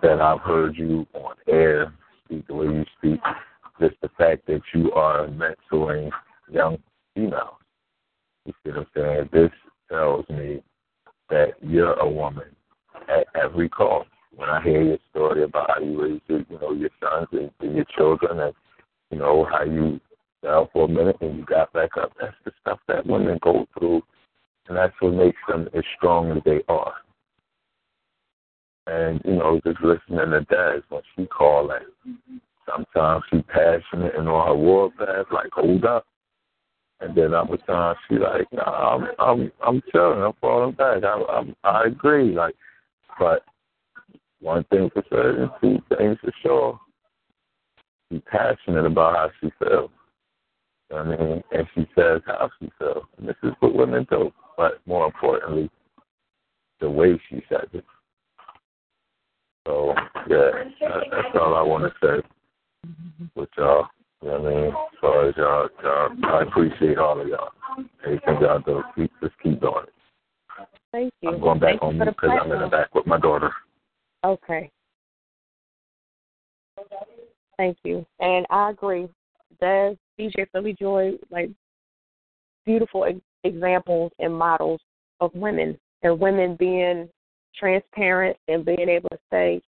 [0.00, 1.92] that I've heard you on air
[2.24, 3.20] speak the way you speak,
[3.80, 6.10] just the fact that you are mentoring
[6.50, 6.78] young
[7.14, 7.56] females.
[8.44, 9.28] You see what I'm saying?
[9.32, 9.50] This
[9.90, 10.62] tells me
[11.30, 12.44] that you're a woman
[13.08, 14.08] at every cost.
[14.34, 17.76] When I hear your story about how you raised you know, your sons and, and
[17.76, 18.54] your children and,
[19.10, 20.00] you know, how you
[20.42, 23.66] fell for a minute and you got back up, that's the stuff that women go
[23.76, 24.02] through
[24.68, 26.94] and that's what makes them as strong as they are.
[28.86, 31.82] And, you know, just listening to Daz when she called like
[32.68, 36.06] sometimes she passionate and on her warpath, like, hold up.
[37.00, 41.04] And then other times she like, nah, I'm I'm I'm chilling, I'm falling back.
[41.04, 42.34] I I'm, I agree.
[42.34, 42.54] Like
[43.18, 43.44] but
[44.40, 46.80] one thing for certain, two things for sure.
[48.10, 49.90] She's passionate about how she feels.
[50.90, 51.42] You know what I mean?
[51.52, 53.04] And she says how she feels.
[53.18, 54.32] And this is what women do.
[54.56, 55.68] But more importantly,
[56.80, 57.84] the way she says it.
[59.66, 59.92] So
[60.30, 62.26] yeah, that, that's all I want to say
[63.34, 63.86] with y'all.
[64.22, 64.66] You know what I mean?
[64.68, 67.50] As far as y'all, y'all, I appreciate all of y'all.
[68.06, 69.92] Anything y'all do, keep just keep doing it.
[70.92, 71.30] Thank you.
[71.30, 73.06] I'm going back Thank on you mute for the because I'm in the back with
[73.06, 73.50] my daughter.
[74.24, 74.70] Okay.
[77.56, 78.06] Thank you.
[78.20, 79.08] And I agree.
[79.60, 81.50] There's DJ Philly Joy, like
[82.64, 83.06] beautiful
[83.44, 84.80] examples and models
[85.20, 87.08] of women and women being
[87.58, 89.60] transparent and being able to say,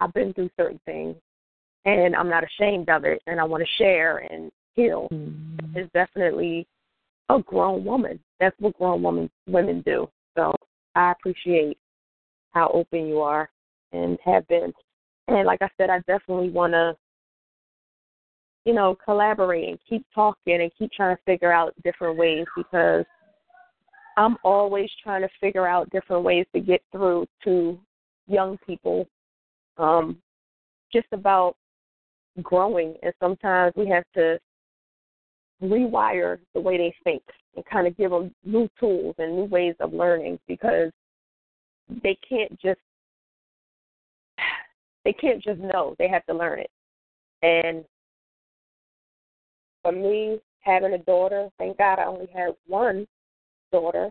[0.00, 1.16] I've been through certain things,
[1.84, 5.08] and I'm not ashamed of it, and I want to share and heal.
[5.12, 5.78] Mm-hmm.
[5.78, 6.66] Is definitely
[7.28, 8.20] a grown woman.
[8.38, 10.08] That's what grown women women do.
[10.36, 10.54] So
[10.94, 11.78] I appreciate
[12.52, 13.50] how open you are
[13.92, 14.72] and have been.
[15.28, 16.96] And like I said, I definitely want to,
[18.64, 23.04] you know, collaborate and keep talking and keep trying to figure out different ways because
[24.16, 27.78] I'm always trying to figure out different ways to get through to
[28.28, 29.08] young people.
[29.76, 30.18] Um,
[30.92, 31.56] just about
[32.42, 34.38] growing, and sometimes we have to
[35.62, 37.22] rewire the way they think
[37.56, 40.90] and kind of give them new tools and new ways of learning because
[42.02, 42.80] they can't just
[45.04, 46.70] they can't just know they have to learn it.
[47.42, 47.84] And
[49.82, 53.06] for me having a daughter thank god i only have one
[53.70, 54.10] daughter.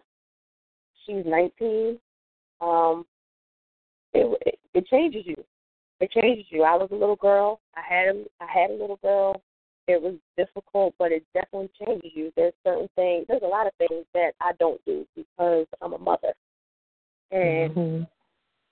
[1.05, 1.99] She's 19
[2.61, 3.05] um
[4.13, 5.35] it it, it changes you
[6.03, 8.99] it changes you i was a little girl i had a, i had a little
[9.01, 9.41] girl
[9.87, 12.31] it was difficult, but it definitely changes you.
[12.35, 15.97] There's certain things, there's a lot of things that I don't do because I'm a
[15.97, 16.33] mother.
[17.31, 18.03] And mm-hmm.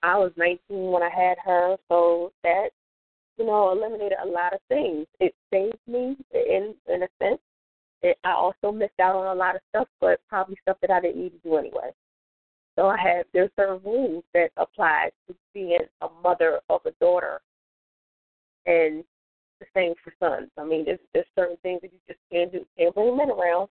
[0.02, 2.70] I was 19 when I had her, so that,
[3.36, 5.06] you know, eliminated a lot of things.
[5.20, 7.40] It saved me in in a sense.
[8.02, 11.00] It, I also missed out on a lot of stuff, but probably stuff that I
[11.00, 11.90] didn't need to do anyway.
[12.76, 17.40] So I had there's certain rules that apply to being a mother of a daughter,
[18.66, 19.04] and
[19.60, 20.50] the same for sons.
[20.58, 22.64] I mean, there's there's certain things that you just can't do.
[22.78, 23.68] Can't bring men around.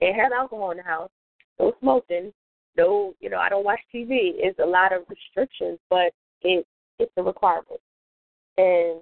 [0.00, 1.10] Can't have alcohol in the house.
[1.58, 2.32] No smoking.
[2.76, 4.32] No, you know, I don't watch TV.
[4.36, 6.66] It's a lot of restrictions, but it
[6.98, 7.80] it's a requirement.
[8.56, 9.00] And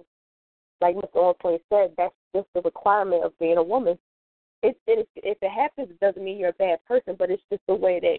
[0.81, 1.15] like Mr.
[1.17, 3.97] On Point said, that's just the requirement of being a woman.
[4.63, 7.61] It, it if it happens, it doesn't mean you're a bad person, but it's just
[7.67, 8.17] the way that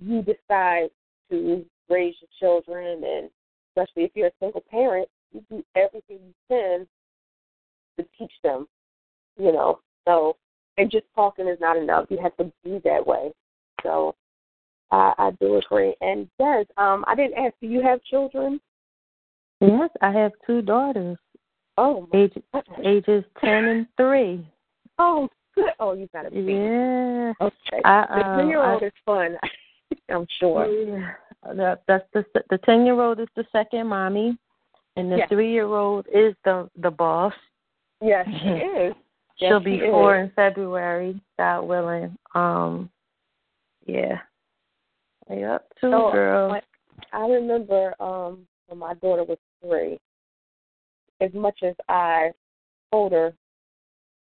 [0.00, 0.88] you decide
[1.30, 3.30] to raise your children, and
[3.70, 6.86] especially if you're a single parent, you do everything you can
[7.98, 8.66] to teach them,
[9.36, 9.80] you know.
[10.06, 10.36] So,
[10.76, 12.06] and just talking is not enough.
[12.08, 13.32] You have to be that way.
[13.82, 14.14] So,
[14.90, 15.94] I, I do agree.
[16.00, 17.54] And Des, um, I didn't ask.
[17.60, 18.60] Do you have children?
[19.60, 21.18] Yes, I have two daughters.
[21.76, 22.32] Oh, Age,
[22.84, 24.46] ages ten and three.
[25.00, 25.70] Oh, good.
[25.78, 26.54] Oh, you got a baby.
[26.54, 27.32] Yeah.
[27.40, 27.82] Okay.
[27.84, 29.36] I, the um, ten-year-old I- is fun.
[30.08, 30.66] I'm sure.
[30.66, 31.12] Yeah.
[31.54, 34.36] That, that's the the ten year old is the second mommy,
[34.96, 35.28] and the Yes.
[35.28, 37.32] three year old is the the boss.
[38.00, 38.94] Yes, she is.
[39.38, 40.24] Yes, She'll be she four is.
[40.24, 42.16] in February, God willing.
[42.34, 42.90] Um,
[43.86, 44.18] yeah.
[45.30, 46.60] Yep, two So, girls.
[47.12, 49.98] I, I remember um when my daughter was three.
[51.20, 52.30] As much as I
[52.90, 53.32] told her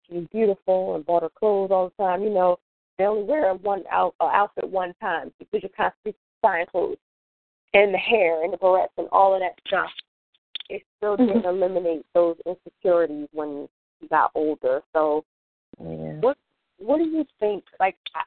[0.07, 2.59] she was beautiful and bought her clothes all the time, you know,
[2.97, 6.97] they only wear one out uh, outfit one time because you're constantly buying clothes
[7.73, 9.89] and the hair and the barrettes and all of that stuff.
[10.69, 13.67] It still didn't eliminate those insecurities when
[14.01, 14.81] she got older.
[14.93, 15.23] So,
[15.79, 16.19] Yeah.
[16.19, 16.37] what
[16.79, 17.63] what do you think?
[17.79, 18.21] Like, I,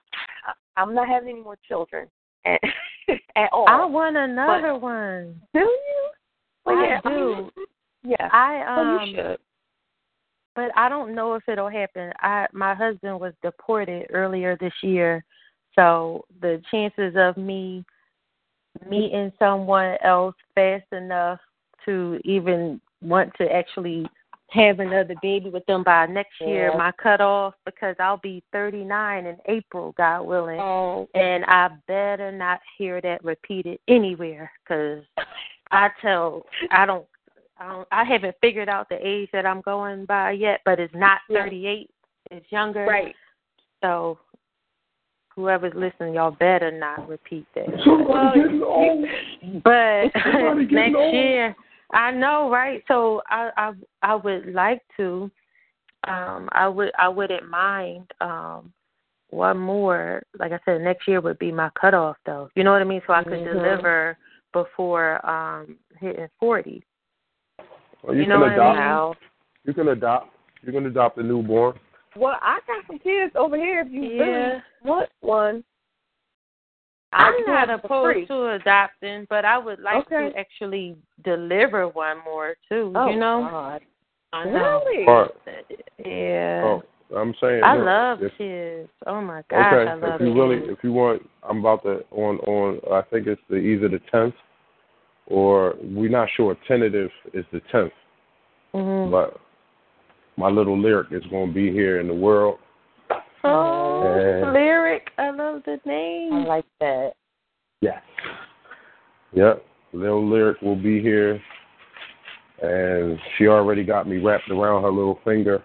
[0.47, 2.09] I, I'm not having any more children
[2.45, 2.61] at,
[3.37, 3.69] at all.
[3.69, 5.41] I want another one.
[5.53, 6.11] Do you?
[6.65, 7.15] Well, I yeah, I do.
[7.35, 7.51] mean,
[8.05, 8.29] yeah.
[8.33, 9.39] I um you should.
[10.55, 12.13] But I don't know if it'll happen.
[12.21, 15.25] I my husband was deported earlier this year,
[15.75, 17.85] so the chances of me
[18.89, 21.39] meeting someone else fast enough
[21.85, 24.07] to even want to actually
[24.51, 26.77] have another baby with them by next year, Yeah.
[26.77, 32.61] my cutoff because I'll be 39 in April, God willing, Oh, and I better not
[32.77, 35.05] hear that repeated anywhere because
[35.71, 37.07] I tell I don't
[37.61, 40.95] I don't I haven't figured out the age that I'm going by yet, but it's
[40.95, 41.43] not Yeah.
[41.45, 41.91] 38.
[42.31, 42.87] It's younger.
[42.87, 43.15] right.
[43.83, 44.19] So
[45.35, 47.67] whoever's listening, y'all better not repeat that.
[47.85, 48.41] Somebody.
[49.65, 50.11] But
[50.71, 51.15] next old.
[51.15, 51.55] year,
[51.93, 52.83] I know, right?
[52.89, 53.73] So I I
[54.03, 55.31] I would like to.
[56.09, 58.11] Um, I would I wouldn't mind.
[58.21, 58.73] Um,
[59.31, 62.49] one more, like I said, next year would be my cutoff, though.
[62.57, 63.01] You know what I mean?
[63.07, 63.53] So I could Mhm.
[63.53, 64.19] deliver
[64.53, 66.83] before um hitting forty.
[68.03, 69.21] Well, you, You know can what I adopt.
[69.21, 69.29] mean?
[69.65, 70.33] You can adopt.
[70.63, 71.79] You can adopt a newborn.
[72.17, 73.81] Well, I got some kids over here.
[73.83, 74.25] If you Yeah.
[74.25, 75.65] really want one,
[77.13, 78.25] I'm I can not have it for free.
[78.25, 80.31] opposed to adopting, but I would like Okay.
[80.31, 82.93] to actually deliver one more too.
[82.95, 83.49] oh you know?
[83.51, 83.83] God.
[84.33, 84.83] I know.
[84.87, 85.05] Really?
[85.07, 85.35] Part.
[86.05, 86.63] Yeah.
[86.63, 86.83] Oh,
[87.17, 87.65] I'm saying.
[87.65, 88.89] I look, love if, kids.
[89.07, 90.37] Oh my gosh, Okay, I love if you kids.
[90.37, 92.81] really, if you want, I'm about to on on.
[92.93, 94.35] I think it's the either the tenth,
[95.31, 96.57] or we're not sure.
[96.69, 97.93] Tentative is the tenth,
[98.75, 99.11] Mhm.
[99.11, 99.39] but
[100.37, 102.59] my little lyric is going to be here in the world.
[103.45, 105.11] Oh, And- lyric.
[105.17, 106.33] I love the name.
[106.35, 107.15] I like that.
[107.81, 108.03] Yes.
[109.33, 109.65] Yep.
[109.93, 111.41] Little lyric will be here
[112.63, 115.63] and she already got me wrapped around her little finger.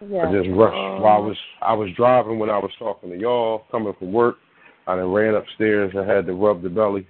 [0.00, 0.28] Yeah.
[0.28, 3.64] I just rushed while I was I was driving when I was talking to y'all,
[3.70, 4.36] coming from work.
[4.86, 7.06] I then ran upstairs and had to rub the belly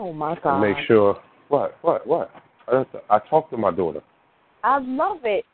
[0.00, 0.60] Oh my to God.
[0.62, 1.18] make sure.
[1.48, 1.76] What?
[1.82, 2.06] What?
[2.06, 2.30] What?
[2.68, 4.00] I, I talked to my daughter.
[4.64, 5.44] I love it.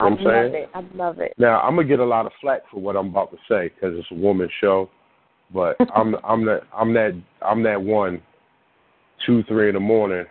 [0.00, 0.54] You I know what I'm love saying?
[0.54, 0.70] it.
[0.74, 1.32] I love it.
[1.38, 3.96] Now I'm gonna get a lot of flack for what I'm about to say because
[3.96, 4.90] it's a woman's show,
[5.54, 8.20] but I'm I'm that I'm that I'm that one,
[9.24, 10.24] two three in the morning.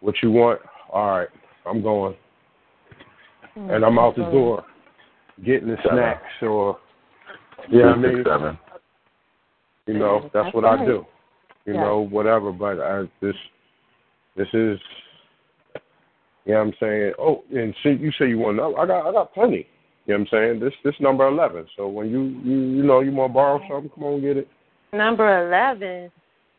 [0.00, 0.60] What you want?
[0.92, 1.28] All right,
[1.66, 2.14] I'm going,
[3.56, 4.64] oh, and I'm out the door,
[5.46, 5.98] getting the Seven.
[5.98, 6.78] snacks or,
[7.70, 8.58] yeah, I mean, seven.
[9.86, 10.80] you know that's, That's what right.
[10.80, 11.06] I do,
[11.70, 11.84] you Yeah.
[11.84, 12.52] know whatever.
[12.52, 13.36] But I this
[14.36, 14.78] this is,
[16.44, 17.14] yeah, I'm saying.
[17.18, 18.76] Oh, and see, you say you want to know?
[18.76, 19.66] I got I got plenty.
[20.06, 20.60] You know what I'm saying?
[20.60, 21.66] This this number eleven.
[21.76, 24.48] So when you you you know you want to borrow something, come on get it.
[24.92, 26.10] Number eleven.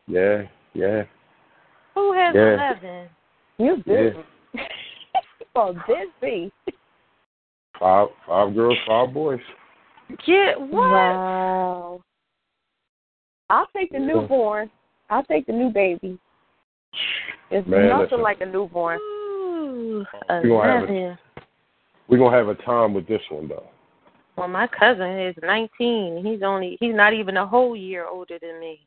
[0.06, 0.42] Yeah,
[0.74, 1.04] yeah,
[1.94, 2.54] Who has Yeah.
[2.54, 3.08] eleven?
[3.58, 4.10] You yeah.
[4.54, 4.68] busy.
[5.54, 5.74] oh,
[6.22, 6.52] busy.
[7.78, 9.40] Five five girls, five boys.
[10.26, 10.70] Get what?
[10.72, 12.02] Wow.
[13.50, 14.70] I'll take the newborn.
[15.12, 16.18] I'll take the new baby.
[17.50, 18.22] It's Man, nothing listen.
[18.22, 18.98] like a newborn.
[18.98, 20.06] Ooh,
[20.42, 21.18] We gonna have eleven.
[22.08, 23.66] We're gonna have a time with this one though.
[24.36, 26.22] Well, my cousin is nineteen.
[26.24, 28.80] He's only he's not even a whole year older than me.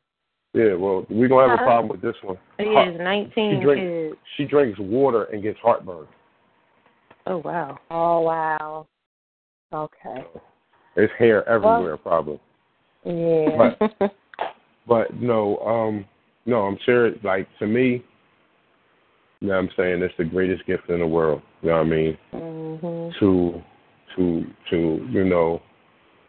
[0.52, 2.38] Yeah, well, we're gonna have a problem with this one.
[2.58, 4.16] He Heart- is nineteen she drinks kids.
[4.36, 6.06] she drinks water and gets heartburn.
[7.26, 7.78] Oh wow.
[7.88, 8.86] Oh wow.
[9.72, 10.24] Okay.
[10.96, 12.40] It's hair everywhere, probably.
[13.04, 13.74] Yeah.
[13.78, 14.12] But
[14.88, 16.04] but no, um,
[16.46, 17.18] no, I'm serious.
[17.22, 18.04] Like to me,
[19.40, 21.42] you know, what I'm saying it's the greatest gift in the world.
[21.62, 22.18] You know what I mean?
[22.32, 23.18] mhm.
[23.20, 23.62] To
[24.16, 25.60] to to you know,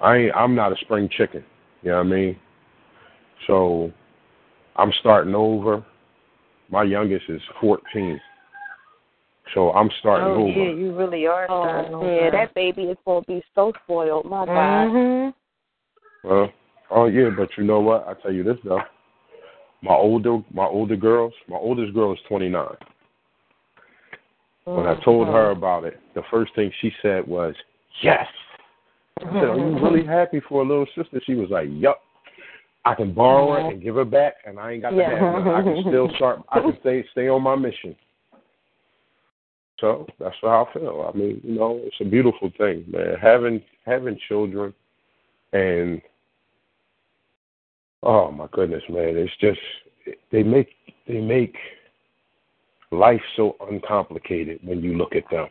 [0.01, 1.43] I ain't, I'm not a spring chicken.
[1.83, 2.39] You know what I mean?
[3.45, 3.91] So
[4.75, 5.85] I'm starting over.
[6.69, 8.19] My youngest is 14.
[9.53, 10.49] So I'm starting Oh over.
[10.49, 12.13] yeah, you really are starting Oh, over.
[12.15, 14.25] yeah, that baby is going to be so spoiled.
[14.25, 14.87] My God.
[14.89, 15.33] Mhm.
[16.23, 16.51] Well,
[16.91, 18.05] oh yeah, but you know what?
[18.07, 18.81] I tell you this though.
[19.81, 22.67] My older my older girls, my oldest girl is 29.
[24.65, 25.37] When I told uh-huh.
[25.37, 27.55] her about it, the first thing she said was,
[28.01, 28.27] "Yes."
[29.19, 32.01] I said, "Are you really happy for a little sister?" She was like, "Yup."
[32.83, 33.69] I can borrow her uh-huh.
[33.69, 35.09] and give her back, and I ain't got to Yeah.
[35.11, 35.55] have her.
[35.55, 36.41] I can still start.
[36.49, 37.95] I can stay stay on my mission.
[39.79, 41.11] So that's how I feel.
[41.13, 43.15] I mean, you know, it's a beautiful thing, man.
[43.21, 44.73] Having having children,
[45.53, 46.01] and
[48.03, 49.59] oh my goodness, man, it's just
[50.31, 50.69] they make
[51.07, 51.55] they make
[52.91, 55.47] life so uncomplicated when you look at them.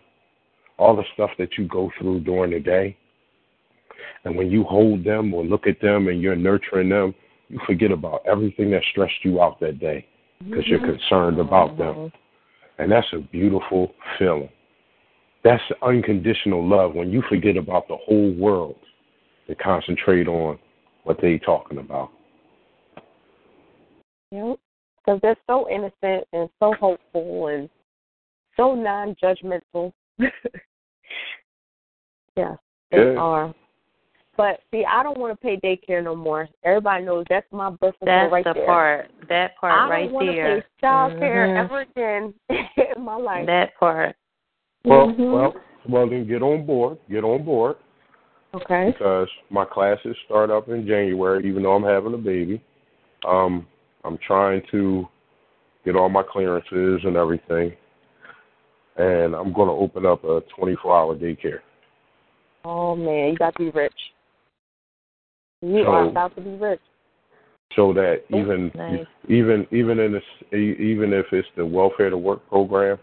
[0.78, 2.96] All the stuff that you go through during the day,
[4.24, 7.14] and when you hold them or look at them and you're nurturing them,
[7.48, 10.06] you forget about everything that stressed you out that day
[10.46, 11.94] because you're concerned about them.
[11.96, 12.10] Oh.
[12.78, 14.50] And that's a beautiful feeling.
[15.44, 18.76] That's unconditional love when you forget about the whole world
[19.46, 20.58] to concentrate on
[21.04, 22.10] what they talking about.
[24.30, 24.58] Yep.
[25.04, 27.68] Because they're so innocent and so hopeful and
[28.56, 29.92] so non-judgmental.
[32.36, 32.58] yes,
[32.90, 33.18] they Yeah.
[33.18, 33.54] are.
[34.36, 36.48] But see, I don't want to pay daycare no more.
[36.62, 38.66] Everybody knows that's my birth That's right the there.
[38.66, 39.10] part.
[39.28, 41.64] That part I right don't want to pay child care Mhm.
[41.64, 42.34] ever again
[42.96, 43.46] in my life.
[43.46, 44.14] That part.
[44.84, 45.32] Well, Mhm.
[45.32, 45.54] well,
[45.88, 46.98] well, then get on board.
[47.08, 47.76] Get on board
[48.54, 48.92] Okay.
[48.92, 51.46] because my classes start up in January.
[51.46, 52.60] Even though I'm having a baby,
[53.24, 53.66] um,
[54.06, 55.06] I'm trying to
[55.84, 57.72] get all my clearances and everything,
[58.96, 61.58] and I'm going to open up a 24-hour daycare.
[62.64, 63.92] Oh man, you got to be rich.
[65.62, 66.80] You So- are about to be rich.
[67.74, 69.06] so that even Nice.
[69.28, 70.22] even even in this
[70.52, 72.98] even if it's the welfare to work program,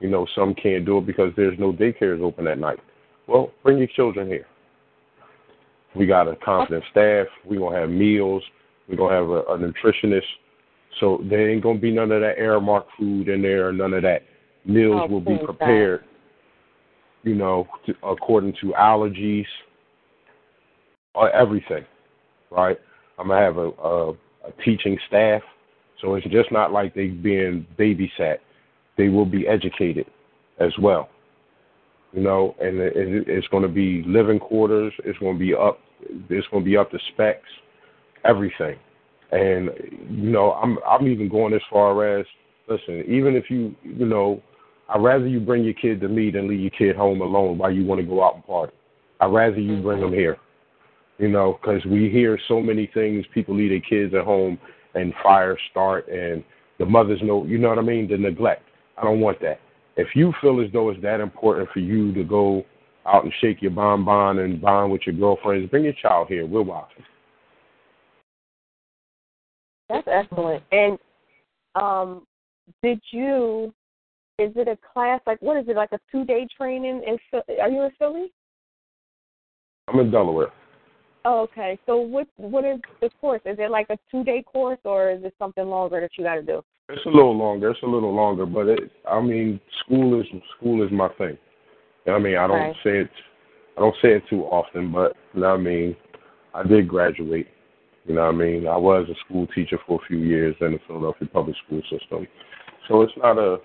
[0.00, 2.78] you know some can't do it because there's no daycares open at night.
[3.26, 4.46] Well, bring your children here.
[5.96, 7.26] We got a competent staff.
[7.44, 8.42] We're gonna have meals.
[8.88, 10.22] We're gonna have a, a nutritionist.
[11.00, 13.72] So there ain't gonna be none of that Aramark food in there.
[13.72, 14.22] None of that.
[14.64, 15.46] Meals Oh, will be God.
[15.46, 16.04] prepared.
[17.22, 19.46] You know, to, according to allergies,
[21.14, 21.84] or everything,
[22.50, 22.78] right?
[23.18, 25.42] I'm gonna have a, a, a teaching staff,
[26.00, 28.38] so it's just not like they being babysat.
[28.96, 30.06] They will be educated
[30.60, 31.08] as well,
[32.12, 34.92] you know, and it, it, it's going to be living quarters.
[35.04, 35.80] It's to be up.
[36.28, 37.48] It's going to be up to specs,
[38.24, 38.76] everything,
[39.34, 39.70] and
[40.10, 42.26] you know, I'm I'm even going as far as
[42.68, 43.04] listen.
[43.08, 44.42] Even if you you know,
[44.88, 47.70] I'd rather you bring your kid to me than leave your kid home alone while
[47.70, 48.72] you want to go out and party.
[49.20, 50.10] I'd rather you bring mm-hmm.
[50.10, 50.38] them here
[51.18, 53.24] you know, because we hear so many things.
[53.32, 54.58] People leave their kids at home
[54.94, 56.42] and fires start, and
[56.78, 58.62] the mothers know, you know what I mean, the neglect.
[58.96, 59.60] I don't want that.
[59.96, 62.64] If you feel as though it's that important for you to go
[63.06, 66.46] out and shake your bonbon and bond with your girlfriends, bring your child here.
[66.46, 67.04] We'll watch it.
[69.88, 70.62] That's excellent.
[70.72, 70.98] And
[71.74, 72.26] um,
[72.82, 73.72] did you?
[74.38, 77.02] Is it a class like what is it like a two day training?
[77.06, 77.18] In
[77.60, 78.32] are you in Philly?
[79.88, 80.52] I'm in Delaware.
[81.24, 81.78] Oh, okay.
[81.86, 83.40] So what what is the course?
[83.44, 86.34] Is it like a two day course or is it something longer that you got
[86.36, 86.62] to do?
[86.88, 87.70] It's a little longer.
[87.70, 88.90] It's a little longer, but it.
[89.08, 91.38] I mean, school is school is my thing.
[92.06, 92.76] I mean, I don't Right.
[92.84, 93.10] say it.
[93.76, 95.96] I don't say it too often, but you know I mean.
[96.54, 97.48] I did graduate.
[98.04, 98.66] You know what I mean.
[98.66, 102.26] I was a school teacher for a few years in the Philadelphia public school system,
[102.88, 103.58] so it's not a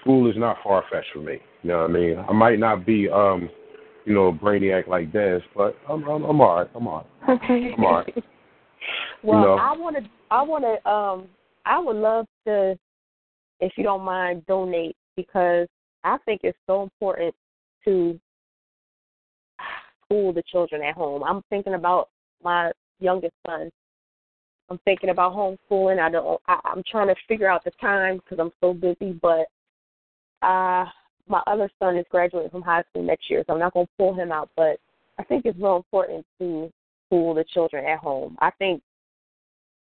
[0.00, 1.38] school is not far fetched for me.
[1.62, 2.24] You know what I mean.
[2.28, 3.48] I might not be, um,
[4.04, 6.70] you know, a brainiac like this, but I'm I'm, I'm all right.
[6.74, 7.40] I'm all right.
[7.76, 8.24] I'm all right.
[9.22, 9.54] Well, know.
[9.54, 10.02] I want to.
[10.30, 10.90] I want to.
[10.90, 11.28] Um,
[11.64, 12.78] I would love to,
[13.60, 15.66] if you don't mind, donate because
[16.04, 17.34] I think it's so important
[17.86, 18.20] to
[20.04, 21.22] school the children at home.
[21.24, 22.10] I'm thinking about
[22.42, 22.70] my
[23.04, 23.70] youngest son.
[24.70, 26.00] I'm thinking about homeschooling.
[26.00, 26.40] I don't.
[26.48, 29.12] I, I'm trying to figure out the time because I'm so busy.
[29.20, 29.46] But
[30.42, 30.86] uh,
[31.28, 33.92] my other son is graduating from high school next year, so I'm not going to
[33.98, 34.50] pull him out.
[34.56, 34.78] But
[35.18, 36.72] I think it's real important to
[37.06, 38.36] school the children at home.
[38.40, 38.82] I think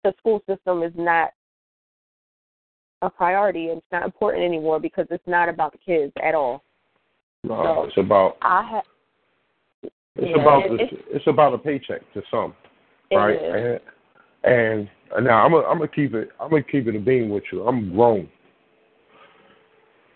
[0.05, 1.31] the school system is not
[3.03, 6.63] a priority and it's not important anymore because it's not about the kids at all.
[7.45, 8.85] No, So, it's about I have.
[10.17, 12.55] It's Yeah, about it- it's, it's about a paycheck to some,
[13.11, 13.35] It right?
[13.35, 13.81] is.
[14.45, 17.29] And, and now I'm gonna I'm gonna keep it I'm gonna keep it a beam
[17.31, 17.67] with you.
[17.67, 18.29] I'm grown.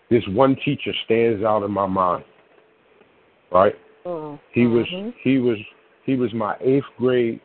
[0.09, 2.25] This one teacher stands out in my mind,
[3.51, 3.75] right?
[4.05, 5.13] Mm, He was mhm.
[5.23, 5.57] he was
[6.05, 7.39] he was my eighth grade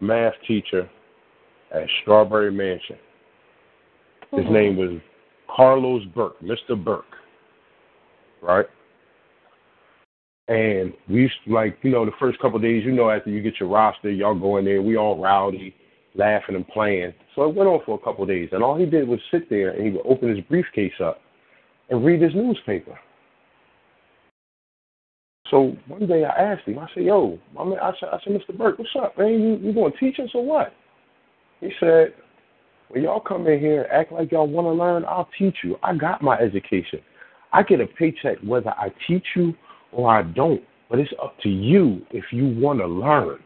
[0.00, 0.88] math teacher
[1.72, 2.96] at Strawberry Mansion.
[4.32, 4.50] His Mhm.
[4.52, 5.00] name was
[5.48, 6.82] Carlos Burke, Mr.
[6.82, 7.16] Burke,
[8.42, 8.66] right?
[10.48, 13.42] And we used to like, you know, the first couple days, you know, after you
[13.42, 15.74] get your roster, y'all go in there, we all rowdy,
[16.14, 17.12] laughing and playing.
[17.34, 19.70] So it went on for a couple days, and all he did was sit there
[19.70, 21.20] and he would open his briefcase up
[21.90, 22.96] and read his newspaper.
[25.50, 28.56] So one day I asked him, I said, "Yo, I, I said, I said, Mr.
[28.56, 29.40] Burke, what's up, man?
[29.40, 30.72] You you going to teach us or what?"
[31.60, 32.14] He said,
[32.88, 35.76] "When y'all come in here and act like y'all want to learn, I'll teach you.
[35.82, 37.00] I got my education.
[37.52, 39.54] I get a paycheck whether I teach you
[39.92, 40.62] or I don't.
[40.88, 43.38] But it's up to you if you want to learn."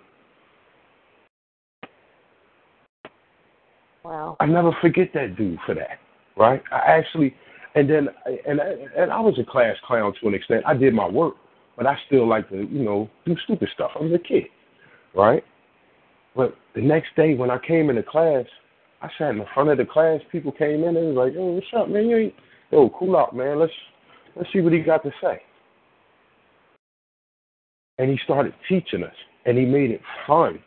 [4.05, 4.37] Wow.
[4.41, 5.99] I never forget that dude for that,
[6.37, 6.62] right?
[6.73, 7.35] I actually,
[7.75, 8.09] and then,
[8.47, 10.65] and and I was a class clown to an extent.
[10.67, 11.35] I did my work,
[11.77, 13.91] but I still like to, you know, do stupid stuff.
[13.95, 14.45] I was a kid,
[15.15, 15.45] right?
[16.35, 18.45] But the next day when I came into class,
[19.03, 20.21] I sat in the front of the class.
[20.33, 22.09] People came in and was like, "Yo, what's up, man?
[22.09, 22.35] You ain't,
[22.71, 23.59] yo, cool out, man.
[23.59, 23.73] Let's
[24.35, 25.43] let's see what he got to say."
[28.01, 29.15] And he started teaching us,
[29.45, 30.59] and he made it fun.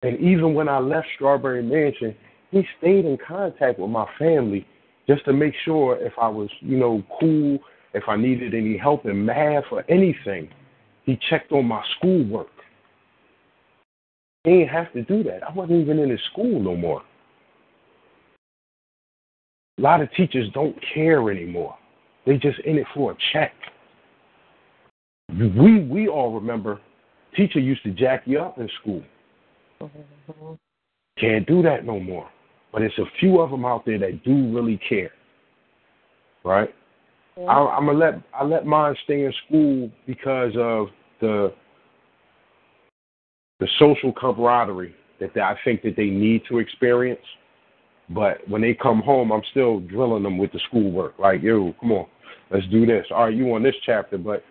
[0.00, 2.16] And even when I left Strawberry Mansion,
[2.50, 4.66] he stayed in contact with my family
[5.06, 7.58] just to make sure if I was, you know, cool,
[7.92, 10.48] if I needed any help in math or anything.
[11.04, 12.48] He checked on my schoolwork.
[14.44, 15.42] He didn't have to do that.
[15.42, 17.02] I wasn't even in his school no more.
[19.78, 21.76] A lot of teachers don't care anymore.
[22.24, 23.52] They just in it for a check.
[25.38, 26.80] We we all remember
[27.36, 29.02] teacher used to jack you up in school.
[29.80, 30.54] Mm-hmm.
[31.18, 32.28] Can't do that no more.
[32.72, 35.12] But it's a few of them out there that do really care.
[36.44, 36.70] Right?
[37.36, 40.88] I, I'm gonna let I let mine stay in school because of
[41.20, 41.52] the
[43.60, 47.22] the social camaraderie that they, I think that they need to experience.
[48.10, 51.18] But when they come home, I'm still drilling them with the schoolwork.
[51.18, 52.06] Like, yo, come on,
[52.50, 53.06] let's do this.
[53.10, 54.42] All right, you on this chapter, but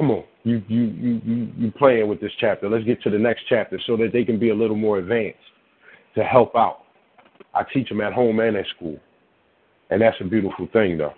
[0.00, 2.68] come on, you you you you you playing with this chapter.
[2.68, 5.38] Let's get to the next chapter so that they can be a little more advanced
[6.14, 6.84] to help out.
[7.54, 8.98] I teach them at home and at school,
[9.90, 11.12] and that's a beautiful thing, though.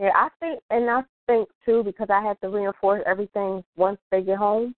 [0.00, 4.22] Yeah, I think, and I think too, because I have to reinforce everything once they
[4.22, 4.74] get home,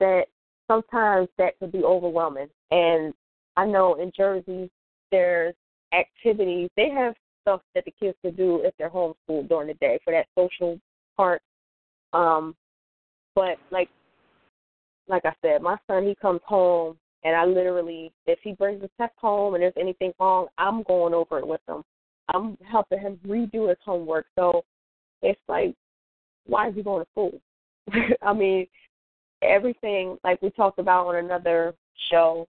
[0.00, 0.24] that
[0.68, 2.48] sometimes that could be overwhelming.
[2.70, 3.12] And
[3.56, 4.70] I know in Jersey,
[5.12, 5.54] there's
[5.92, 9.98] activities, they have stuff that the kids can do if they're homeschooled during the day
[10.04, 10.80] for that social
[11.16, 11.42] part.
[12.12, 12.54] Um,
[13.34, 13.88] but like,
[15.08, 18.90] like I said, my son, he comes home, and I literally, if he brings a
[18.96, 21.82] test home and there's anything wrong, I'm going over it with him.
[22.32, 24.26] I'm helping him redo his homework.
[24.36, 24.64] So
[25.22, 25.74] it's like,
[26.46, 27.40] why is he going to school?
[28.22, 28.66] I mean,
[29.42, 31.74] everything like we talked about on another
[32.10, 32.46] show.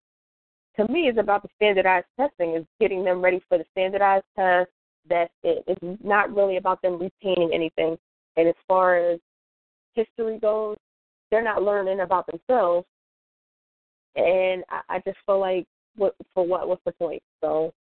[0.78, 2.56] to me, it's about the standardized testing.
[2.56, 4.70] Is getting them ready for the standardized test.
[5.10, 5.64] That's it.
[5.68, 7.98] It's not really about them retaining anything.
[8.38, 9.20] And as far as
[9.94, 10.78] history goes,
[11.30, 12.88] they're not learning about themselves.
[14.16, 16.68] And I, I just feel like, what for what?
[16.68, 17.22] What's the point?
[17.42, 17.74] So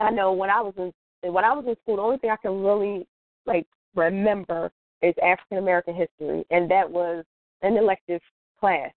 [0.00, 0.92] I know when I was in
[1.30, 3.06] when I was in school, the only thing I can really
[3.46, 4.70] like remember
[5.02, 7.24] is African American history, and that was
[7.62, 8.20] an elective
[8.58, 8.90] class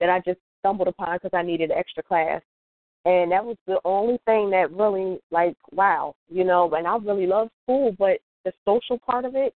[0.00, 2.42] that I just stumbled upon because I needed an extra class.
[3.04, 7.26] And that was the only thing that really, like, wow, you know, and I really
[7.26, 9.54] love school, but the social part of it,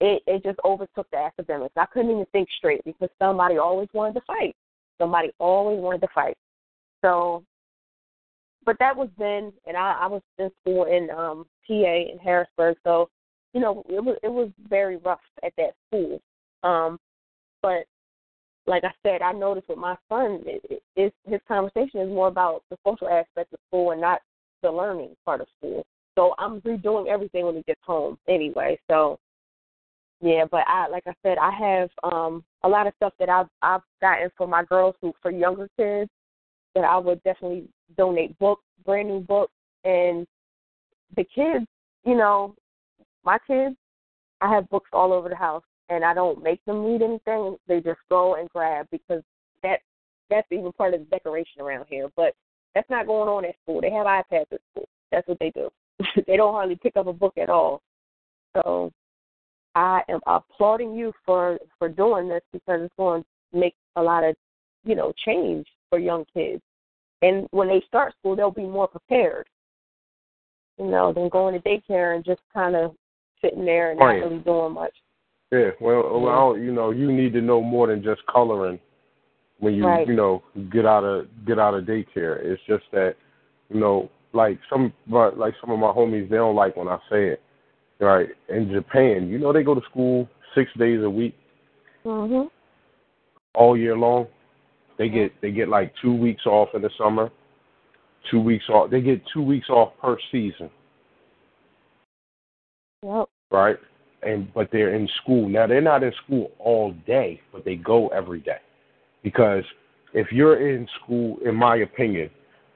[0.00, 1.74] it, it just overtook the academics.
[1.76, 4.56] I couldn't even think straight because somebody always wanted to fight.
[4.98, 6.36] Somebody always wanted to fight.
[7.02, 7.44] So,
[8.64, 12.76] but that was then, and I, I was in school in um PA in Harrisburg,
[12.84, 13.08] so
[13.54, 16.20] you know it was it was very rough at that school.
[16.62, 16.98] Um,
[17.62, 17.84] but
[18.66, 22.62] like I said, I noticed with my son, it, it, his conversation is more about
[22.70, 24.20] the social aspect of school and not
[24.62, 25.84] the learning part of school.
[26.16, 28.78] So I'm redoing everything when he gets home anyway.
[28.90, 29.18] So
[30.20, 33.48] yeah, but I like I said, I have um a lot of stuff that I've
[33.62, 36.10] I've gotten for my girls who for younger kids
[36.74, 39.52] that I would definitely donate books, brand new books,
[39.84, 40.26] and
[41.16, 41.66] the kids,
[42.04, 42.54] you know,
[43.24, 43.74] my kids,
[44.40, 47.56] I have books all over the house and I don't make them read anything.
[47.66, 49.22] They just go and grab because
[49.62, 49.80] that
[50.30, 52.08] that's even part of the decoration around here.
[52.16, 52.34] But
[52.74, 53.80] that's not going on at school.
[53.80, 54.88] They have iPads at school.
[55.10, 55.68] That's what they do.
[56.26, 57.82] they don't hardly pick up a book at all.
[58.54, 58.92] So
[59.74, 64.24] I am applauding you for for doing this because it's going to make a lot
[64.24, 64.34] of
[64.84, 66.62] you know change for young kids.
[67.22, 69.46] And when they start school, they'll be more prepared.
[70.78, 72.94] You know, than going to daycare and just kind of
[73.42, 74.94] sitting there and not really doing much.
[75.52, 78.78] Yeah, well, well, you know, you need to know more than just coloring
[79.58, 80.06] when you, Right.
[80.06, 80.42] you know,
[80.72, 82.38] get out of get out of daycare.
[82.42, 83.16] It's just that,
[83.68, 86.98] you know, like some, but like some of my homies, they don't like when I
[87.10, 87.42] say it.
[88.00, 91.36] Right in Japan, you know, they go to school six days a week,
[92.04, 92.50] Mhm.
[93.54, 94.26] all year long.
[94.96, 97.30] They get they get like two weeks off in the summer,
[98.30, 98.90] two weeks off.
[98.90, 100.70] They get two weeks off per season.
[103.02, 103.28] Yep.
[103.50, 103.78] right?
[104.22, 105.66] And but they're in school now.
[105.66, 108.60] They're not in school all day, but they go every day
[109.22, 109.64] because
[110.12, 112.30] if you're in school, in my opinion,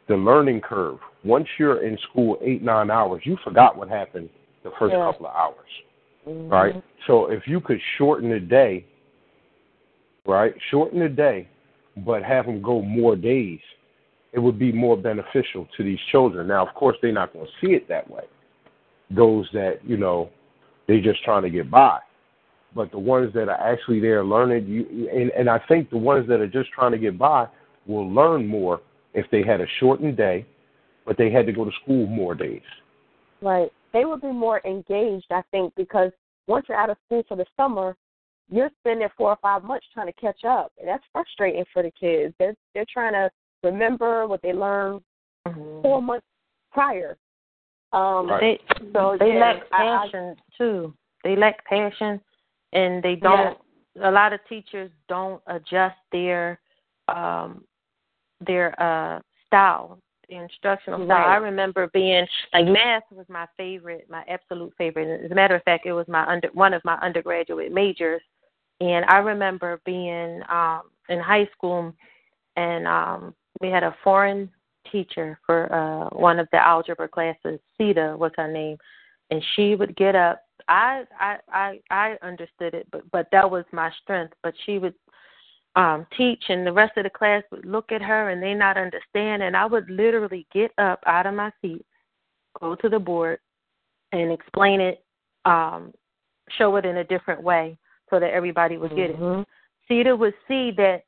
[0.07, 0.99] the learning curve.
[1.25, 4.29] Once you're in school eight nine hours, you forgot what happened
[4.65, 5.05] the first Yeah.
[5.05, 5.83] couple of hours,
[6.27, 6.51] Mhm.
[6.51, 6.83] right?
[7.07, 8.85] So if you could shorten the day,
[10.27, 10.55] right?
[10.71, 11.47] Shorten the day,
[11.99, 13.61] but have them go more days,
[14.33, 16.49] it would be more beneficial to these children.
[16.49, 18.25] Now, of course, they're not going to see it that way.
[19.11, 20.31] Those that you know,
[20.87, 22.01] they're just trying to get by.
[22.75, 26.27] But the ones that are actually there learning, you and, and I think the ones
[26.29, 27.47] that are just trying to get by
[27.87, 28.81] will learn more
[29.13, 30.45] if they had a shortened day,
[31.05, 32.63] but they had to go to school more days.
[33.41, 33.71] Right.
[33.95, 36.11] They would be more engaged, I think, because
[36.49, 37.97] once you're out of school for the summer,
[38.51, 41.93] you're spending four or five months trying to catch up, and that's frustrating for the
[41.93, 42.35] kids.
[42.39, 43.31] They're they're trying to
[43.63, 45.01] remember what they learned
[45.81, 46.27] four months
[46.73, 47.17] prior.
[47.93, 48.59] Um, They
[48.93, 50.93] so they yeah, lack I- I- passion too.
[51.23, 52.21] They lack passion,
[52.73, 53.57] and they don't.
[54.03, 56.61] A lot of teachers don't adjust their
[57.07, 57.65] um
[58.41, 61.27] their uh style, the instructional style.
[61.29, 65.25] I remember being like math was my favorite, my absolute favorite.
[65.25, 68.23] As a matter of fact, it was my under one of my undergraduate majors,
[68.81, 71.93] and I remember being um in high school,
[72.57, 74.51] and um we had a foreign
[74.91, 77.61] teacher for uh one of the algebra classes.
[77.79, 78.77] Sita was her name,
[79.31, 80.43] and she would get up.
[80.69, 84.35] I I I I understood it, but but that was my strength.
[84.43, 84.95] But she would
[85.77, 88.77] um teach, and the rest of the class would look at her and they not
[88.77, 91.85] understand, and I would literally get up out of my seat,
[92.61, 93.39] go to the board,
[94.13, 95.05] and explain it,
[95.45, 95.93] um,
[96.57, 97.77] show it in a different way
[98.11, 99.47] so that everybody would get it.
[99.89, 101.03] Sita would see that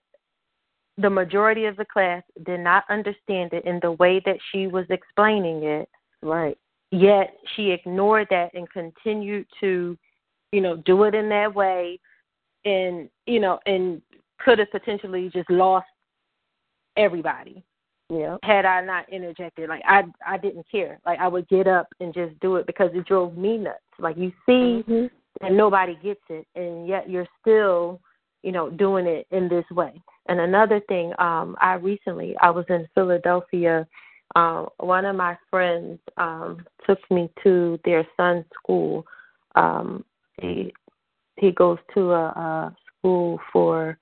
[0.99, 4.87] the majority of the class did not understand it in the way that she was
[4.91, 5.89] explaining it.
[6.23, 6.57] Right.
[6.91, 9.97] Yet she ignored that and continued to,
[10.53, 12.01] you know, do it in that way
[12.65, 14.01] and, you know, and
[14.39, 15.87] could have potentially just lost
[16.97, 17.63] everybody.
[18.09, 18.37] Yeah.
[18.45, 19.69] Had I not interjected.
[19.69, 21.01] Like I I didn't care.
[21.05, 23.81] Like I would get up and just do it because it drove me nuts.
[23.99, 25.11] Like you see
[25.43, 28.01] and nobody gets it and yet you're still
[28.43, 29.93] you know doing it in this way
[30.29, 33.87] and another thing um i recently i was in philadelphia
[34.35, 39.05] um one of my friends um took me to their son's school
[39.55, 40.05] um
[40.41, 40.73] he
[41.37, 43.99] he goes to a, a school for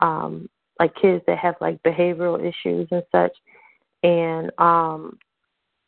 [0.00, 0.48] um
[0.80, 3.32] like kids that have like behavioral issues and such.
[4.02, 5.18] And um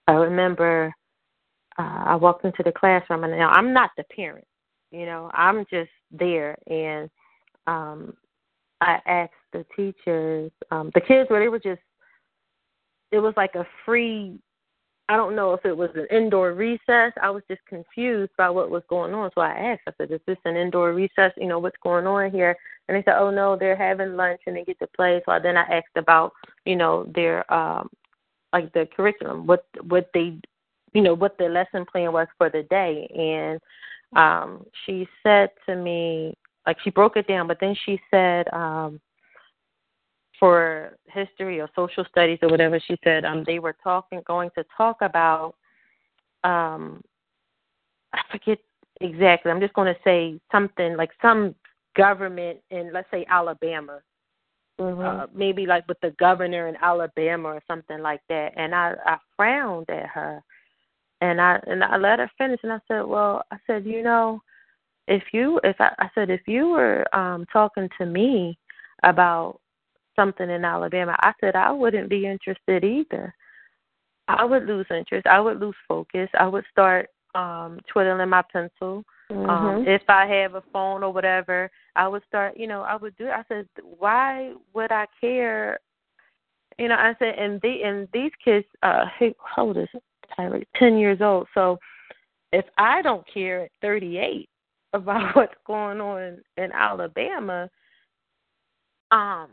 [0.06, 0.94] I remember
[1.78, 4.46] uh, I walked into the classroom and now I'm not the parent,
[4.90, 7.10] you know, I'm just there and
[7.66, 8.14] um
[8.80, 11.80] I asked the teachers, um the kids where they were just
[13.12, 14.38] it was like a free
[15.08, 17.12] I don't know if it was an indoor recess.
[17.22, 19.30] I was just confused by what was going on.
[19.34, 21.32] So I asked, I said, Is this an indoor recess?
[21.36, 22.56] You know, what's going on here?
[22.88, 25.20] And they said, Oh no, they're having lunch and they get to play.
[25.26, 26.32] So then I asked about,
[26.64, 27.88] you know, their um
[28.52, 30.38] like the curriculum, what what they
[30.92, 33.60] you know, what the lesson plan was for the day and
[34.16, 36.34] um she said to me
[36.66, 39.00] like she broke it down, but then she said, um,
[40.38, 44.62] for history or social studies or whatever she said um they were talking going to
[44.76, 45.54] talk about
[46.44, 47.00] um
[48.12, 48.58] I forget
[49.00, 49.50] exactly.
[49.50, 51.54] I'm just going to say something like some
[51.96, 54.00] government in let's say Alabama.
[54.80, 55.00] Mm-hmm.
[55.00, 58.52] Uh, maybe like with the governor in Alabama or something like that.
[58.56, 60.42] And I I frowned at her,
[61.22, 62.60] and I and I let her finish.
[62.62, 64.42] And I said, well, I said, you know,
[65.08, 68.58] if you if I, I said if you were um talking to me
[69.02, 69.60] about
[70.14, 73.34] something in Alabama, I said I wouldn't be interested either.
[74.28, 75.26] I would lose interest.
[75.26, 76.28] I would lose focus.
[76.38, 79.04] I would start um twiddling my pencil.
[79.30, 79.50] Mm-hmm.
[79.50, 83.16] Um if I have a phone or whatever, I would start, you know, I would
[83.16, 83.30] do it.
[83.30, 85.80] I said, Why would I care?
[86.78, 89.88] You know, I said and the and these kids uh how old is
[90.36, 90.62] Tyler?
[90.76, 91.48] Ten years old.
[91.54, 91.78] So
[92.52, 94.48] if I don't care at thirty eight
[94.92, 97.68] about what's going on in Alabama,
[99.10, 99.48] um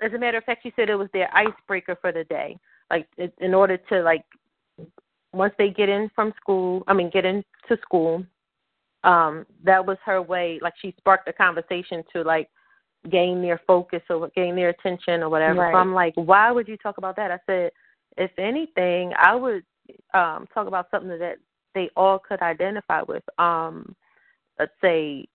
[0.00, 2.56] as a matter of fact, she said it was their icebreaker for the day.
[2.90, 3.06] Like
[3.38, 4.24] in order to like
[5.32, 7.44] once they get in from school, I mean get into
[7.82, 8.24] school,
[9.08, 10.58] um, that was her way.
[10.60, 12.50] Like she sparked a conversation to like
[13.10, 15.60] gain their focus or gain their attention or whatever.
[15.60, 15.72] Right.
[15.72, 17.30] So I'm like, why would you talk about that?
[17.30, 17.70] I said,
[18.18, 19.64] if anything, I would
[20.12, 21.36] um talk about something that
[21.74, 23.22] they all could identify with.
[23.38, 23.96] Um,
[24.58, 25.26] let's say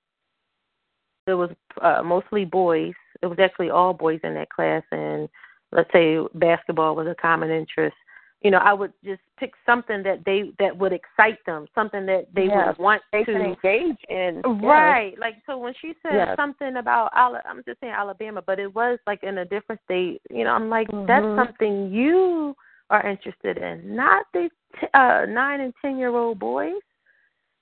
[1.25, 1.49] it was
[1.81, 2.93] uh, mostly boys.
[3.23, 5.27] It was actually all boys in that class, and
[5.71, 7.95] let's say basketball was a common interest.
[8.43, 12.27] You know, I would just pick something that they that would excite them, something that
[12.35, 14.41] they Yes, would want they to engage in.
[14.45, 14.61] yes.
[14.61, 15.17] Right.
[15.17, 16.35] Like so when she said Yes.
[16.35, 20.21] something about I'm just saying Alabama, but it was like in a different state.
[20.29, 21.07] You know, I'm like Mhm.
[21.07, 22.53] that's something you
[22.89, 24.49] are interested in, not the
[24.79, 26.81] t- uh 9 and 10 year old boys.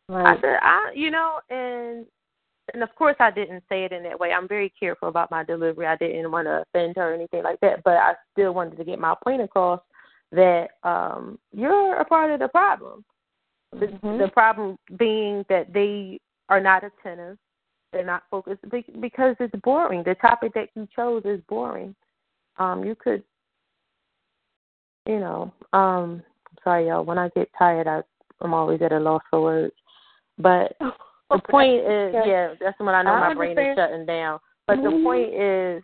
[0.10, 2.08] I said I you know and
[2.74, 4.34] and of course I didn't say it in that way.
[4.34, 5.86] I'm very careful about my delivery.
[5.86, 8.84] I didn't want to offend her or anything like that, but I still wanted to
[8.84, 9.80] get my point across
[10.32, 13.04] that um you're a part of the problem.
[13.74, 14.18] The, Mhm.
[14.18, 17.38] the problem being that they are not attentive,
[17.92, 20.04] they're not focused because it's boring.
[20.04, 21.96] The topic that you chose is boring.
[22.58, 23.24] Um, you could,
[25.06, 26.22] you know, um,
[26.64, 27.06] sorry y'all.
[27.06, 28.04] When I get tired, I
[28.42, 29.76] I'm always at a loss for words.
[30.38, 32.30] But the point is, Okay.
[32.30, 34.40] yeah, that's when I know I my brain is shutting down.
[34.68, 35.04] But the Mhm.
[35.04, 35.84] point is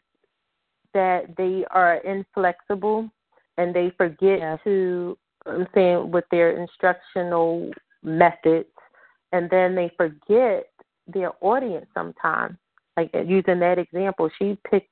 [0.94, 3.10] that they are inflexible
[3.58, 7.72] and they forget to I'm saying with their instructional
[8.04, 8.68] methods
[9.32, 10.70] and then they forget
[11.08, 12.58] their audience sometimes.
[12.96, 14.90] Like uh, using that example, she picked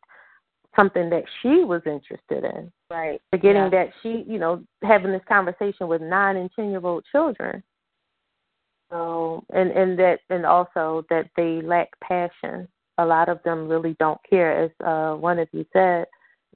[0.75, 2.71] something that she was interested in.
[2.89, 3.21] Right.
[3.31, 3.69] Forgetting Yeah.
[3.69, 7.63] that she, you know, having this conversation with nine and ten year old children.
[8.91, 12.67] So and and that and also that they lack passion.
[12.97, 14.63] A lot of them really don't care.
[14.63, 16.05] As uh one of you said,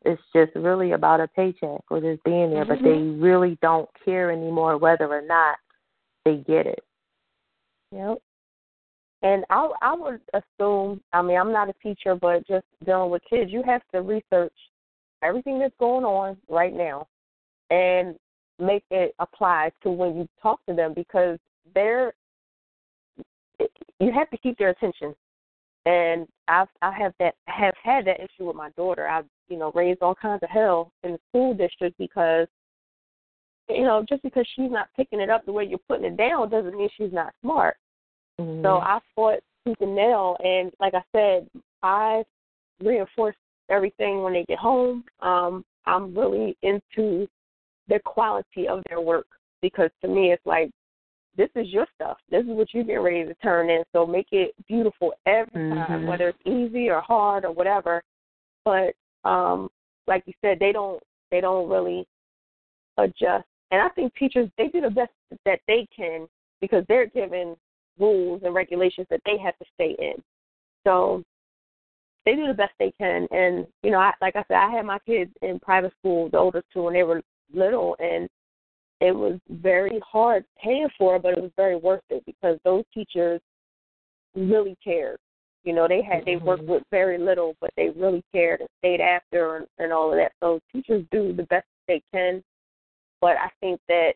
[0.05, 3.21] it's just really about a paycheck or just being there, but they Mhm.
[3.21, 5.59] really don't care anymore whether or not
[6.23, 6.84] they get it.
[7.91, 8.21] Yep.
[9.21, 13.23] And I I would assume, I mean, I'm not a teacher, but just dealing with
[13.26, 14.53] kids, you have to research
[15.21, 17.07] everything that's going on right now
[17.69, 18.17] and
[18.59, 21.38] make it apply to when you talk to them because
[21.73, 22.13] they're
[23.99, 25.13] you have to keep their attention.
[25.85, 29.07] And I've I have that have had that issue with my daughter.
[29.07, 32.47] I've you know raised all kinds of hell in the school district because
[33.69, 36.49] you know just because she's not picking it up the way you're putting it down
[36.49, 37.77] doesn't mean she's not smart.
[38.39, 38.63] Mm-hmm.
[38.63, 41.49] So I fought tooth and nail, and like I said,
[41.84, 42.23] I
[42.81, 43.35] reinforce
[43.69, 45.03] everything when they get home.
[45.19, 47.27] Um, I'm really into
[47.88, 49.27] the quality of their work
[49.61, 50.69] because to me, it's like
[51.38, 52.17] this is your stuff.
[52.30, 53.84] This is what you've been ready to turn in.
[53.93, 56.07] So make it beautiful every time, Mhm.
[56.07, 58.03] whether it's easy or hard or whatever.
[58.65, 59.69] But um,
[60.07, 61.01] like you said, they don't
[61.31, 62.05] they don't really
[62.97, 63.45] adjust.
[63.71, 65.11] And I think teachers they do the best
[65.45, 66.27] that they can
[66.61, 67.55] because they're given
[67.99, 70.13] rules and regulations that they have to stay in.
[70.85, 71.23] So
[72.25, 73.27] they do the best they can.
[73.31, 76.37] And you know, I, like I said, I had my kids in private school, the
[76.37, 77.21] oldest two, when they were
[77.53, 78.27] little, and
[79.01, 82.83] it was very hard paying for it, but it was very worth it because those
[82.93, 83.39] teachers
[84.35, 85.17] really cared.
[85.69, 86.47] You know, they had they mm-hmm.
[86.47, 90.17] worked with very little, but they really cared and stayed after and, and all of
[90.17, 90.31] that.
[90.39, 92.43] So teachers do the best they can,
[93.21, 94.13] but I think that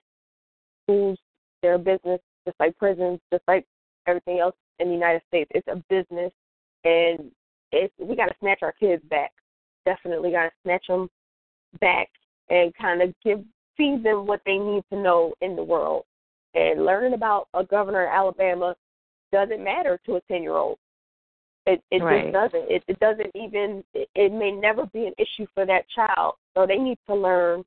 [0.82, 1.20] schools,
[1.62, 3.68] they're a business, just like prisons, just like
[4.08, 5.52] everything else in the United States.
[5.54, 6.32] It's a business,
[6.86, 7.30] and
[7.72, 9.32] it's we got to snatch our kids back.
[9.86, 11.08] Definitely got to snatch them
[11.80, 12.10] back
[12.50, 13.44] and kind of give
[13.78, 16.06] feed them what they need to know in the world.
[16.56, 18.76] And learning about a governor of Alabama
[19.32, 20.80] doesn't matter to a ten year old.
[21.66, 22.32] It it Right.
[22.32, 22.72] just doesn't.
[22.72, 23.84] It, it doesn't even.
[23.94, 26.36] It, it may never be an issue for that child.
[26.56, 27.64] So they need to learn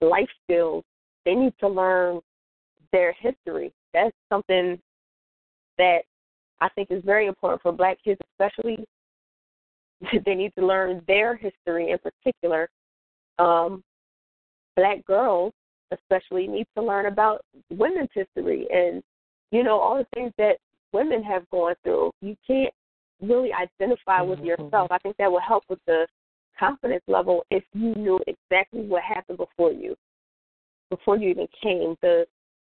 [0.00, 0.84] life skills.
[1.24, 2.20] They need to learn
[2.92, 3.72] their history.
[3.92, 4.80] That's something
[5.78, 6.02] that
[6.60, 8.84] I think is very important for black kids, especially.
[10.26, 12.68] they need to learn their history in particular.
[13.38, 13.82] Um,
[14.76, 15.52] black girls,
[15.92, 19.02] especially, need to learn about women's history and
[19.50, 20.58] you know all the things that
[20.92, 22.12] women have gone through.
[22.20, 22.72] You can't
[23.22, 24.90] really identify with yourself.
[24.90, 26.06] I think that will help with the
[26.58, 29.96] confidence level if you knew exactly what happened before you,
[30.90, 31.96] before you even came.
[32.02, 32.26] The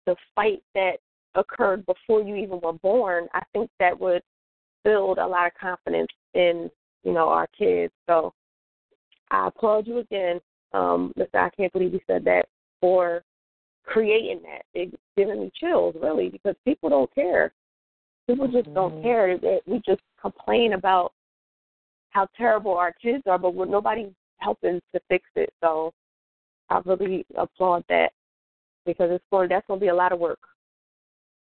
[0.06, 0.98] the fight that
[1.34, 3.28] occurred before you even were born.
[3.34, 4.22] I think that would
[4.84, 6.70] build a lot of confidence in
[7.04, 7.92] you know our kids.
[8.08, 8.32] So
[9.30, 10.40] I applaud you again,
[10.72, 11.34] um, Mr.
[11.34, 12.46] I can't believe you said that
[12.80, 13.22] for
[13.84, 14.62] creating that.
[14.74, 17.52] It's giving me chills, really, because people don't care.
[18.26, 19.02] People just don't mm-hmm.
[19.02, 19.38] care.
[19.38, 21.12] That we just complain about
[22.10, 25.52] how terrible our kids are, but we're nobody's helping to fix it.
[25.62, 25.92] So
[26.70, 28.12] I really applaud that
[28.84, 29.48] because it's going.
[29.48, 30.40] That's going to be a lot of work,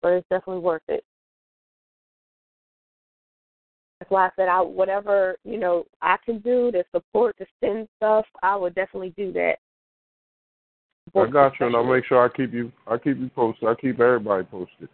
[0.02, 1.04] but it's definitely worth it.
[3.98, 7.88] That's why I said I whatever you know I can do to support to send
[7.96, 9.56] stuff, I would definitely do that.
[11.16, 12.70] I got you, and I'll make sure I keep you.
[12.86, 13.68] I keep you posted.
[13.68, 14.88] I keep everybody posted.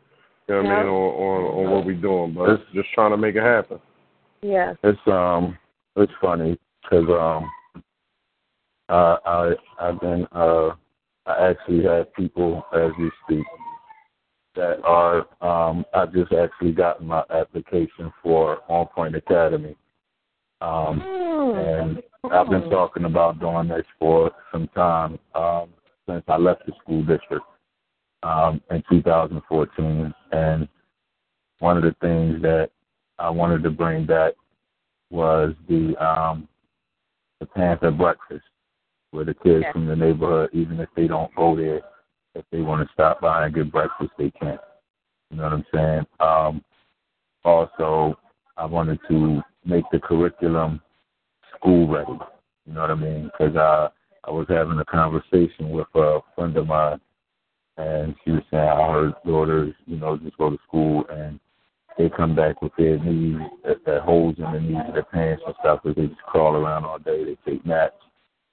[0.49, 0.93] You know what I mean Yeah.
[0.93, 3.81] on on on what we're doing, but just trying to make it happen.
[4.43, 4.75] Yeah.
[4.83, 5.59] It's um
[5.97, 7.51] it's funny because um
[8.89, 10.71] uh, I I've been uh
[11.27, 13.45] I actually have people as we speak
[14.55, 19.77] that are um I just actually got my application for On Point Academy.
[20.61, 21.01] Um
[21.57, 22.03] and
[22.33, 25.69] I've been talking about doing this for some time, um,
[26.09, 27.45] since I left the school district
[28.23, 30.69] um in two thousand fourteen and
[31.59, 32.71] one of the things that
[33.19, 34.35] I wanted to bring back
[35.11, 36.49] was the um
[37.41, 38.45] the Panther breakfast
[39.11, 41.81] where the kids from the neighborhood, even if they don't go there,
[42.35, 44.59] if they want to stop by and get breakfast, they can.
[45.31, 46.07] You know what I'm saying?
[46.21, 46.65] Um,
[47.45, 48.19] also,
[48.57, 50.81] I wanted to make the curriculum
[51.55, 52.19] school ready.
[52.67, 53.31] You know what I mean?
[53.39, 53.89] Because I
[54.25, 57.01] I was having a conversation with a friend of mine,
[57.77, 61.39] and she was saying how her daughters, you know, just go to school and
[61.99, 65.55] they come back with their knees, that holes in the knees of their pants and
[65.61, 67.25] stuff, because they just crawl around all day.
[67.25, 67.95] They take naps,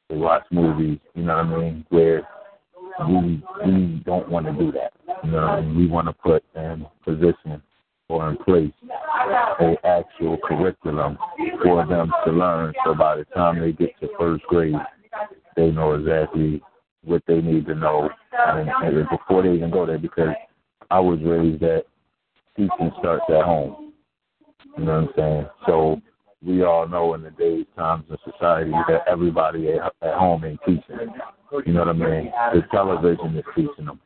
[0.09, 0.99] they watch movies.
[1.13, 1.85] You know what I mean?
[1.89, 2.27] Where
[3.07, 4.93] we we don't want to do that.
[5.23, 5.77] You know what I mean?
[5.77, 7.61] We want to put in position
[8.09, 8.71] or in place
[9.59, 11.17] a actual curriculum
[11.63, 12.73] for them to learn.
[12.85, 14.75] So by the time they get to first grade,
[15.55, 16.61] they know exactly
[17.03, 20.33] what they need to know, and, and before they even go there, because
[20.89, 21.83] I was raised that
[22.55, 23.93] teaching starts at home.
[24.77, 25.47] You know what I'm saying?
[25.65, 26.01] So
[26.45, 30.59] we all know in the days, times, and society that everybody at, at home ain't
[30.65, 30.83] teaching.
[31.65, 32.31] You know what I mean?
[32.53, 33.99] The television is teaching them.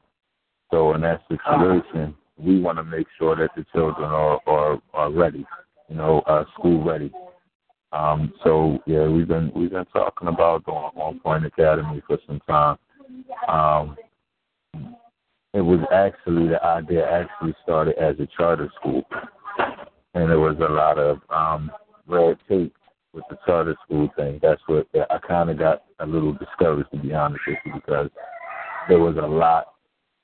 [0.71, 5.11] So in that situation, we want to make sure that the children are are, are
[5.11, 5.45] ready.
[5.89, 7.11] You know, uh, school ready.
[7.93, 12.41] Um, so yeah, we've been we've been talking about going on Point Academy for some
[12.47, 12.77] time.
[13.47, 13.97] Um,
[15.53, 19.03] it was actually the idea actually started as a charter school,
[20.13, 21.71] and there was a lot of um,
[22.05, 22.75] red tape
[23.13, 24.39] with the charter school thing.
[24.41, 28.09] That's what I kind of got a little discouraged to be honest with you because
[28.88, 29.73] there was a lot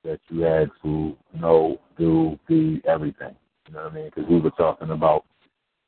[0.03, 3.35] that you had to know, do, be everything.
[3.67, 4.05] You know what I mean?
[4.05, 5.25] Because we were talking about,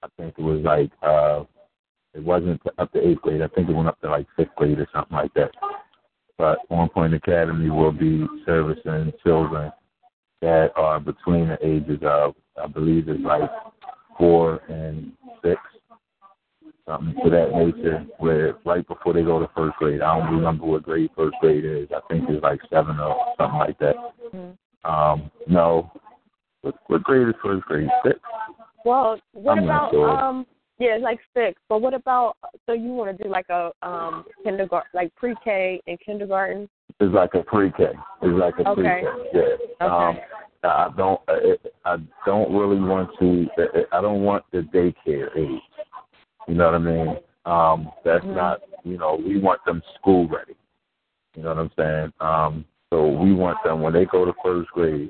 [0.02, 1.44] I think it was like, uh,
[2.14, 3.42] it wasn't up to eighth grade.
[3.42, 5.52] I think it went up to like fifth grade or something like that.
[6.38, 9.72] But On Point Academy will be servicing children
[10.42, 13.50] that are between the ages of, I believe it's like
[14.18, 15.14] four and
[15.44, 15.60] six,
[16.88, 20.02] something to that nature, where right before they go to first grade.
[20.02, 21.88] I don't remember what grade first grade is.
[21.96, 23.96] I think it's like seven or something like that.
[24.84, 25.92] Um, no,
[26.62, 27.90] what, what grade is first grade?
[28.06, 28.20] Six.
[28.84, 30.10] Well, what I'm about sure.
[30.10, 30.46] um
[30.78, 31.60] Yeah, it's like six.
[31.70, 32.36] But what about?
[32.66, 36.70] So you want to do like a um kindergarten, like pre-K and kindergarten?
[37.00, 37.86] It's like a pre-K.
[38.22, 38.74] It's like a Okay.
[38.74, 39.08] pre-K.
[39.34, 39.42] Yeah.
[39.42, 39.60] Okay.
[39.82, 40.18] Um,
[40.64, 41.22] I don't.
[41.28, 43.48] I, I don't really want to.
[43.92, 45.62] I don't want the daycare age.
[46.48, 47.18] You know what I mean?
[47.46, 48.36] Um, that's Mhm.
[48.36, 48.62] not.
[48.84, 50.56] You know, we want them school ready.
[51.36, 52.14] You know what I'm saying?
[52.20, 55.10] Um, so we want them when they go to first grade.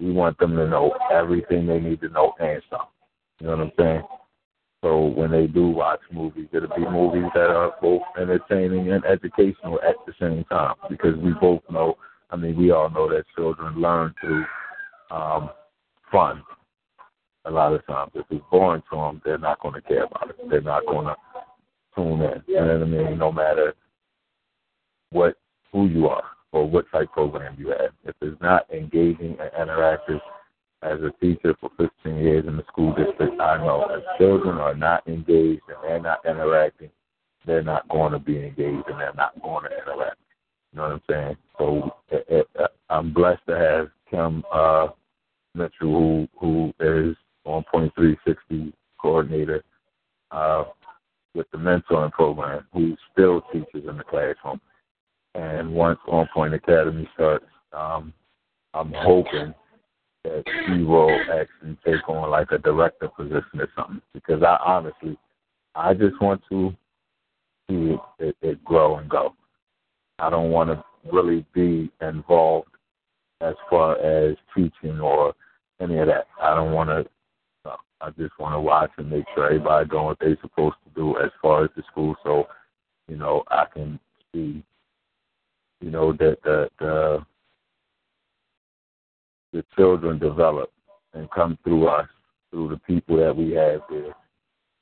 [0.00, 2.86] We want them to know everything they need to know and some.
[3.40, 4.02] You know what I'm saying?
[4.84, 9.80] So when they do watch movies, it'll be movies that are both entertaining and educational
[9.80, 10.74] at the same time.
[10.90, 11.96] Because we both know,
[12.28, 14.44] I mean, we all know that children learn through
[15.10, 15.48] um,
[16.12, 16.42] fun.
[17.46, 20.28] A lot of times, if it's boring to them, they're not going to care about
[20.28, 20.36] it.
[20.50, 21.16] They're not going to
[21.94, 22.42] tune in.
[22.46, 23.18] You know what I mean?
[23.18, 23.72] No matter
[25.12, 25.38] what,
[25.72, 30.20] who you are or what type program you have, if it's not engaging and interactive,
[30.84, 34.74] as a teacher for 15 years in the school district, I know if children are
[34.74, 36.90] not engaged and they're not interacting,
[37.46, 40.18] they're not going to be engaged and they're not going to interact.
[40.72, 41.36] You know what I'm saying?
[41.58, 44.88] So it, it, I'm blessed to have Kim uh,
[45.54, 49.62] Mitchell, who who is on Point 360 coordinator
[50.30, 50.64] uh,
[51.34, 54.60] with the mentoring program, who still teaches in the classroom.
[55.34, 58.12] And once On Point Academy starts, um,
[58.72, 59.54] I'm hoping
[60.24, 64.00] that she will actually take on like a director position or something.
[64.12, 65.16] Because I honestly,
[65.74, 66.74] I just want to
[67.68, 69.34] see it, it grow and go.
[70.18, 72.68] I don't want to really be involved
[73.40, 75.34] as far as teaching or
[75.80, 76.26] any of that.
[76.40, 77.04] I don't want to.
[78.00, 81.16] I just want to watch and make sure everybody doing what they're supposed to do
[81.18, 82.46] as far as the school, so
[83.08, 83.98] you know I can
[84.30, 84.62] see,
[85.80, 87.24] you know that the the
[89.54, 90.70] the children develop
[91.14, 92.08] and come through us,
[92.50, 94.14] through the people that we have there,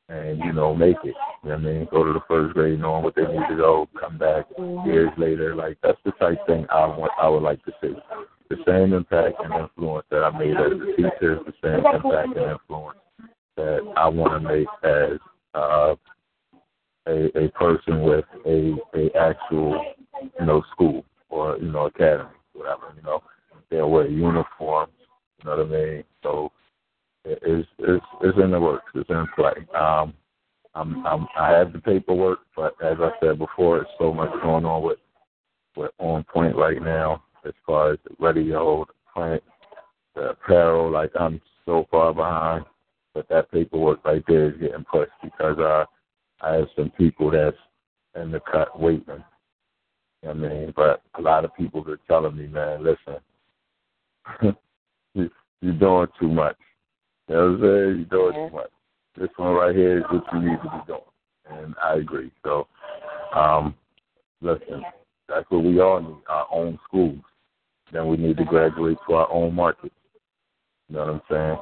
[0.08, 1.14] and you know make it.
[1.44, 1.88] You know what I mean?
[1.90, 4.46] Go to the first grade knowing what they need to go, come back
[4.86, 5.54] years later.
[5.54, 7.12] Like that's the type thing I want.
[7.20, 7.94] I would like to see.
[8.48, 12.52] The same impact and influence that I made as a teacher, the same impact and
[12.52, 12.98] influence
[13.56, 15.18] that I want to make as
[15.54, 15.94] uh,
[17.06, 19.84] a a person with a a actual
[20.40, 22.92] you know school or you know academy, whatever.
[22.96, 23.22] You know,
[23.72, 24.92] they'll wear uniforms.
[25.38, 26.04] You know what I mean?
[26.22, 26.52] So
[27.24, 28.90] it's it's it's in the works.
[28.94, 29.54] It's in play.
[29.78, 30.14] Um,
[30.74, 34.64] I'm, I'm I have the paperwork, but as I said before, it's so much going
[34.64, 34.98] on with
[35.76, 39.42] with on point right now as far as the radio, the print,
[40.14, 40.90] the apparel.
[40.90, 42.64] Like I'm so far behind,
[43.14, 45.84] but that paperwork right there is getting pushed because uh,
[46.40, 47.56] I have some people that's
[48.20, 49.24] in the cut waiting.
[50.28, 50.72] I mean?
[50.76, 53.20] But a lot of people are telling me, man, listen,
[55.14, 55.30] you,
[55.60, 56.56] you're doing too much.
[57.28, 58.06] You know what I'm saying?
[58.10, 58.70] You're doing too much.
[59.18, 61.00] This one right here is what you need to be doing.
[61.50, 62.30] And I agree.
[62.44, 62.66] So,
[63.34, 63.74] um,
[64.40, 64.82] listen,
[65.28, 67.18] that's what we all need, our own schools.
[67.92, 69.92] Then we need to graduate to our own market.
[70.88, 71.58] You know what I'm saying?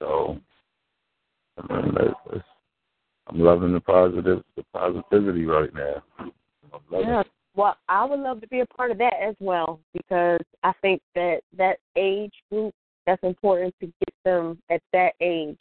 [0.00, 0.40] So,
[1.58, 2.44] I mean, it's, it's,
[3.28, 6.02] I'm loving the positive, the positivity right now.
[6.18, 7.20] I'm loving Yeah.
[7.20, 7.26] it.
[7.56, 11.00] Well, I would love to be a part of that as well because I think
[11.14, 12.74] that that age group
[13.06, 15.58] that's important to get them at that age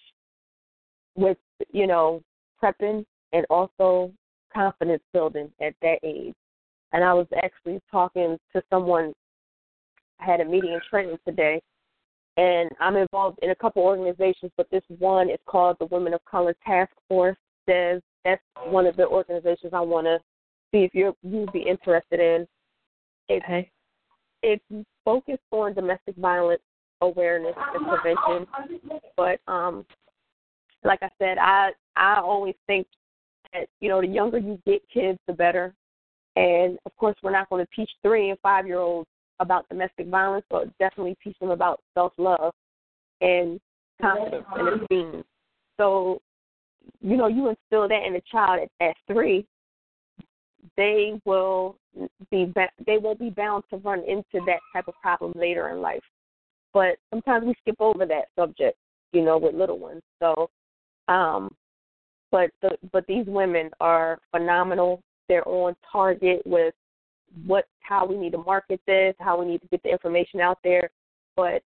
[1.15, 1.38] with
[1.72, 2.22] you know
[2.61, 4.11] prepping and also
[4.53, 6.34] confidence building at that age.
[6.94, 9.14] And I was actually talking to someone.
[10.20, 11.61] I had a meeting and training today,
[12.38, 16.24] and I'm involved in a couple organizations, but this one is called the Women of
[16.26, 17.38] Color Task Force.
[17.68, 20.20] That's one of the organizations I want to
[20.73, 22.47] see if you're you'd be interested in.
[23.29, 23.69] It's
[24.41, 26.61] it's focused on domestic violence
[27.01, 28.47] awareness and prevention,
[29.17, 29.85] but um,
[30.83, 32.87] like I said, I I always think
[33.53, 35.73] that you know the younger you get kids, the better.
[36.35, 39.07] And of course, we're not going to teach three and five year olds
[39.39, 42.53] about domestic violence, but definitely teach them about self love
[43.21, 43.59] and
[44.01, 45.23] confidence and esteem.
[45.77, 46.21] So,
[47.01, 49.45] you know, you instill that in a child at, at three,
[50.77, 51.77] they will
[52.31, 52.52] be
[52.85, 56.03] they won't be bound to run into that type of problem later in life.
[56.73, 58.77] But sometimes we skip over that subject,
[59.11, 60.02] you know, with little ones.
[60.19, 60.49] So,
[61.07, 61.53] um,
[62.31, 65.02] but the but these women are phenomenal.
[65.30, 66.73] They're on target with
[67.45, 70.60] what how we need to market this, how we need to get the information out
[70.64, 70.90] there.
[71.35, 71.61] But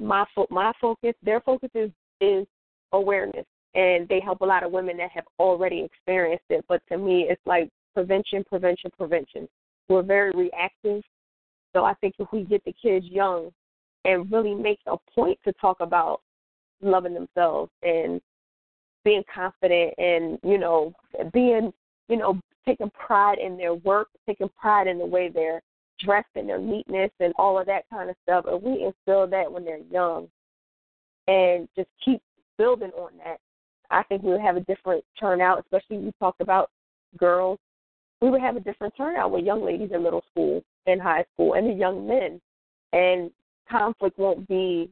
[0.00, 1.90] my fo- my focus, their focus is
[2.20, 2.46] is
[2.92, 6.64] awareness, and they help a lot of women that have already experienced it.
[6.68, 9.48] But to me, it's like prevention, prevention, prevention.
[9.88, 11.02] We're very reactive,
[11.72, 13.50] so I think if we get the kids young
[14.04, 16.20] and really make a point to talk about
[16.80, 18.20] loving themselves and
[19.04, 20.92] being confident and you know
[21.32, 21.72] being
[22.08, 25.60] you know taking pride in their work, taking pride in the way they're
[25.98, 28.44] dressed and their neatness and all of that kind of stuff.
[28.46, 30.28] And we instill that when they're young,
[31.26, 32.20] and just keep
[32.58, 33.38] building on that.
[33.90, 36.70] I think we would have a different turnout, especially we talked about
[37.18, 37.58] girls.
[38.22, 41.54] We would have a different turnout with young ladies in middle school and high school
[41.54, 42.40] and the young men.
[42.92, 43.32] And
[43.68, 44.88] conflict won't be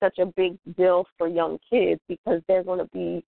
[0.00, 3.24] such a big deal for young kids because they're going to be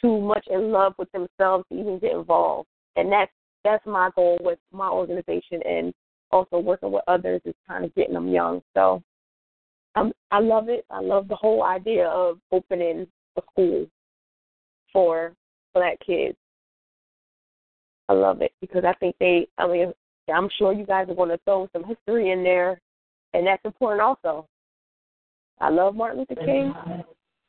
[0.00, 2.68] too much in love with themselves to even get involved.
[2.96, 3.30] And that's
[3.62, 5.94] that's my goal with my organization and
[6.30, 8.62] also working with others is kind of getting them young.
[8.74, 9.02] So
[9.94, 10.84] um, I love it.
[10.90, 13.06] I love the whole idea of opening
[13.36, 13.86] a school
[14.92, 15.34] for
[15.74, 16.36] black kids.
[18.08, 19.48] I love it because I think they.
[19.58, 19.92] I mean,
[20.32, 22.80] I'm sure you guys are going to throw some history in there,
[23.34, 24.46] and that's important also.
[25.60, 26.74] I love Martin Luther King,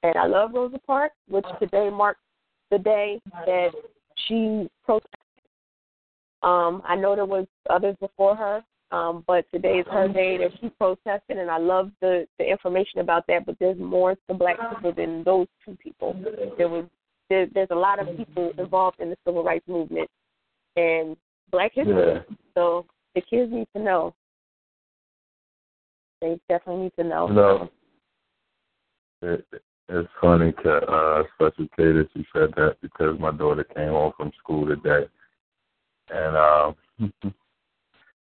[0.03, 2.21] and I love Rosa Parks, which today marks
[2.71, 3.69] the day that
[4.27, 5.11] she protested.
[6.43, 10.51] Um, I know there was others before her, um, but today is her day that
[10.61, 13.45] she protested, and I love the the information about that.
[13.45, 16.15] But there's more to Black people than those two people.
[16.57, 16.85] There was
[17.29, 20.09] there, there's a lot of people involved in the civil rights movement
[20.77, 21.17] and
[21.51, 22.13] Black history.
[22.13, 22.35] Yeah.
[22.55, 22.85] So
[23.15, 24.13] the kids need to know.
[26.21, 27.27] They definitely need to know.
[27.27, 27.69] No.
[29.21, 29.45] It,
[29.89, 34.11] it's funny to uh especially Kay that you said that because my daughter came home
[34.17, 35.07] from school today
[36.09, 36.75] and um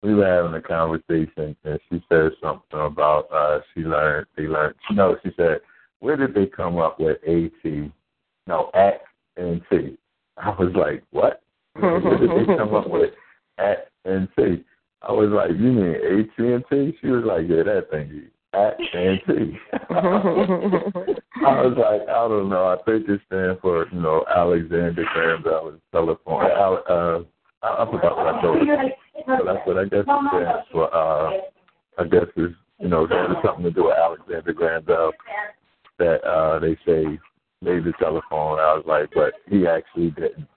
[0.02, 4.74] we were having a conversation and she said something about uh she learned they learned
[4.92, 5.60] no, she said,
[6.00, 7.90] Where did they come up with A T
[8.46, 9.02] no, at
[9.36, 9.96] and T?
[10.36, 11.42] I was like, What?
[11.76, 13.10] Did they come up with
[13.58, 14.64] at and T?
[15.02, 16.96] I was like, You mean AT and T?
[17.00, 19.58] She was like, Yeah, that thing at and T.
[19.90, 22.66] I was like, I don't know.
[22.68, 26.42] I think it stands for, you know, Alexander Graham Bell's telephone.
[26.50, 27.20] Al- Uh,
[27.62, 28.88] I, I forgot what I told her.
[29.26, 30.94] But that's what I guess it stands for.
[30.94, 31.30] Uh,
[31.98, 33.06] I guess it's, you know,
[33.44, 35.12] something to do with Alexander Graham Bell
[35.98, 37.18] that uh, they say
[37.60, 38.58] made the telephone.
[38.58, 40.48] I was like, but he actually didn't.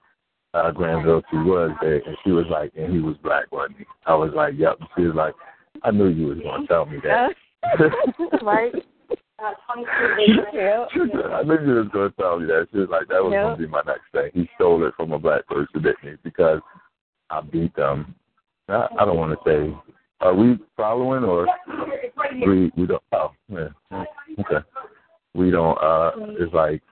[0.54, 3.84] Uh, Granville, she was there, and she was like, and he was black, wasn't he?
[4.06, 4.78] I was like, yep.
[4.96, 5.34] She was like,
[5.82, 7.30] I knew you was going to tell me that.
[8.42, 8.72] right?
[10.52, 10.84] Yeah.
[11.34, 12.68] I knew you was going to tell me that.
[12.70, 13.42] She was like, that was Yep.
[13.42, 14.30] going to be my next thing.
[14.34, 16.10] He stole it from a black person, didn't he?
[16.22, 16.60] Because
[17.30, 18.14] I beat them.
[18.68, 19.74] I, I don't want to say,
[20.20, 21.46] are we following or
[22.46, 23.02] we we don't?
[23.12, 23.68] Oh, yeah.
[24.38, 24.64] Okay.
[25.34, 25.76] We don't.
[25.82, 26.82] uh It's like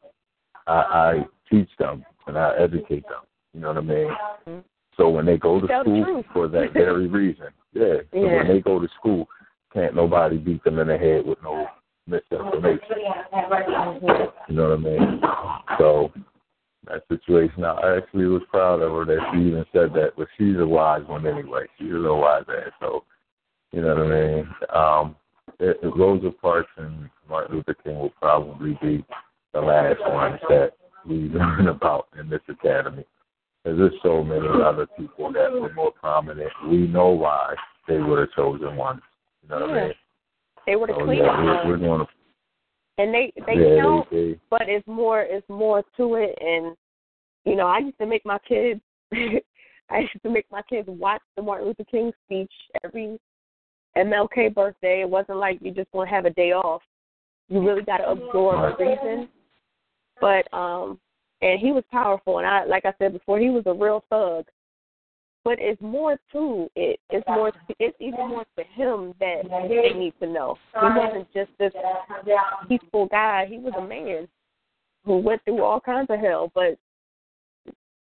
[0.66, 3.22] I, I teach them and I educate them.
[3.54, 4.64] You know what I mean?
[4.96, 7.94] So when they go to Tell school for that very reason, yeah.
[8.12, 8.36] So Yeah.
[8.36, 9.28] when they go to school,
[9.72, 11.66] can't nobody beat them in the head with no
[12.06, 12.80] misinformation.
[14.48, 15.20] You know what I mean?
[15.78, 16.12] So
[16.86, 20.12] that situation, I actually was proud of her that she even said that.
[20.16, 21.66] But she's a wise one anyway.
[21.78, 22.72] She's a little wise ass.
[22.80, 23.04] So
[23.72, 24.48] you know what I mean?
[24.74, 25.16] Um,
[25.60, 29.04] it, it, Rosa Parks and Martin Luther King will probably be
[29.52, 30.72] the last ones that
[31.06, 33.04] we learn about in this academy.
[33.64, 36.50] There's so many other people that were more prominent.
[36.68, 37.54] We know why
[37.86, 39.00] they were the chosen ones.
[39.42, 39.92] You know what I mean?
[40.66, 42.06] They were the So, clean yeah, we're, we're going to
[42.98, 46.36] and they they yeah, count, they, they, but it's more it's more to it.
[46.40, 46.76] And
[47.44, 48.80] you know, I used to make my kids.
[49.12, 52.52] I used to make my kids watch the Martin Luther King speech
[52.84, 53.18] every
[53.96, 55.00] MLK birthday.
[55.00, 56.82] It wasn't like you just want to have a day off.
[57.48, 59.28] You really got to absorb the reason.
[60.20, 61.00] But um,
[61.42, 64.46] and he was powerful, and I like I said before, he was a real thug.
[65.42, 67.00] But it's more to it.
[67.08, 67.50] It's more.
[67.78, 70.56] It's even more to him that they need to know.
[70.74, 71.72] He wasn't just this
[72.68, 73.46] peaceful guy.
[73.48, 74.28] He was a man
[75.04, 76.52] who went through all kinds of hell.
[76.54, 76.76] But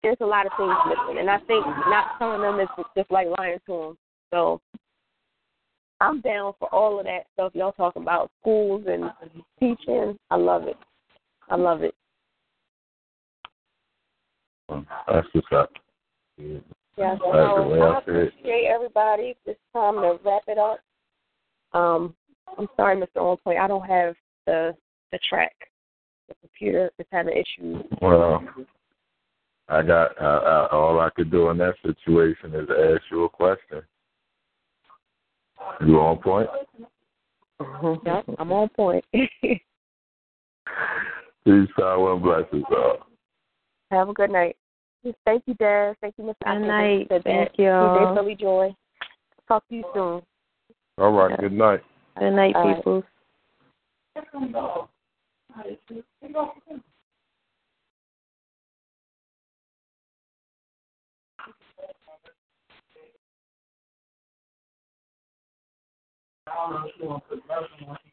[0.04, 3.28] there's a lot of things missing, and I think not telling them is just like
[3.40, 3.98] lying to them.
[4.34, 4.60] So
[6.02, 9.06] I'm down for all of that stuff y'all talking about schools and
[9.62, 10.20] teaching.
[10.30, 10.76] I love it.
[11.50, 11.96] I love it.
[15.08, 15.70] That's what's up.
[16.38, 16.60] Yeah,
[16.98, 18.28] That's the so way I I see it.
[18.34, 19.36] appreciate everybody.
[19.46, 20.80] It's time to wrap it up.
[21.74, 22.16] Um,
[22.58, 23.18] I'm sorry, Mr.
[23.22, 23.60] On Point.
[23.60, 24.76] I don't have the
[25.12, 25.54] the track.
[26.30, 27.84] The computer is having issues.
[28.02, 28.42] Well,
[29.70, 33.30] I got uh, uh, all I could do in that situation is ask you a
[33.30, 33.82] question.
[35.86, 36.50] You on point?
[38.06, 39.06] Yep, I'm on point.
[39.14, 39.62] Peace,
[41.78, 43.08] power, and blessings, all.
[43.92, 44.56] have a good night.
[45.26, 45.96] Thank you, Dad.
[46.02, 46.34] Thank you, Mr.
[46.46, 47.08] Good night.
[47.10, 47.60] Thank that.
[47.60, 47.66] you.
[47.66, 48.76] DJ Billy Joy.
[49.48, 50.22] Talk to you soon.
[50.98, 51.32] All right.
[51.32, 51.38] Yeah.
[51.38, 51.82] Good night.
[52.18, 53.04] Good night, All people.
[55.56, 55.80] Right.
[66.46, 68.13] I don't know if she wants to